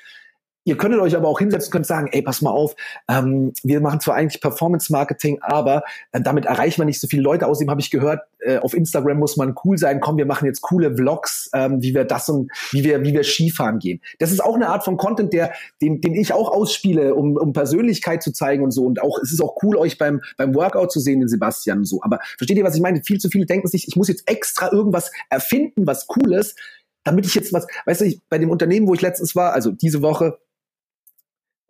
Ihr 0.64 0.78
könntet 0.78 1.00
euch 1.00 1.16
aber 1.16 1.28
auch 1.28 1.40
hinsetzen, 1.40 1.72
könnt 1.72 1.88
sagen, 1.88 2.08
ey, 2.12 2.22
pass 2.22 2.42
mal 2.42 2.52
auf, 2.52 2.76
ähm, 3.10 3.52
wir 3.64 3.82
machen 3.82 4.00
zwar 4.00 4.16
eigentlich 4.16 4.42
Performance-Marketing, 4.42 5.40
aber 5.42 5.84
äh, 6.12 6.22
damit 6.22 6.46
erreichen 6.46 6.80
wir 6.82 6.86
nicht 6.86 7.02
so 7.02 7.08
viele 7.08 7.24
Leute. 7.24 7.48
Außerdem 7.48 7.72
habe 7.72 7.82
ich 7.82 7.90
gehört, 7.90 8.22
äh, 8.40 8.60
auf 8.60 8.76
Instagram 8.76 9.18
muss 9.18 9.38
man 9.38 9.56
cool 9.66 9.80
sein. 9.80 10.00
Komm, 10.00 10.18
wir 10.18 10.28
machen 10.28 10.46
jetzt 10.46 10.62
coole 10.62 10.96
Vlogs, 10.96 11.50
ähm, 11.54 11.82
wie 11.82 11.96
wir 11.96 12.06
das 12.06 12.30
und 12.30 12.52
wie 12.72 12.84
wir, 12.84 13.04
wie 13.04 13.14
wir 13.14 13.24
Skifahren 13.24 13.80
gehen. 13.80 14.02
Das 14.20 14.32
ist 14.32 14.44
auch 14.44 14.56
eine 14.56 14.70
Art 14.70 14.84
von 14.86 14.98
Content, 14.98 15.34
der, 15.34 15.52
den, 15.82 16.00
den 16.00 16.14
ich 16.14 16.32
auch 16.32 16.52
ausspiele, 16.52 17.16
um, 17.16 17.38
um 17.38 17.54
Persönlichkeit 17.54 18.22
zu 18.22 18.32
zeigen 18.32 18.64
und 18.64 18.72
so. 18.72 18.86
Und 18.86 19.02
auch, 19.02 19.18
es 19.18 19.32
ist 19.32 19.42
auch 19.42 19.58
cool, 19.64 19.78
euch 19.78 19.98
beim, 19.98 20.22
beim 20.38 20.54
Workout 20.54 20.92
zu 20.92 21.00
sehen, 21.00 21.22
den 21.22 21.28
Sebastian 21.28 21.80
und 21.80 21.86
so. 21.86 22.02
Aber 22.04 22.20
versteht 22.38 22.58
ihr, 22.58 22.64
was 22.64 22.76
ich 22.76 22.82
meine? 22.82 23.02
Viel 23.04 23.18
zu 23.18 23.30
viele 23.30 23.48
denken 23.48 23.68
sich, 23.68 23.88
ich 23.88 23.96
muss 23.96 24.10
jetzt 24.10 24.30
extra 24.30 24.72
irgendwas 24.72 25.12
erfinden, 25.30 25.88
was 25.88 26.08
cool 26.16 26.34
ist, 26.34 26.56
damit 27.04 27.26
ich 27.26 27.34
jetzt 27.34 27.52
was, 27.52 27.66
weißt 27.86 28.02
du, 28.02 28.06
ich, 28.06 28.22
bei 28.30 28.38
dem 28.38 28.52
Unternehmen, 28.52 28.88
wo 28.88 28.94
ich 28.94 29.02
letztens 29.02 29.36
war, 29.36 29.54
also 29.54 29.72
diese 29.72 30.02
Woche, 30.04 30.38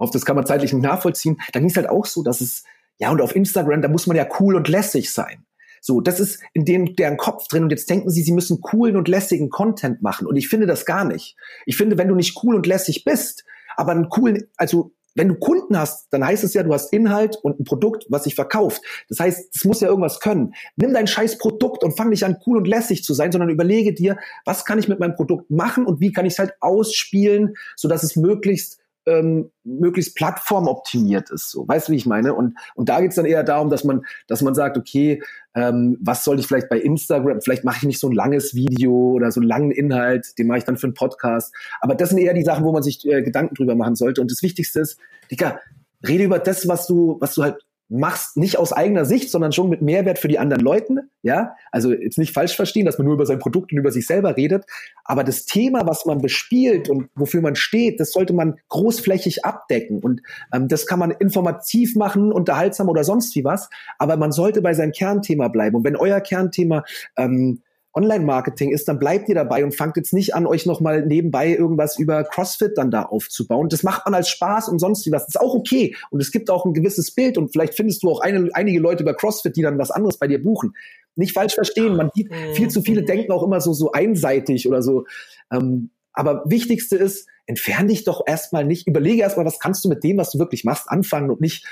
auf 0.02 0.12
das 0.12 0.26
kann 0.26 0.36
man 0.36 0.46
zeitlich 0.46 0.74
nicht 0.74 0.84
nachvollziehen. 0.84 1.40
Da 1.54 1.60
ging 1.60 1.70
es 1.70 1.78
halt 1.78 1.90
auch 1.90 2.06
so, 2.06 2.24
dass 2.24 2.42
es, 2.42 2.64
ja, 2.98 3.12
und 3.12 3.22
auf 3.22 3.36
Instagram, 3.36 3.82
da 3.82 3.88
muss 3.88 4.08
man 4.08 4.18
ja 4.18 4.28
cool 4.40 4.56
und 4.56 4.68
lässig 4.68 5.12
sein. 5.12 5.46
So, 5.80 6.02
das 6.02 6.20
ist 6.20 6.40
in 6.54 6.66
dem 6.66 6.96
deren 6.96 7.18
Kopf 7.18 7.48
drin 7.48 7.64
und 7.64 7.72
jetzt 7.72 7.90
denken 7.90 8.10
sie, 8.10 8.22
sie 8.22 8.32
müssen 8.32 8.62
coolen 8.62 8.96
und 8.96 9.08
lässigen 9.08 9.50
Content 9.50 10.02
machen 10.02 10.28
und 10.28 10.36
ich 10.36 10.48
finde 10.48 10.68
das 10.68 10.86
gar 10.86 11.06
nicht. 11.06 11.36
Ich 11.66 11.76
finde, 11.76 11.98
wenn 11.98 12.08
du 12.08 12.16
nicht 12.16 12.38
cool 12.44 12.56
und 12.56 12.68
lässig 12.68 13.04
bist, 13.04 13.46
aber 13.78 13.92
einen 13.92 14.10
coolen, 14.10 14.48
also 14.58 14.92
wenn 15.16 15.28
du 15.28 15.36
Kunden 15.36 15.78
hast, 15.78 16.08
dann 16.12 16.26
heißt 16.26 16.44
es 16.44 16.54
ja, 16.54 16.64
du 16.64 16.74
hast 16.74 16.94
Inhalt 16.94 17.36
und 17.36 17.60
ein 17.60 17.64
Produkt, 17.64 18.06
was 18.10 18.24
sich 18.24 18.36
verkauft. 18.36 18.82
Das 19.10 19.20
heißt, 19.20 19.56
es 19.56 19.66
muss 19.66 19.82
ja 19.82 19.90
irgendwas 19.90 20.20
können. 20.20 20.54
Nimm 20.78 20.94
dein 20.94 21.08
scheiß 21.08 21.38
Produkt 21.38 21.84
und 21.84 21.98
fang 21.98 22.10
nicht 22.10 22.24
an, 22.24 22.38
cool 22.46 22.58
und 22.58 22.68
lässig 22.68 23.04
zu 23.04 23.14
sein, 23.14 23.32
sondern 23.32 23.50
überlege 23.50 23.94
dir, 23.94 24.18
was 24.46 24.66
kann 24.66 24.80
ich 24.80 24.88
mit 24.88 25.00
meinem 25.00 25.16
Produkt 25.16 25.52
machen 25.52 25.86
und 25.86 26.00
wie 26.00 26.12
kann 26.12 26.26
ich 26.26 26.34
es 26.34 26.40
halt 26.40 26.54
ausspielen, 26.62 27.56
sodass 27.76 28.04
es 28.04 28.16
möglichst 28.16 28.81
ähm, 29.06 29.52
möglichst 29.64 30.16
plattformoptimiert 30.16 31.30
ist. 31.32 31.50
So, 31.52 31.68
weißt 31.68 31.88
du, 31.88 31.94
wie 31.94 31.98
ich 31.98 32.06
meine? 32.06 32.34
Und 32.34 32.58
und 32.76 32.90
da 32.90 33.02
geht's 33.02 33.16
dann 33.16 33.26
eher 33.26 33.44
darum, 33.44 33.70
dass 33.70 33.84
man 33.84 34.02
dass 34.28 34.42
man 34.42 34.56
sagt, 34.56 34.78
okay, 34.78 35.22
ähm, 35.56 35.98
was 36.02 36.24
soll 36.24 36.40
ich 36.40 36.48
vielleicht 36.48 36.70
bei 36.70 36.80
Instagram? 36.80 37.42
Vielleicht 37.42 37.64
mache 37.64 37.78
ich 37.78 37.84
nicht 37.84 38.00
so 38.00 38.10
ein 38.10 38.16
langes 38.16 38.56
Video 38.56 38.94
oder 39.14 39.32
so 39.32 39.40
einen 39.40 39.50
langen 39.50 39.72
Inhalt, 39.72 40.38
den 40.38 40.48
mache 40.48 40.60
ich 40.60 40.64
dann 40.64 40.78
für 40.78 40.88
einen 40.88 40.94
Podcast. 40.94 41.54
Aber 41.82 41.96
das 41.96 42.10
sind 42.10 42.20
eher 42.20 42.34
die 42.34 42.44
Sachen, 42.44 42.64
wo 42.64 42.72
man 42.72 42.84
sich 42.84 43.06
äh, 43.08 43.22
Gedanken 43.22 43.56
drüber 43.56 43.76
machen 43.76 43.96
sollte. 43.96 44.22
Und 44.22 44.32
das 44.32 44.44
Wichtigste 44.44 44.82
ist, 44.82 44.98
Digga, 45.30 45.60
rede 46.08 46.24
über 46.24 46.40
das, 46.40 46.68
was 46.68 46.88
du 46.88 47.18
was 47.20 47.36
du 47.36 47.44
halt 47.44 47.58
machst 47.92 48.38
nicht 48.38 48.58
aus 48.58 48.72
eigener 48.72 49.04
Sicht, 49.04 49.30
sondern 49.30 49.52
schon 49.52 49.70
mit 49.70 49.82
Mehrwert 49.82 50.18
für 50.18 50.30
die 50.30 50.40
anderen 50.40 50.64
Leuten. 50.64 51.00
Ja, 51.24 51.56
also 51.72 51.92
jetzt 51.92 52.18
nicht 52.18 52.34
falsch 52.34 52.56
verstehen, 52.56 52.86
dass 52.86 52.98
man 52.98 53.06
nur 53.06 53.16
über 53.16 53.26
sein 53.26 53.40
Produkt 53.40 53.72
und 53.72 53.78
über 53.78 53.92
sich 53.92 54.08
selber 54.08 54.38
redet. 54.38 54.66
Aber 55.04 55.24
das 55.24 55.46
Thema, 55.46 55.86
was 55.86 56.06
man 56.06 56.22
bespielt 56.22 56.90
und 56.90 57.10
wofür 57.16 57.42
man 57.42 57.56
steht, 57.56 58.00
das 58.00 58.12
sollte 58.12 58.34
man 58.34 58.56
großflächig 58.70 59.44
abdecken. 59.44 60.00
Und 60.00 60.22
ähm, 60.54 60.70
das 60.70 60.88
kann 60.88 61.00
man 61.00 61.12
informativ 61.12 61.96
machen, 61.96 62.32
unterhaltsam 62.32 62.88
oder 62.88 63.04
sonst 63.04 63.36
wie 63.36 63.44
was. 63.44 63.70
Aber 64.00 64.16
man 64.16 64.32
sollte 64.32 64.62
bei 64.62 64.74
seinem 64.74 64.94
Kernthema 64.94 65.50
bleiben. 65.50 65.76
Und 65.76 65.84
wenn 65.84 65.98
euer 65.98 66.22
Kernthema 66.22 66.86
ähm, 67.18 67.62
Online-Marketing 67.94 68.72
ist, 68.72 68.88
dann 68.88 69.00
bleibt 69.00 69.28
ihr 69.28 69.36
dabei 69.36 69.64
und 69.64 69.76
fangt 69.76 69.98
jetzt 69.98 70.14
nicht 70.14 70.34
an, 70.34 70.46
euch 70.46 70.66
nochmal 70.66 71.06
nebenbei 71.06 71.50
irgendwas 71.50 72.00
über 72.00 72.24
CrossFit 72.24 72.78
dann 72.78 72.92
da 72.92 73.04
aufzubauen. 73.04 73.70
Das 73.70 73.84
macht 73.84 74.06
man 74.06 74.14
als 74.14 74.30
Spaß 74.30 74.70
und 74.70 74.80
sonst 74.80 75.06
wie 75.06 75.12
was. 75.12 75.26
Das 75.26 75.36
ist 75.36 75.42
auch 75.42 75.54
okay. 75.54 75.96
Und 76.10 76.22
es 76.22 76.32
gibt 76.32 76.50
auch 76.50 76.66
ein 76.66 76.74
gewisses 76.74 77.12
Bild 77.12 77.38
und 77.38 77.52
vielleicht 77.52 77.76
findest 77.76 78.04
du 78.04 78.10
auch 78.10 78.22
eine, 78.22 78.50
einige 78.54 78.80
Leute 78.80 79.04
über 79.04 79.14
CrossFit, 79.14 79.56
die 79.56 79.62
dann 79.62 79.78
was 79.78 79.92
anderes 79.92 80.18
bei 80.18 80.28
dir 80.28 80.42
buchen. 80.42 80.74
Nicht 81.16 81.34
falsch 81.34 81.56
verstehen. 81.56 81.98
Man 81.98 82.10
sieht, 82.14 82.32
mhm. 82.32 82.56
viel 82.56 82.70
zu 82.70 82.82
viele 82.82 83.04
denken 83.04 83.32
auch 83.32 83.44
immer 83.44 83.60
so, 83.60 83.74
so 83.74 83.92
einseitig 83.92 84.68
oder 84.68 84.82
so. 84.82 85.06
Ähm, 85.52 85.90
aber 86.14 86.44
wichtigste 86.46 86.96
ist, 86.96 87.28
entferne 87.46 87.90
dich 87.90 88.04
doch 88.04 88.22
erstmal 88.26 88.66
nicht, 88.66 88.88
überlege 88.88 89.22
erstmal, 89.22 89.46
was 89.46 89.60
kannst 89.60 89.84
du 89.84 89.90
mit 89.90 90.04
dem, 90.04 90.18
was 90.18 90.32
du 90.32 90.40
wirklich 90.40 90.64
machst, 90.64 90.90
anfangen 90.90 91.30
und 91.30 91.42
nicht, 91.42 91.66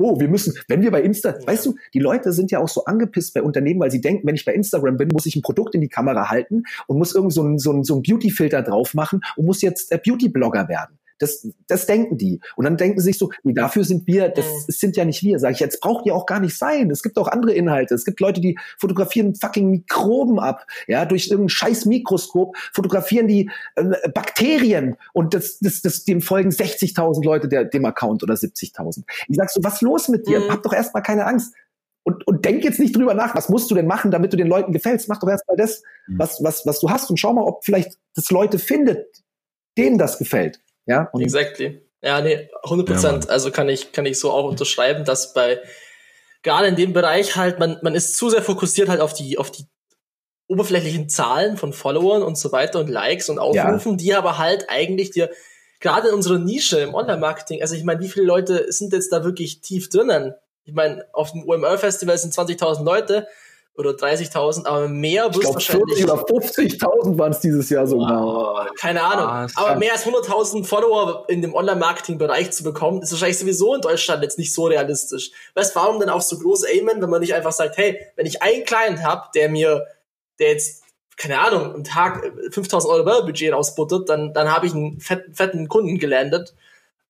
oh, 0.00 0.18
wir 0.18 0.28
müssen, 0.28 0.54
wenn 0.68 0.82
wir 0.82 0.90
bei 0.90 1.02
Insta, 1.02 1.30
ja. 1.38 1.46
weißt 1.46 1.66
du, 1.66 1.76
die 1.92 1.98
Leute 1.98 2.32
sind 2.32 2.50
ja 2.50 2.58
auch 2.58 2.68
so 2.68 2.84
angepisst 2.84 3.34
bei 3.34 3.42
Unternehmen, 3.42 3.80
weil 3.80 3.90
sie 3.90 4.00
denken, 4.00 4.26
wenn 4.26 4.34
ich 4.34 4.44
bei 4.44 4.54
Instagram 4.54 4.96
bin, 4.96 5.08
muss 5.12 5.26
ich 5.26 5.36
ein 5.36 5.42
Produkt 5.42 5.74
in 5.74 5.80
die 5.80 5.88
Kamera 5.88 6.30
halten 6.30 6.64
und 6.86 6.98
muss 6.98 7.14
irgend 7.14 7.32
so 7.32 7.42
ein, 7.42 7.58
so 7.58 7.72
ein, 7.72 7.84
so 7.84 7.96
ein 7.96 8.02
Beauty-Filter 8.02 8.62
drauf 8.62 8.94
machen 8.94 9.20
und 9.36 9.44
muss 9.44 9.62
jetzt 9.62 9.92
äh, 9.92 10.00
Beauty-Blogger 10.02 10.68
werden. 10.68 10.99
Das, 11.20 11.46
das 11.68 11.86
denken 11.86 12.18
die. 12.18 12.40
Und 12.56 12.64
dann 12.64 12.76
denken 12.76 12.98
sie 12.98 13.06
sich 13.06 13.18
so, 13.18 13.30
nee, 13.42 13.52
dafür 13.52 13.84
sind 13.84 14.06
wir, 14.06 14.30
das, 14.30 14.46
das 14.66 14.78
sind 14.78 14.96
ja 14.96 15.04
nicht 15.04 15.22
wir. 15.22 15.38
Sag 15.38 15.52
ich, 15.52 15.60
jetzt 15.60 15.80
braucht 15.80 16.06
ihr 16.06 16.14
auch 16.14 16.26
gar 16.26 16.40
nicht 16.40 16.56
sein. 16.56 16.90
Es 16.90 17.02
gibt 17.02 17.18
auch 17.18 17.28
andere 17.28 17.52
Inhalte. 17.52 17.94
Es 17.94 18.04
gibt 18.04 18.20
Leute, 18.20 18.40
die 18.40 18.58
fotografieren 18.78 19.34
fucking 19.34 19.70
Mikroben 19.70 20.38
ab. 20.40 20.66
Ja, 20.88 21.04
durch 21.04 21.28
irgendein 21.28 21.50
scheiß 21.50 21.84
Mikroskop 21.84 22.56
fotografieren 22.72 23.28
die 23.28 23.50
äh, 23.76 24.08
Bakterien 24.14 24.96
und 25.12 25.34
das, 25.34 25.58
das, 25.60 25.82
das, 25.82 26.04
dem 26.04 26.22
folgen 26.22 26.50
60.000 26.50 27.24
Leute 27.24 27.48
der, 27.48 27.66
dem 27.66 27.84
Account 27.84 28.22
oder 28.22 28.34
70.000. 28.34 29.02
Ich 29.28 29.36
sag 29.36 29.50
so, 29.50 29.60
was 29.62 29.82
los 29.82 30.08
mit 30.08 30.26
dir? 30.26 30.40
Mhm. 30.40 30.50
Hab 30.50 30.62
doch 30.62 30.72
erstmal 30.72 31.02
keine 31.02 31.26
Angst. 31.26 31.54
Und, 32.02 32.26
und 32.26 32.44
denk 32.44 32.64
jetzt 32.64 32.80
nicht 32.80 32.96
drüber 32.96 33.14
nach, 33.14 33.34
was 33.34 33.50
musst 33.50 33.70
du 33.70 33.74
denn 33.74 33.86
machen, 33.86 34.10
damit 34.10 34.32
du 34.32 34.36
den 34.36 34.46
Leuten 34.46 34.72
gefällst. 34.72 35.08
Mach 35.08 35.18
doch 35.18 35.28
erstmal 35.28 35.56
das, 35.56 35.82
mhm. 36.06 36.18
was, 36.18 36.42
was, 36.42 36.64
was 36.64 36.80
du 36.80 36.90
hast 36.90 37.10
und 37.10 37.18
schau 37.18 37.34
mal, 37.34 37.44
ob 37.44 37.64
vielleicht 37.64 37.98
das 38.14 38.30
Leute 38.30 38.58
findet, 38.58 39.22
denen 39.76 39.98
das 39.98 40.18
gefällt. 40.18 40.60
Ja, 40.90 41.08
und 41.12 41.22
exactly. 41.22 41.80
Ja, 42.02 42.20
nee, 42.20 42.48
100 42.64 42.86
Prozent. 42.86 43.24
Ja, 43.26 43.30
also 43.30 43.52
kann 43.52 43.68
ich, 43.68 43.92
kann 43.92 44.06
ich 44.06 44.18
so 44.18 44.32
auch 44.32 44.44
unterschreiben, 44.44 45.04
dass 45.04 45.32
bei, 45.34 45.60
gerade 46.42 46.66
in 46.66 46.74
dem 46.74 46.92
Bereich 46.92 47.36
halt, 47.36 47.60
man, 47.60 47.78
man 47.82 47.94
ist 47.94 48.16
zu 48.16 48.28
sehr 48.28 48.42
fokussiert 48.42 48.88
halt 48.88 49.00
auf 49.00 49.14
die, 49.14 49.38
auf 49.38 49.52
die 49.52 49.66
oberflächlichen 50.48 51.08
Zahlen 51.08 51.56
von 51.56 51.72
Followern 51.72 52.24
und 52.24 52.36
so 52.36 52.50
weiter 52.50 52.80
und 52.80 52.88
Likes 52.88 53.28
und 53.28 53.38
Aufrufen, 53.38 53.92
ja. 53.92 53.96
die 53.98 54.14
aber 54.14 54.38
halt 54.38 54.68
eigentlich 54.68 55.12
dir, 55.12 55.30
gerade 55.78 56.08
in 56.08 56.14
unserer 56.14 56.40
Nische 56.40 56.80
im 56.80 56.92
Online-Marketing, 56.92 57.62
also 57.62 57.76
ich 57.76 57.84
meine, 57.84 58.00
wie 58.00 58.08
viele 58.08 58.26
Leute 58.26 58.72
sind 58.72 58.92
jetzt 58.92 59.12
da 59.12 59.22
wirklich 59.22 59.60
tief 59.60 59.90
drinnen? 59.90 60.34
Ich 60.64 60.74
meine, 60.74 61.04
auf 61.12 61.30
dem 61.30 61.48
OMR-Festival 61.48 62.18
sind 62.18 62.34
20.000 62.34 62.82
Leute, 62.82 63.28
oder 63.74 63.90
30.000, 63.90 64.66
aber 64.66 64.88
mehr 64.88 65.34
wirst 65.34 65.48
du 65.48 65.54
wahrscheinlich. 65.54 66.04
Oder 66.04 66.14
50.000 66.14 67.16
waren 67.16 67.32
es 67.32 67.40
dieses 67.40 67.70
Jahr 67.70 67.86
sogar. 67.86 68.24
Oh, 68.24 68.74
keine 68.78 69.02
Ahnung. 69.02 69.26
Ah, 69.26 69.46
aber 69.54 69.76
mehr 69.76 69.92
als 69.92 70.04
100.000 70.04 70.64
Follower 70.64 71.24
in 71.28 71.40
dem 71.40 71.54
Online-Marketing-Bereich 71.54 72.50
zu 72.50 72.62
bekommen, 72.62 73.00
ist 73.02 73.12
wahrscheinlich 73.12 73.38
sowieso 73.38 73.74
in 73.74 73.80
Deutschland 73.80 74.22
jetzt 74.22 74.38
nicht 74.38 74.52
so 74.52 74.66
realistisch. 74.66 75.30
Weißt 75.54 75.74
warum 75.76 75.98
denn 75.98 76.10
auch 76.10 76.20
so 76.20 76.38
groß 76.38 76.64
aimen, 76.64 77.00
wenn 77.00 77.10
man 77.10 77.20
nicht 77.20 77.34
einfach 77.34 77.52
sagt, 77.52 77.78
hey, 77.78 77.98
wenn 78.16 78.26
ich 78.26 78.42
einen 78.42 78.64
Client 78.64 79.02
habe, 79.02 79.28
der 79.34 79.48
mir, 79.48 79.86
der 80.38 80.50
jetzt 80.50 80.82
keine 81.16 81.38
Ahnung, 81.38 81.74
am 81.74 81.84
Tag 81.84 82.32
5000 82.50 82.92
Euro 82.92 83.04
Werbebudget 83.04 83.52
rausbuttert, 83.52 84.08
dann, 84.08 84.32
dann 84.32 84.50
habe 84.50 84.66
ich 84.66 84.74
einen 84.74 85.00
fetten, 85.00 85.34
fetten 85.34 85.68
Kunden 85.68 85.98
gelandet 85.98 86.54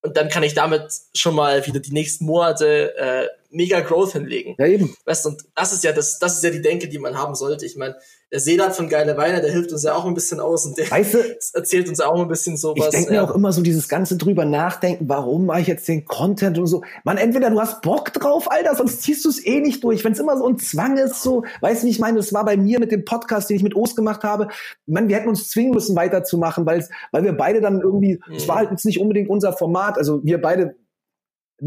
und 0.03 0.17
dann 0.17 0.29
kann 0.29 0.43
ich 0.43 0.55
damit 0.55 0.93
schon 1.15 1.37
mal 1.37 1.65
wieder 1.65 1.79
die 1.79 1.93
nächsten 1.93 2.25
Monate 2.25 2.97
äh, 2.97 3.29
mega 3.51 3.81
Growth 3.81 4.13
hinlegen. 4.13 4.55
Ja, 4.59 4.67
eben. 4.67 4.95
Weißt 5.05 5.25
du, 5.25 5.31
und 5.31 5.43
das 5.55 5.73
ist 5.73 5.85
ja 5.85 5.93
das, 5.93 6.19
das 6.19 6.37
ist 6.37 6.45
ja 6.45 6.51
die 6.51 6.63
Denke, 6.63 6.89
die 6.89 6.99
man 6.99 7.17
haben 7.17 7.35
sollte. 7.35 7.67
Ich 7.67 7.77
meine, 7.77 7.97
der 8.33 8.39
Seeland 8.39 8.75
von 8.75 8.89
Geile 8.89 9.17
Weine, 9.17 9.41
der 9.41 9.51
hilft 9.51 9.73
uns 9.73 9.83
ja 9.83 9.95
auch 9.95 10.05
ein 10.05 10.15
bisschen 10.15 10.39
aus 10.39 10.65
und 10.65 10.79
der 10.79 10.89
weißt 10.89 11.15
du, 11.15 11.19
erzählt 11.55 11.89
uns 11.89 12.01
auch 12.01 12.21
ein 12.21 12.29
bisschen 12.29 12.57
sowas. 12.57 12.87
Ich 12.87 12.91
denke 12.91 13.15
ja. 13.15 13.23
mir 13.23 13.29
auch 13.29 13.35
immer 13.35 13.53
so 13.53 13.61
dieses 13.61 13.89
ganze 13.89 14.17
drüber 14.17 14.45
nachdenken, 14.45 15.09
warum 15.09 15.47
mache 15.47 15.63
ich 15.63 15.67
jetzt 15.67 15.89
den 15.89 16.05
Content 16.05 16.59
und 16.59 16.67
so. 16.67 16.83
Man, 17.03 17.17
entweder 17.17 17.51
du 17.51 17.61
hast 17.61 17.83
Bock 17.83 18.13
drauf, 18.13 18.51
Alter, 18.51 18.77
sonst 18.77 19.03
ziehst 19.03 19.25
du 19.25 19.29
es 19.29 19.45
eh 19.45 19.61
nicht 19.61 19.83
durch. 19.83 20.05
Wenn 20.05 20.13
es 20.13 20.21
immer 20.21 20.37
so 20.37 20.47
ein 20.47 20.59
Zwang 20.59 20.97
ist, 20.97 21.23
so, 21.23 21.45
weißt 21.61 21.83
du, 21.83 21.87
wie 21.87 21.91
ich 21.91 21.99
meine, 21.99 22.19
das 22.19 22.33
war 22.33 22.45
bei 22.45 22.57
mir 22.57 22.79
mit 22.79 22.93
dem 22.93 23.05
Podcast, 23.05 23.51
den 23.51 23.57
ich 23.57 23.63
mit 23.63 23.75
Ost 23.75 23.97
gemacht 23.97 24.23
habe. 24.23 24.49
Man, 24.87 25.09
wir 25.09 25.17
hätten 25.17 25.29
uns 25.29 25.51
zwingen 25.51 25.73
müssen, 25.73 25.97
weiterzumachen, 25.97 26.67
weil 26.67 26.81
weil 27.13 27.25
wir 27.25 27.33
beide 27.33 27.61
dann 27.61 27.81
irgendwie, 27.81 28.21
es 28.35 28.45
mhm. 28.45 28.49
war 28.49 28.57
halt 28.57 28.71
jetzt 28.71 28.85
nicht 28.85 29.01
unbedingt 29.01 29.29
unser 29.29 29.53
Format. 29.53 29.99
Also 29.99 30.23
wir 30.25 30.41
beide 30.41 30.77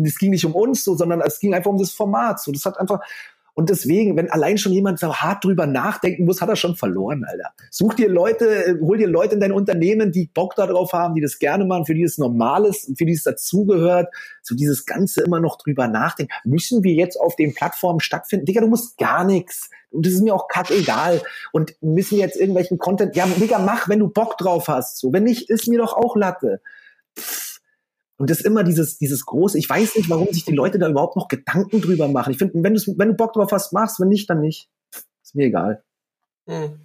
es 0.04 0.18
ging 0.18 0.32
nicht 0.32 0.46
um 0.46 0.56
uns 0.56 0.84
so, 0.84 0.96
sondern 0.96 1.22
es 1.22 1.40
ging 1.40 1.54
einfach 1.54 1.72
um 1.72 1.78
das 1.78 1.92
Format. 1.92 2.42
So, 2.42 2.52
das 2.52 2.66
hat 2.66 2.80
einfach, 2.80 3.02
und 3.56 3.70
deswegen, 3.70 4.18
wenn 4.18 4.32
allein 4.32 4.58
schon 4.58 4.72
jemand 4.72 5.00
so 5.00 5.14
hart 5.14 5.44
drüber 5.44 5.68
nachdenken 5.68 6.26
muss, 6.26 6.42
hat 6.42 6.50
er 6.50 6.56
schon 6.56 6.76
verloren, 6.76 7.24
Alter. 7.24 7.52
Such 7.70 7.94
dir 7.94 8.10
Leute, 8.10 8.80
hol 8.82 8.98
dir 8.98 9.08
Leute 9.08 9.36
in 9.36 9.42
dein 9.42 9.52
Unternehmen, 9.52 10.12
die 10.12 10.30
Bock 10.34 10.56
darauf 10.56 10.94
haben, 10.94 11.14
die 11.14 11.22
das 11.22 11.38
gerne 11.38 11.64
machen, 11.66 11.86
für 11.86 11.94
die 11.94 12.04
es 12.04 12.18
normal 12.18 12.66
ist 12.66 12.88
und 12.88 12.98
für 12.98 13.06
die 13.06 13.14
es 13.14 13.24
dazugehört. 13.24 14.12
So 14.42 14.56
dieses 14.56 14.88
Ganze 14.88 15.22
immer 15.22 15.40
noch 15.40 15.58
drüber 15.58 15.88
nachdenken. 15.88 16.34
Müssen 16.46 16.84
wir 16.84 16.94
jetzt 16.94 17.20
auf 17.20 17.36
den 17.36 17.54
Plattformen 17.54 18.00
stattfinden? 18.00 18.46
Digga, 18.46 18.62
du 18.62 18.68
musst 18.68 18.98
gar 18.98 19.24
nichts. 19.24 19.70
Und 19.92 20.08
das 20.08 20.14
ist 20.14 20.24
mir 20.24 20.34
auch 20.34 20.48
kackegal. 20.48 21.22
Und 21.52 21.76
müssen 21.82 22.18
jetzt 22.18 22.38
irgendwelchen 22.38 22.80
Content, 22.80 23.16
ja, 23.16 23.28
Digga, 23.28 23.60
mach, 23.60 23.88
wenn 23.88 24.00
du 24.00 24.08
Bock 24.08 24.40
drauf 24.40 24.68
hast. 24.68 24.98
So, 24.98 25.14
wenn 25.14 25.24
nicht, 25.26 25.52
ist 25.52 25.68
mir 25.68 25.78
doch 25.78 25.94
auch 25.94 26.16
Latte. 26.16 26.60
Pff 27.20 27.53
und 28.18 28.30
das 28.30 28.40
ist 28.40 28.46
immer 28.46 28.64
dieses, 28.64 28.98
dieses 28.98 29.26
große, 29.26 29.58
ich 29.58 29.70
weiß 29.70 29.96
nicht, 29.96 30.10
warum 30.10 30.28
sich 30.32 30.46
die 30.46 30.56
Leute 30.56 30.80
da 30.80 30.88
überhaupt 30.88 31.16
noch 31.16 31.28
Gedanken 31.28 31.82
drüber 31.82 32.08
machen. 32.08 32.32
Ich 32.32 32.38
finde, 32.38 32.54
wenn, 32.56 32.76
wenn 32.76 33.10
du 33.10 33.16
Bock 33.16 33.34
drauf 33.34 33.52
hast, 33.52 33.74
machst, 33.74 34.00
wenn 34.00 34.08
nicht, 34.08 34.30
dann 34.30 34.40
nicht. 34.40 34.70
Ist 35.24 35.36
mir 35.36 35.48
egal. 35.48 35.84
Hm. 36.48 36.80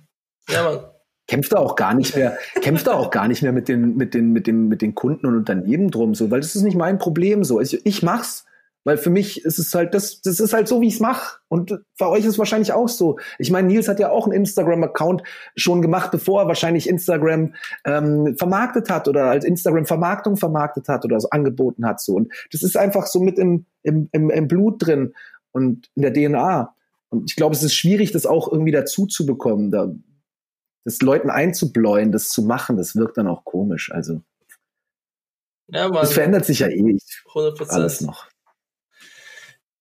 Ja, 0.49 0.65
Mann. 0.65 0.81
Kämpft 1.27 1.53
da 1.53 1.59
auch 1.59 1.77
gar 1.77 1.93
nicht 1.93 2.17
mehr, 2.17 2.39
kämpft 2.63 2.87
da 2.87 2.95
auch 2.95 3.11
gar 3.11 3.29
nicht 3.29 3.43
mehr 3.43 3.53
mit 3.53 3.69
den, 3.69 3.99
mit 3.99 4.15
den, 4.15 4.33
mit 4.33 4.47
den, 4.47 4.69
mit 4.69 4.81
den 4.81 4.95
Kunden 4.95 5.27
und 5.27 5.37
Unternehmen 5.37 5.91
drum, 5.91 6.15
so, 6.15 6.31
weil 6.31 6.41
das 6.41 6.57
ist 6.57 6.63
nicht 6.63 6.77
mein 6.77 6.99
Problem, 6.99 7.45
so. 7.45 7.61
Ich, 7.61 7.85
ich 7.85 8.03
mach's, 8.03 8.47
weil 8.85 8.97
für 8.97 9.11
mich 9.11 9.45
ist 9.45 9.59
es 9.59 9.75
halt, 9.75 9.93
das, 9.93 10.23
das 10.23 10.41
ist 10.41 10.53
halt 10.53 10.69
so, 10.69 10.81
wie 10.81 10.89
ich 10.89 10.95
es 10.95 11.01
mache. 11.01 11.41
Und 11.49 11.79
für 11.95 12.09
euch 12.09 12.21
ist 12.21 12.33
es 12.33 12.39
wahrscheinlich 12.39 12.73
auch 12.73 12.89
so. 12.89 13.19
Ich 13.39 13.51
meine, 13.51 13.69
Nils 13.69 13.89
hat 13.89 14.01
ja 14.01 14.11
auch 14.11 14.25
einen 14.25 14.33
Instagram-Account 14.33 15.23
schon 15.57 15.83
gemacht, 15.83 16.11
bevor 16.11 16.43
er 16.43 16.49
wahrscheinlich 16.49 16.89
Instagram 16.89 17.55
ähm, 17.85 18.37
vermarktet 18.39 18.89
hat 18.89 19.09
oder 19.09 19.25
als 19.27 19.45
Instagram-Vermarktung 19.45 20.37
vermarktet 20.37 20.89
hat 20.89 21.05
oder 21.05 21.21
so 21.21 21.29
angeboten 21.31 21.85
hat. 21.85 22.01
So. 22.01 22.15
Und 22.15 22.33
das 22.53 22.63
ist 22.63 22.77
einfach 22.77 23.07
so 23.07 23.21
mit 23.21 23.39
im, 23.39 23.67
im, 23.83 24.09
im, 24.13 24.31
im 24.31 24.49
Blut 24.49 24.87
drin 24.87 25.13
und 25.53 25.91
in 25.95 26.03
der 26.03 26.13
DNA. 26.13 26.75
Und 27.11 27.31
ich 27.31 27.37
glaube, 27.37 27.55
es 27.55 27.63
ist 27.63 27.75
schwierig, 27.75 28.13
das 28.13 28.27
auch 28.27 28.51
irgendwie 28.51 28.73
dazu 28.73 29.07
zu 29.07 29.27
bekommen, 29.27 29.71
da, 29.71 29.93
das 30.85 31.03
Leuten 31.03 31.31
einzubläuen, 31.31 32.13
das 32.13 32.31
zu 32.31 32.43
machen, 32.43 32.77
das 32.77 32.97
wirkt 32.97 33.19
dann 33.19 33.27
auch 33.27 33.45
komisch. 33.45 33.93
Also 33.93 34.23
ja, 35.67 35.91
das 35.91 36.15
verändert 36.15 36.47
sich 36.47 36.61
ja 36.61 36.69
eh 36.69 36.81
100%. 36.81 37.69
alles 37.69 38.01
noch 38.01 38.28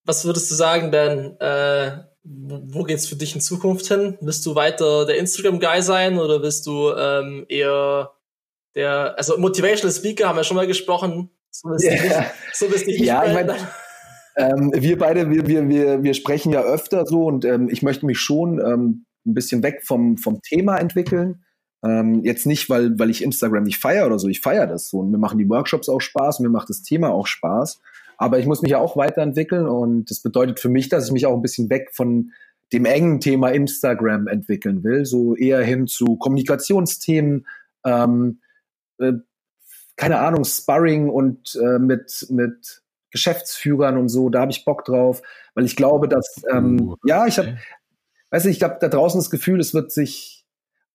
was 0.07 0.25
würdest 0.25 0.49
du 0.49 0.55
sagen, 0.55 0.89
Ben? 0.89 1.39
Äh, 1.39 2.03
wo 2.23 2.83
geht's 2.83 3.07
für 3.07 3.15
dich 3.15 3.35
in 3.35 3.41
Zukunft 3.41 3.87
hin? 3.87 4.17
Willst 4.21 4.45
du 4.45 4.55
weiter 4.55 5.05
der 5.05 5.17
Instagram-Guy 5.17 5.81
sein 5.81 6.17
oder 6.17 6.41
willst 6.41 6.65
du 6.65 6.91
ähm, 6.91 7.45
eher 7.47 8.11
der, 8.75 9.17
also 9.17 9.37
Motivational 9.37 9.93
Speaker 9.93 10.27
haben 10.27 10.35
wir 10.35 10.43
schon 10.43 10.57
mal 10.57 10.67
gesprochen. 10.67 11.29
So 11.51 11.69
bist 11.69 11.85
yeah. 11.85 11.95
du 11.95 12.03
nicht, 12.03 12.31
so 12.53 12.67
bist 12.67 12.87
nicht 12.87 12.99
ja, 12.99 13.25
ich 13.25 13.33
mein, 13.33 13.49
ähm, 14.37 14.71
wir 14.75 14.97
beide, 14.97 15.29
wir, 15.29 15.47
wir, 15.47 15.67
wir, 15.67 16.03
wir 16.03 16.13
sprechen 16.13 16.53
ja 16.53 16.61
öfter 16.61 17.05
so 17.05 17.25
und 17.25 17.43
ähm, 17.43 17.69
ich 17.69 17.81
möchte 17.81 18.05
mich 18.05 18.19
schon 18.19 18.59
ähm, 18.59 19.05
ein 19.25 19.33
bisschen 19.33 19.63
weg 19.63 19.81
vom, 19.83 20.17
vom 20.17 20.41
Thema 20.41 20.77
entwickeln. 20.77 21.43
Ähm, 21.83 22.23
jetzt 22.23 22.45
nicht, 22.45 22.69
weil, 22.69 22.97
weil 22.99 23.09
ich 23.09 23.23
Instagram 23.23 23.63
nicht 23.63 23.79
feiere 23.79 24.05
oder 24.05 24.19
so, 24.19 24.27
ich 24.27 24.41
feiere 24.41 24.67
das 24.67 24.89
so 24.89 24.99
und 24.99 25.11
mir 25.11 25.17
machen 25.17 25.39
die 25.39 25.49
Workshops 25.49 25.89
auch 25.89 26.01
Spaß, 26.01 26.39
mir 26.39 26.49
macht 26.49 26.69
das 26.69 26.83
Thema 26.83 27.09
auch 27.09 27.27
Spaß. 27.27 27.81
Aber 28.17 28.39
ich 28.39 28.45
muss 28.45 28.61
mich 28.61 28.71
ja 28.71 28.79
auch 28.79 28.97
weiterentwickeln 28.97 29.67
und 29.67 30.09
das 30.09 30.19
bedeutet 30.21 30.59
für 30.59 30.69
mich, 30.69 30.89
dass 30.89 31.05
ich 31.05 31.11
mich 31.11 31.25
auch 31.25 31.35
ein 31.35 31.41
bisschen 31.41 31.69
weg 31.69 31.89
von 31.93 32.31
dem 32.73 32.85
engen 32.85 33.19
Thema 33.21 33.49
Instagram 33.49 34.27
entwickeln 34.27 34.83
will, 34.83 35.05
so 35.05 35.35
eher 35.35 35.63
hin 35.63 35.87
zu 35.87 36.17
Kommunikationsthemen, 36.17 37.47
ähm, 37.85 38.41
äh, 38.99 39.13
keine 39.95 40.19
Ahnung, 40.19 40.43
Sparring 40.43 41.09
und 41.09 41.57
äh, 41.61 41.79
mit, 41.79 42.27
mit 42.29 42.81
Geschäftsführern 43.11 43.97
und 43.97 44.09
so, 44.09 44.29
da 44.29 44.41
habe 44.41 44.51
ich 44.51 44.65
Bock 44.65 44.83
drauf, 44.85 45.21
weil 45.55 45.65
ich 45.65 45.75
glaube, 45.75 46.07
dass, 46.07 46.43
ähm, 46.51 46.89
uh, 46.89 46.95
ja, 47.05 47.25
ich 47.25 47.37
habe, 47.37 47.57
weiß 48.31 48.45
nicht, 48.45 48.55
ich 48.55 48.59
glaube, 48.59 48.77
da 48.81 48.89
draußen 48.89 49.19
das 49.19 49.29
Gefühl, 49.29 49.59
es 49.59 49.73
wird 49.73 49.91
sich 49.91 50.36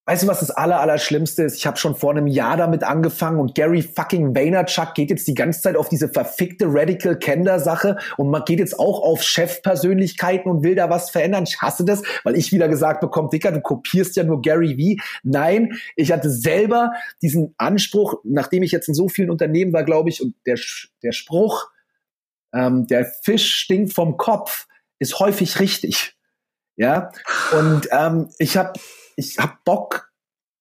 Weißt 0.05 0.23
du, 0.23 0.27
was 0.27 0.41
das 0.41 0.51
aller, 0.51 0.81
aller 0.81 0.97
Schlimmste 0.97 1.43
ist? 1.43 1.55
Ich 1.55 1.65
habe 1.65 1.77
schon 1.77 1.95
vor 1.95 2.11
einem 2.11 2.27
Jahr 2.27 2.57
damit 2.57 2.83
angefangen 2.83 3.39
und 3.39 3.55
Gary 3.55 3.81
fucking 3.81 4.35
Vaynerchuk 4.35 4.95
geht 4.95 5.09
jetzt 5.09 5.27
die 5.29 5.33
ganze 5.33 5.61
Zeit 5.61 5.77
auf 5.77 5.87
diese 5.87 6.09
verfickte 6.09 6.65
Radical 6.67 7.17
Kender 7.17 7.57
Sache 7.61 7.97
und 8.17 8.29
man 8.29 8.43
geht 8.43 8.59
jetzt 8.59 8.77
auch 8.77 9.01
auf 9.01 9.23
Chefpersönlichkeiten 9.23 10.51
und 10.51 10.61
will 10.61 10.75
da 10.75 10.89
was 10.89 11.09
verändern. 11.09 11.45
Ich 11.47 11.61
hasse 11.61 11.85
das, 11.85 12.01
weil 12.25 12.35
ich 12.35 12.51
wieder 12.51 12.67
gesagt 12.67 12.99
bekomme, 12.99 13.29
Dicker, 13.29 13.53
du 13.53 13.61
kopierst 13.61 14.17
ja 14.17 14.25
nur 14.25 14.41
Gary 14.41 14.97
V. 14.97 15.01
Nein, 15.23 15.79
ich 15.95 16.11
hatte 16.11 16.29
selber 16.29 16.91
diesen 17.21 17.55
Anspruch, 17.57 18.15
nachdem 18.25 18.63
ich 18.63 18.73
jetzt 18.73 18.89
in 18.89 18.93
so 18.93 19.07
vielen 19.07 19.29
Unternehmen 19.29 19.71
war, 19.71 19.85
glaube 19.85 20.09
ich, 20.09 20.21
und 20.21 20.35
der, 20.45 20.59
der 21.01 21.13
Spruch, 21.13 21.69
ähm, 22.53 22.87
der 22.87 23.05
Fisch 23.05 23.55
stinkt 23.55 23.93
vom 23.93 24.17
Kopf, 24.17 24.67
ist 24.99 25.19
häufig 25.19 25.61
richtig. 25.61 26.17
Ja, 26.75 27.11
und 27.57 27.87
ähm, 27.91 28.29
ich 28.37 28.57
habe 28.57 28.73
ich 29.15 29.37
habe 29.39 29.53
Bock, 29.65 30.13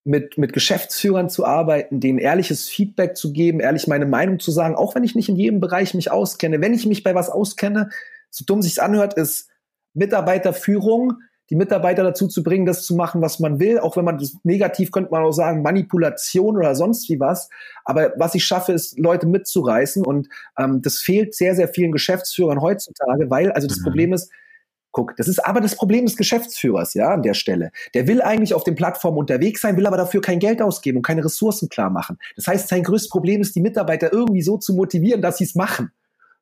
mit, 0.05 0.36
mit 0.36 0.53
Geschäftsführern 0.53 1.28
zu 1.28 1.44
arbeiten, 1.44 2.00
denen 2.00 2.18
ehrliches 2.18 2.68
Feedback 2.68 3.16
zu 3.16 3.32
geben, 3.32 3.61
ehrlich 3.61 3.86
meine 3.86 4.07
Meinung 4.07 4.40
zu 4.40 4.50
sagen, 4.50 4.74
auch 4.74 4.94
wenn 4.94 5.05
ich 5.05 5.14
nicht 5.14 5.28
in 5.28 5.36
jedem 5.36 5.61
Bereich 5.61 5.94
mich 5.94 6.11
auskenne. 6.11 6.61
Wenn 6.61 6.74
ich 6.74 6.86
mich 6.86 7.03
bei 7.03 7.14
was 7.14 7.30
auskenne, 7.30 7.90
so 8.30 8.44
dumm 8.44 8.62
sich's 8.62 8.78
anhört, 8.78 9.14
ist 9.14 9.48
Mitarbeiterführung, 9.94 11.14
die 11.50 11.57
Mitarbeiter 11.57 12.03
dazu 12.03 12.28
zu 12.28 12.42
bringen, 12.42 12.66
das 12.66 12.82
zu 12.82 12.94
machen, 12.94 13.20
was 13.20 13.38
man 13.38 13.61
will. 13.61 13.78
Auch 13.78 13.96
wenn 13.96 14.05
man 14.05 14.18
das 14.18 14.34
negativ 14.42 14.90
könnte 14.90 15.11
man 15.11 15.22
auch 15.22 15.32
sagen, 15.32 15.62
Manipulation 15.62 16.57
oder 16.57 16.74
sonst 16.74 17.09
wie 17.09 17.20
was. 17.20 17.48
Aber 17.84 18.12
was 18.16 18.34
ich 18.34 18.44
schaffe, 18.44 18.72
ist, 18.72 18.98
Leute 18.98 19.26
mitzureißen. 19.26 20.05
Und 20.05 20.28
ähm, 20.59 20.82
das 20.82 20.98
fehlt 20.98 21.34
sehr, 21.34 21.55
sehr 21.55 21.68
vielen 21.68 21.92
Geschäftsführern 21.92 22.61
heutzutage, 22.61 23.28
weil, 23.30 23.53
also 23.53 23.68
das 23.68 23.78
mhm. 23.80 23.84
Problem 23.84 24.12
ist, 24.14 24.32
Guck, 24.93 25.16
das 25.16 25.26
ist 25.26 25.45
aber 25.45 25.61
das 25.61 25.74
Problem 25.74 26.05
des 26.05 26.16
Geschäftsführers, 26.16 26.93
ja, 26.93 27.09
an 27.09 27.22
der 27.22 27.32
Stelle. 27.34 27.72
Der 27.95 28.07
will 28.07 28.20
eigentlich 28.20 28.53
auf 28.53 28.62
den 28.62 28.74
Plattformen 28.74 29.16
unterwegs 29.16 29.62
sein, 29.62 29.76
will 29.78 29.86
aber 29.86 29.97
dafür 29.97 30.20
kein 30.20 30.38
Geld 30.38 30.61
ausgeben 30.61 30.99
und 30.99 31.03
keine 31.03 31.24
Ressourcen 31.24 31.70
klar 31.70 31.88
machen. 31.88 32.18
Das 32.36 32.47
heißt, 32.47 32.68
sein 32.68 32.82
größtes 32.82 33.09
Problem 33.09 33.40
ist, 33.40 33.57
die 33.57 33.62
Mitarbeiter 33.62 34.12
irgendwie 34.12 34.43
so 34.43 34.59
zu 34.59 34.74
motivieren, 34.74 35.22
dass 35.22 35.38
sie 35.38 35.45
es 35.45 35.55
machen. 35.55 35.93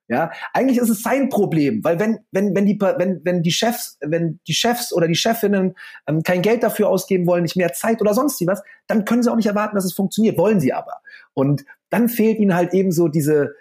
Ja, 0.08 0.32
eigentlich 0.52 0.78
ist 0.78 0.88
es 0.88 1.04
sein 1.04 1.28
Problem, 1.28 1.84
weil 1.84 2.00
wenn 2.00 2.18
wenn 2.32 2.52
wenn 2.52 2.66
die 2.66 2.76
wenn 2.80 3.20
wenn 3.22 3.44
die 3.44 3.52
Chefs 3.52 3.96
wenn 4.00 4.40
die 4.48 4.54
Chefs 4.54 4.92
oder 4.92 5.06
die 5.06 5.14
Chefinnen 5.14 5.76
ähm, 6.08 6.24
kein 6.24 6.42
Geld 6.42 6.64
dafür 6.64 6.88
ausgeben 6.88 7.28
wollen, 7.28 7.44
nicht 7.44 7.54
mehr 7.54 7.72
Zeit 7.74 8.00
oder 8.00 8.12
sonst 8.12 8.44
was, 8.44 8.60
dann 8.88 9.04
können 9.04 9.22
sie 9.22 9.30
auch 9.30 9.36
nicht 9.36 9.46
erwarten, 9.46 9.76
dass 9.76 9.84
es 9.84 9.92
funktioniert. 9.92 10.36
Wollen 10.36 10.58
sie 10.58 10.72
aber. 10.72 10.94
Und 11.32 11.64
dann 11.90 12.08
fehlt 12.08 12.40
ihnen 12.40 12.56
halt 12.56 12.74
eben 12.74 12.90
so 12.90 13.06
diese 13.06 13.54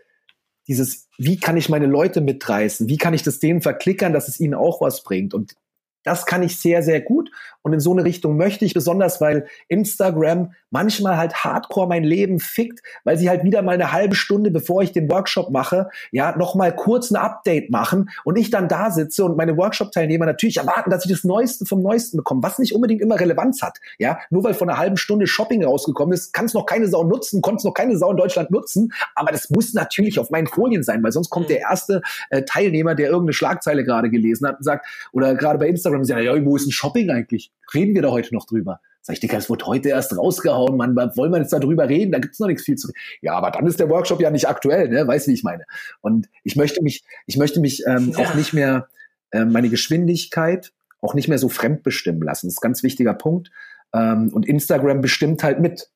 dieses, 0.69 1.07
wie 1.17 1.37
kann 1.37 1.57
ich 1.57 1.67
meine 1.67 1.87
Leute 1.87 2.21
mitreißen? 2.21 2.87
Wie 2.87 2.97
kann 2.97 3.15
ich 3.15 3.23
das 3.23 3.39
denen 3.39 3.61
verklickern, 3.61 4.13
dass 4.13 4.27
es 4.27 4.39
ihnen 4.39 4.53
auch 4.53 4.79
was 4.79 5.03
bringt? 5.03 5.33
Und 5.33 5.55
das 6.03 6.27
kann 6.27 6.43
ich 6.43 6.59
sehr, 6.59 6.83
sehr 6.83 7.01
gut. 7.01 7.31
Und 7.61 7.73
in 7.73 7.79
so 7.79 7.91
eine 7.91 8.03
Richtung 8.03 8.37
möchte 8.37 8.65
ich 8.65 8.73
besonders, 8.73 9.19
weil 9.19 9.47
Instagram 9.67 10.53
manchmal 10.69 11.17
halt 11.17 11.35
hardcore 11.43 11.87
mein 11.87 12.03
Leben 12.03 12.39
fickt, 12.39 12.81
weil 13.03 13.17
sie 13.17 13.29
halt 13.29 13.43
wieder 13.43 13.61
mal 13.61 13.73
eine 13.73 13.91
halbe 13.91 14.15
Stunde, 14.15 14.51
bevor 14.51 14.81
ich 14.81 14.91
den 14.91 15.09
Workshop 15.09 15.49
mache, 15.49 15.89
ja, 16.11 16.35
noch 16.37 16.55
mal 16.55 16.73
kurz 16.73 17.11
ein 17.11 17.15
Update 17.15 17.69
machen 17.69 18.09
und 18.23 18.37
ich 18.37 18.49
dann 18.49 18.67
da 18.67 18.91
sitze 18.91 19.25
und 19.25 19.35
meine 19.35 19.57
Workshop-Teilnehmer 19.57 20.25
natürlich 20.25 20.57
erwarten, 20.57 20.89
dass 20.89 21.05
ich 21.05 21.11
das 21.11 21.23
Neueste 21.23 21.65
vom 21.65 21.81
Neuesten 21.81 22.17
bekomme, 22.17 22.43
was 22.43 22.59
nicht 22.59 22.73
unbedingt 22.73 23.01
immer 23.01 23.19
Relevanz 23.19 23.61
hat. 23.61 23.79
Ja, 23.97 24.19
nur 24.29 24.43
weil 24.43 24.53
vor 24.53 24.67
einer 24.67 24.77
halben 24.77 24.97
Stunde 24.97 25.27
Shopping 25.27 25.63
rausgekommen 25.63 26.13
ist, 26.13 26.33
kann 26.33 26.45
es 26.45 26.53
noch 26.53 26.65
keine 26.65 26.87
Sau 26.87 27.03
nutzen, 27.03 27.41
konnte 27.41 27.57
es 27.57 27.63
noch 27.63 27.73
keine 27.73 27.97
Sau 27.97 28.11
in 28.11 28.17
Deutschland 28.17 28.51
nutzen, 28.51 28.93
aber 29.15 29.31
das 29.31 29.49
muss 29.49 29.73
natürlich 29.73 30.19
auf 30.19 30.29
meinen 30.29 30.47
Folien 30.47 30.83
sein, 30.83 31.03
weil 31.03 31.11
sonst 31.11 31.29
kommt 31.29 31.47
mhm. 31.47 31.53
der 31.53 31.59
erste 31.61 32.01
äh, 32.29 32.43
Teilnehmer, 32.43 32.95
der 32.95 33.07
irgendeine 33.07 33.33
Schlagzeile 33.33 33.83
gerade 33.83 34.09
gelesen 34.09 34.47
hat 34.47 34.57
und 34.57 34.63
sagt, 34.63 34.85
oder 35.11 35.35
gerade 35.35 35.59
bei 35.59 35.67
Instagram 35.67 36.05
sagt, 36.05 36.21
ja, 36.21 36.45
wo 36.45 36.55
ist 36.55 36.67
ein 36.67 36.71
Shopping 36.71 37.09
eigentlich? 37.09 37.48
Reden 37.73 37.93
wir 37.95 38.01
da 38.01 38.11
heute 38.11 38.33
noch 38.33 38.45
drüber? 38.45 38.79
Sag 39.01 39.13
ich, 39.13 39.19
Digga, 39.21 39.37
es 39.37 39.49
wurde 39.49 39.65
heute 39.65 39.89
erst 39.89 40.15
rausgehauen, 40.17 40.75
Mann, 40.75 40.95
wollen 40.95 41.31
wir 41.31 41.39
jetzt 41.39 41.53
darüber 41.53 41.87
reden? 41.87 42.11
Da 42.11 42.19
gibt's 42.19 42.39
noch 42.39 42.47
nichts 42.47 42.63
viel 42.63 42.75
zu 42.75 42.87
reden. 42.87 42.97
Ja, 43.21 43.33
aber 43.33 43.51
dann 43.51 43.65
ist 43.65 43.79
der 43.79 43.89
Workshop 43.89 44.19
ja 44.21 44.29
nicht 44.29 44.47
aktuell, 44.47 44.89
ne? 44.89 45.07
Weißt 45.07 45.27
du, 45.27 45.31
wie 45.31 45.35
ich 45.35 45.43
meine? 45.43 45.63
Und 46.01 46.27
ich 46.43 46.55
möchte 46.55 46.83
mich, 46.83 47.03
ich 47.25 47.37
möchte 47.37 47.59
mich 47.59 47.83
ähm, 47.87 48.11
ja. 48.11 48.19
auch 48.19 48.33
nicht 48.35 48.53
mehr 48.53 48.89
äh, 49.31 49.45
meine 49.45 49.69
Geschwindigkeit 49.69 50.71
auch 51.01 51.13
nicht 51.13 51.29
mehr 51.29 51.37
so 51.37 51.49
fremdbestimmen 51.49 52.21
lassen. 52.21 52.47
Das 52.47 52.55
ist 52.55 52.59
ein 52.59 52.67
ganz 52.67 52.83
wichtiger 52.83 53.13
Punkt. 53.13 53.51
Ähm, 53.93 54.29
und 54.33 54.45
Instagram 54.45 55.01
bestimmt 55.01 55.43
halt 55.43 55.59
mit 55.59 55.89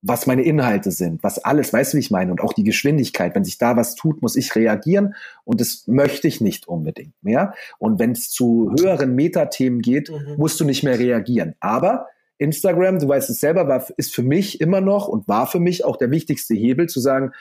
was 0.00 0.26
meine 0.26 0.42
Inhalte 0.42 0.90
sind, 0.90 1.22
was 1.22 1.38
alles, 1.38 1.72
weißt 1.72 1.92
du, 1.92 1.96
wie 1.96 2.00
ich 2.00 2.10
meine? 2.10 2.30
Und 2.30 2.40
auch 2.40 2.52
die 2.52 2.64
Geschwindigkeit. 2.64 3.34
Wenn 3.34 3.44
sich 3.44 3.58
da 3.58 3.76
was 3.76 3.94
tut, 3.94 4.22
muss 4.22 4.36
ich 4.36 4.54
reagieren 4.54 5.14
und 5.44 5.60
das 5.60 5.84
möchte 5.86 6.28
ich 6.28 6.40
nicht 6.40 6.68
unbedingt 6.68 7.14
mehr. 7.22 7.54
Und 7.78 7.98
wenn 7.98 8.12
es 8.12 8.30
zu 8.30 8.72
höheren 8.78 9.14
Metathemen 9.14 9.80
geht, 9.80 10.10
mhm. 10.10 10.36
musst 10.36 10.60
du 10.60 10.64
nicht 10.64 10.84
mehr 10.84 10.98
reagieren. 10.98 11.54
Aber 11.60 12.06
Instagram, 12.38 13.00
du 13.00 13.08
weißt 13.08 13.28
es 13.30 13.40
selber, 13.40 13.66
war, 13.66 13.84
ist 13.96 14.14
für 14.14 14.22
mich 14.22 14.60
immer 14.60 14.80
noch 14.80 15.08
und 15.08 15.26
war 15.26 15.46
für 15.46 15.60
mich 15.60 15.84
auch 15.84 15.96
der 15.96 16.10
wichtigste 16.10 16.54
Hebel 16.54 16.88
zu 16.88 17.00
sagen, 17.00 17.32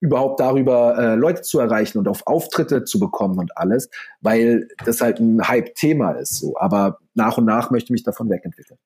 überhaupt 0.00 0.38
darüber 0.38 0.98
äh, 0.98 1.14
Leute 1.14 1.42
zu 1.42 1.58
erreichen 1.58 1.98
und 1.98 2.08
auf 2.08 2.26
Auftritte 2.26 2.84
zu 2.84 3.00
bekommen 3.00 3.38
und 3.38 3.56
alles, 3.56 3.88
weil 4.20 4.68
das 4.84 5.00
halt 5.00 5.18
ein 5.18 5.46
Hype-Thema 5.48 6.12
ist. 6.12 6.36
So. 6.36 6.56
Aber 6.58 6.98
nach 7.14 7.38
und 7.38 7.46
nach 7.46 7.70
möchte 7.70 7.86
ich 7.86 7.92
mich 7.92 8.02
davon 8.04 8.28
wegentwickeln. 8.30 8.78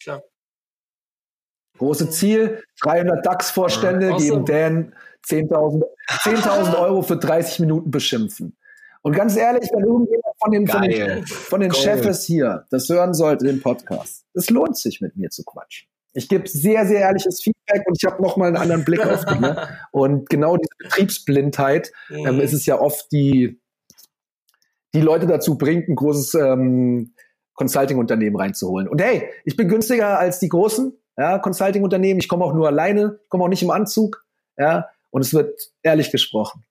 Klar. 0.00 0.22
Große 1.78 2.10
Ziel, 2.10 2.62
300 2.82 3.24
DAX-Vorstände 3.26 4.12
awesome. 4.12 4.44
geben 4.44 4.44
Dan 4.44 4.94
10.000 5.26 5.82
10 6.22 6.74
Euro 6.74 7.02
für 7.02 7.16
30 7.16 7.60
Minuten 7.60 7.90
beschimpfen. 7.90 8.56
Und 9.02 9.14
ganz 9.14 9.36
ehrlich, 9.36 9.68
wenn 9.72 9.84
irgendjemand 9.84 10.34
von 10.42 10.52
den, 10.52 10.66
von 10.66 10.82
den, 10.82 11.26
von 11.26 11.60
den 11.60 11.74
Chefs 11.74 12.24
hier 12.24 12.66
das 12.70 12.88
hören 12.88 13.12
sollte, 13.12 13.44
den 13.44 13.60
Podcast, 13.60 14.24
es 14.32 14.48
lohnt 14.50 14.76
sich, 14.78 15.00
mit 15.00 15.16
mir 15.16 15.30
zu 15.30 15.44
quatschen. 15.44 15.88
Ich 16.14 16.28
gebe 16.28 16.48
sehr, 16.48 16.86
sehr 16.86 17.00
ehrliches 17.00 17.42
Feedback 17.42 17.86
und 17.86 17.98
ich 18.00 18.10
habe 18.10 18.22
nochmal 18.22 18.48
einen 18.48 18.56
anderen 18.56 18.84
Blick 18.84 19.04
auf 19.04 19.24
Dinge. 19.24 19.68
Und 19.90 20.30
genau 20.30 20.56
diese 20.56 20.70
Betriebsblindheit 20.78 21.90
ähm, 22.08 22.36
mhm. 22.36 22.40
ist 22.40 22.52
es 22.52 22.66
ja 22.66 22.80
oft, 22.80 23.10
die 23.10 23.60
die 24.94 25.00
Leute 25.00 25.26
dazu 25.26 25.58
bringt, 25.58 25.88
ein 25.88 25.96
großes 25.96 26.34
ähm, 26.34 27.14
Consulting-Unternehmen 27.54 28.36
reinzuholen. 28.36 28.88
Und 28.88 29.00
hey, 29.00 29.30
ich 29.44 29.56
bin 29.56 29.68
günstiger 29.68 30.18
als 30.18 30.38
die 30.40 30.48
Großen, 30.48 30.92
ja, 31.16 31.38
Consulting-Unternehmen. 31.38 32.20
Ich 32.20 32.28
komme 32.28 32.44
auch 32.44 32.54
nur 32.54 32.66
alleine, 32.66 33.18
ich 33.22 33.28
komme 33.28 33.44
auch 33.44 33.48
nicht 33.48 33.62
im 33.62 33.70
Anzug, 33.70 34.24
ja, 34.56 34.88
und 35.10 35.22
es 35.22 35.32
wird 35.32 35.60
ehrlich 35.82 36.10
gesprochen. 36.10 36.64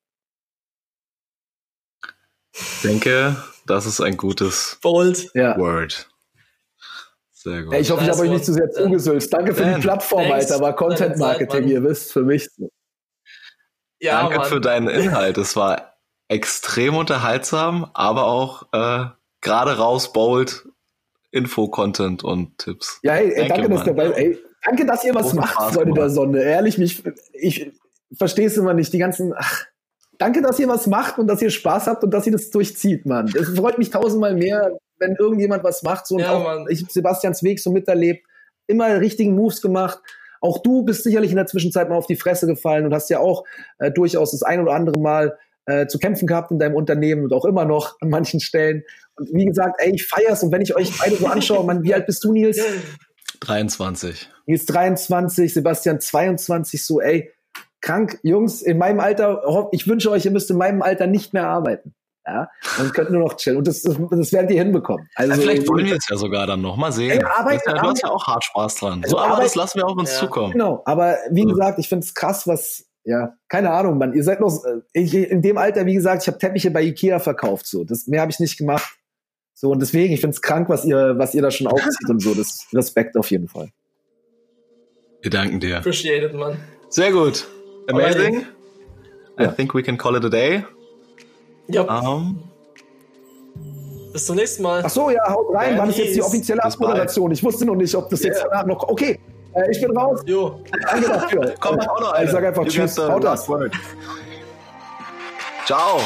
Ich 2.53 2.81
denke, 2.83 3.35
das 3.65 3.85
ist 3.85 4.01
ein 4.01 4.17
gutes 4.17 4.77
Bold. 4.81 5.31
Ja. 5.33 5.57
Word. 5.57 6.09
Sehr 7.31 7.63
gut. 7.63 7.73
Ja, 7.73 7.79
ich 7.79 7.91
hoffe, 7.91 8.03
ich 8.03 8.09
habe 8.09 8.21
euch 8.21 8.29
nicht 8.29 8.45
zu 8.45 8.53
sehr 8.53 8.69
zugesülzt. 8.71 9.33
Danke 9.33 9.53
für 9.53 9.65
die 9.65 9.81
Plattform, 9.81 10.23
Thanks. 10.23 10.51
Alter, 10.51 10.55
aber 10.55 10.73
Content 10.73 11.17
Marketing, 11.17 11.67
ihr 11.67 11.83
wisst, 11.83 12.13
für 12.13 12.23
mich. 12.23 12.47
Ja, 13.99 14.21
Danke 14.21 14.37
Mann. 14.37 14.47
für 14.47 14.61
deinen 14.61 14.87
Inhalt. 14.87 15.37
Es 15.37 15.55
war 15.55 15.97
extrem 16.27 16.95
unterhaltsam, 16.95 17.89
aber 17.93 18.25
auch 18.25 18.67
äh, 18.71 19.05
gerade 19.41 19.77
raus 19.77 20.13
bold 20.13 20.67
Info-Content 21.33 22.23
und 22.23 22.57
Tipps. 22.59 22.99
Ja, 23.01 23.15
ey, 23.15 23.33
ey 23.33 23.47
danke, 23.47 23.69
dass 23.69 23.83
dabei, 23.83 24.11
ey, 24.11 24.39
danke, 24.63 24.85
dass 24.85 25.03
ihr 25.03 25.15
was 25.15 25.23
Großen 25.23 25.39
macht, 25.39 25.53
Spaß 25.53 25.73
Freunde 25.73 25.93
der 25.93 26.09
Sonne. 26.09 26.43
Ehrlich, 26.43 26.77
mich, 26.77 27.03
ich 27.33 27.71
verstehe 28.15 28.47
es 28.47 28.55
immer 28.55 28.73
nicht. 28.73 28.93
Die 28.93 28.99
ganzen, 28.99 29.33
ach, 29.35 29.65
danke, 30.19 30.41
dass 30.43 30.59
ihr 30.59 30.67
was 30.67 30.85
macht 30.85 31.17
und 31.17 31.27
dass 31.27 31.41
ihr 31.41 31.49
Spaß 31.49 31.87
habt 31.87 32.03
und 32.03 32.11
dass 32.11 32.27
ihr 32.27 32.31
das 32.31 32.51
durchzieht, 32.51 33.07
Mann. 33.07 33.33
Es 33.35 33.49
freut 33.49 33.79
mich 33.79 33.89
tausendmal 33.89 34.35
mehr, 34.35 34.77
wenn 34.99 35.15
irgendjemand 35.15 35.63
was 35.63 35.81
macht. 35.81 36.05
So, 36.05 36.15
und 36.15 36.21
ja, 36.21 36.31
auch 36.31 36.43
Mann. 36.43 36.67
ich 36.69 36.85
Sebastians 36.87 37.41
Weg 37.41 37.59
so 37.59 37.71
miterlebt, 37.71 38.25
immer 38.67 38.99
richtigen 38.99 39.35
Moves 39.35 39.61
gemacht. 39.61 39.99
Auch 40.39 40.61
du 40.61 40.83
bist 40.83 41.03
sicherlich 41.03 41.31
in 41.31 41.37
der 41.37 41.47
Zwischenzeit 41.47 41.89
mal 41.89 41.95
auf 41.95 42.05
die 42.05 42.15
Fresse 42.15 42.45
gefallen 42.45 42.85
und 42.85 42.93
hast 42.93 43.09
ja 43.09 43.19
auch 43.19 43.43
äh, 43.79 43.91
durchaus 43.91 44.31
das 44.31 44.43
ein 44.43 44.61
oder 44.61 44.73
andere 44.73 44.99
Mal 44.99 45.37
äh, 45.65 45.87
zu 45.87 45.99
kämpfen 45.99 46.27
gehabt 46.27 46.51
in 46.51 46.59
deinem 46.59 46.75
Unternehmen 46.75 47.23
und 47.23 47.33
auch 47.33 47.45
immer 47.45 47.65
noch 47.65 47.95
an 48.01 48.09
manchen 48.09 48.39
Stellen. 48.39 48.83
Und 49.15 49.29
wie 49.33 49.45
gesagt, 49.45 49.75
ey, 49.79 49.93
ich 49.93 50.05
feier's 50.05 50.43
und 50.43 50.51
wenn 50.51 50.61
ich 50.61 50.75
euch 50.75 50.97
beide 50.97 51.15
so 51.15 51.27
anschaue, 51.27 51.65
man, 51.65 51.83
wie 51.83 51.93
alt 51.93 52.05
bist 52.05 52.23
du, 52.23 52.33
Nils? 52.33 52.59
23. 53.39 54.29
Nils 54.45 54.65
23, 54.65 55.53
Sebastian 55.53 55.99
22, 55.99 56.85
so, 56.85 57.01
ey, 57.01 57.31
krank, 57.81 58.19
Jungs, 58.23 58.61
in 58.61 58.77
meinem 58.77 58.99
Alter, 58.99 59.69
ich 59.71 59.87
wünsche 59.87 60.09
euch, 60.09 60.25
ihr 60.25 60.31
müsst 60.31 60.49
in 60.49 60.57
meinem 60.57 60.81
Alter 60.81 61.07
nicht 61.07 61.33
mehr 61.33 61.47
arbeiten. 61.47 61.93
Ja, 62.25 62.49
und 62.79 62.93
könnt 62.93 63.11
nur 63.11 63.19
noch 63.19 63.35
chillen. 63.35 63.57
Und 63.57 63.67
das, 63.67 63.81
das, 63.81 63.97
das 64.09 64.31
werdet 64.31 64.51
ihr 64.51 64.63
hinbekommen. 64.63 65.09
Also, 65.15 65.33
ja, 65.33 65.39
vielleicht 65.39 65.67
wollen 65.67 65.85
wir 65.85 65.97
es 65.97 66.07
ja 66.09 66.15
sogar 66.15 66.47
dann 66.47 66.61
noch 66.61 66.77
mal 66.77 66.93
sehen. 66.93 67.19
Ey, 67.19 67.21
Arbeit, 67.21 67.59
ja, 67.67 67.73
du 67.73 67.81
hast 67.81 68.01
ja 68.01 68.09
auch 68.09 68.25
hart 68.25 68.45
Spaß 68.45 68.75
dran. 68.75 69.01
Also 69.03 69.17
so, 69.17 69.21
aber 69.21 69.33
Arbeit, 69.33 69.45
das 69.47 69.55
lassen 69.55 69.79
wir 69.79 69.85
auch 69.85 69.97
uns 69.97 70.13
ja. 70.13 70.19
zukommen. 70.19 70.53
Genau, 70.53 70.81
aber 70.85 71.17
wie 71.31 71.43
gesagt, 71.43 71.79
ich 71.79 71.89
finde 71.89 72.05
es 72.05 72.13
krass, 72.13 72.47
was, 72.47 72.85
ja, 73.05 73.35
keine 73.47 73.71
Ahnung, 73.71 73.97
man, 73.97 74.13
ihr 74.13 74.23
seid 74.23 74.39
noch, 74.39 74.63
äh, 74.65 74.81
ich, 74.93 75.13
in 75.13 75.41
dem 75.41 75.57
Alter, 75.57 75.85
wie 75.85 75.93
gesagt, 75.93 76.23
ich 76.23 76.27
habe 76.27 76.37
Teppiche 76.37 76.71
bei 76.71 76.83
Ikea 76.83 77.19
verkauft, 77.19 77.67
so, 77.67 77.83
das, 77.83 78.07
mehr 78.07 78.21
habe 78.21 78.31
ich 78.31 78.39
nicht 78.39 78.57
gemacht. 78.57 78.97
So, 79.53 79.71
und 79.71 79.81
deswegen, 79.81 80.13
ich 80.13 80.21
finde 80.21 80.35
es 80.35 80.41
krank, 80.41 80.69
was 80.69 80.83
ihr, 80.83 81.17
was 81.17 81.35
ihr 81.35 81.41
da 81.41 81.51
schon 81.51 81.67
aufzieht 81.67 82.09
und 82.09 82.21
so, 82.21 82.33
das 82.33 82.67
Respekt 82.73 83.15
auf 83.15 83.29
jeden 83.29 83.47
Fall. 83.47 83.69
Wir 85.21 85.31
danken 85.31 85.59
dir. 85.59 85.77
Appreciate 85.77 86.25
it, 86.25 86.33
man. 86.33 86.57
Sehr 86.89 87.11
gut. 87.11 87.47
Amazing. 87.87 88.45
I 89.39 89.47
think 89.47 89.73
we 89.73 89.81
can 89.81 89.97
call 89.97 90.15
it 90.15 90.25
a 90.25 90.29
day. 90.29 90.63
Ja. 91.67 91.83
Um, 91.83 92.43
bis 94.11 94.25
zum 94.25 94.35
nächsten 94.35 94.63
Mal. 94.63 94.81
Ach 94.85 94.89
so, 94.89 95.09
ja, 95.09 95.27
haut 95.27 95.53
rein. 95.55 95.77
Wann 95.77 95.89
ist 95.89 95.97
jetzt 95.97 96.15
die 96.15 96.21
offizielle 96.21 96.63
Abmoderation? 96.63 97.31
Ich 97.31 97.43
wusste 97.43 97.65
noch 97.65 97.75
nicht, 97.75 97.95
ob 97.95 98.09
das 98.09 98.21
yeah. 98.21 98.33
jetzt 98.33 98.43
danach 98.43 98.65
noch. 98.65 98.87
Okay, 98.87 99.19
äh, 99.55 99.71
ich 99.71 99.81
bin 99.81 99.95
raus. 99.97 100.21
Jo. 100.25 100.59
Danke 100.89 101.07
dafür. 101.07 101.53
Komm, 101.59 101.79
auch 101.79 101.99
noch 101.99 102.13
eine. 102.13 102.25
Ich 102.25 102.31
sag 102.31 102.43
einfach 102.45 102.63
you 102.63 102.69
Tschüss. 102.69 102.97
Haut 102.97 103.23
das. 103.23 103.47
Ciao. 105.65 105.99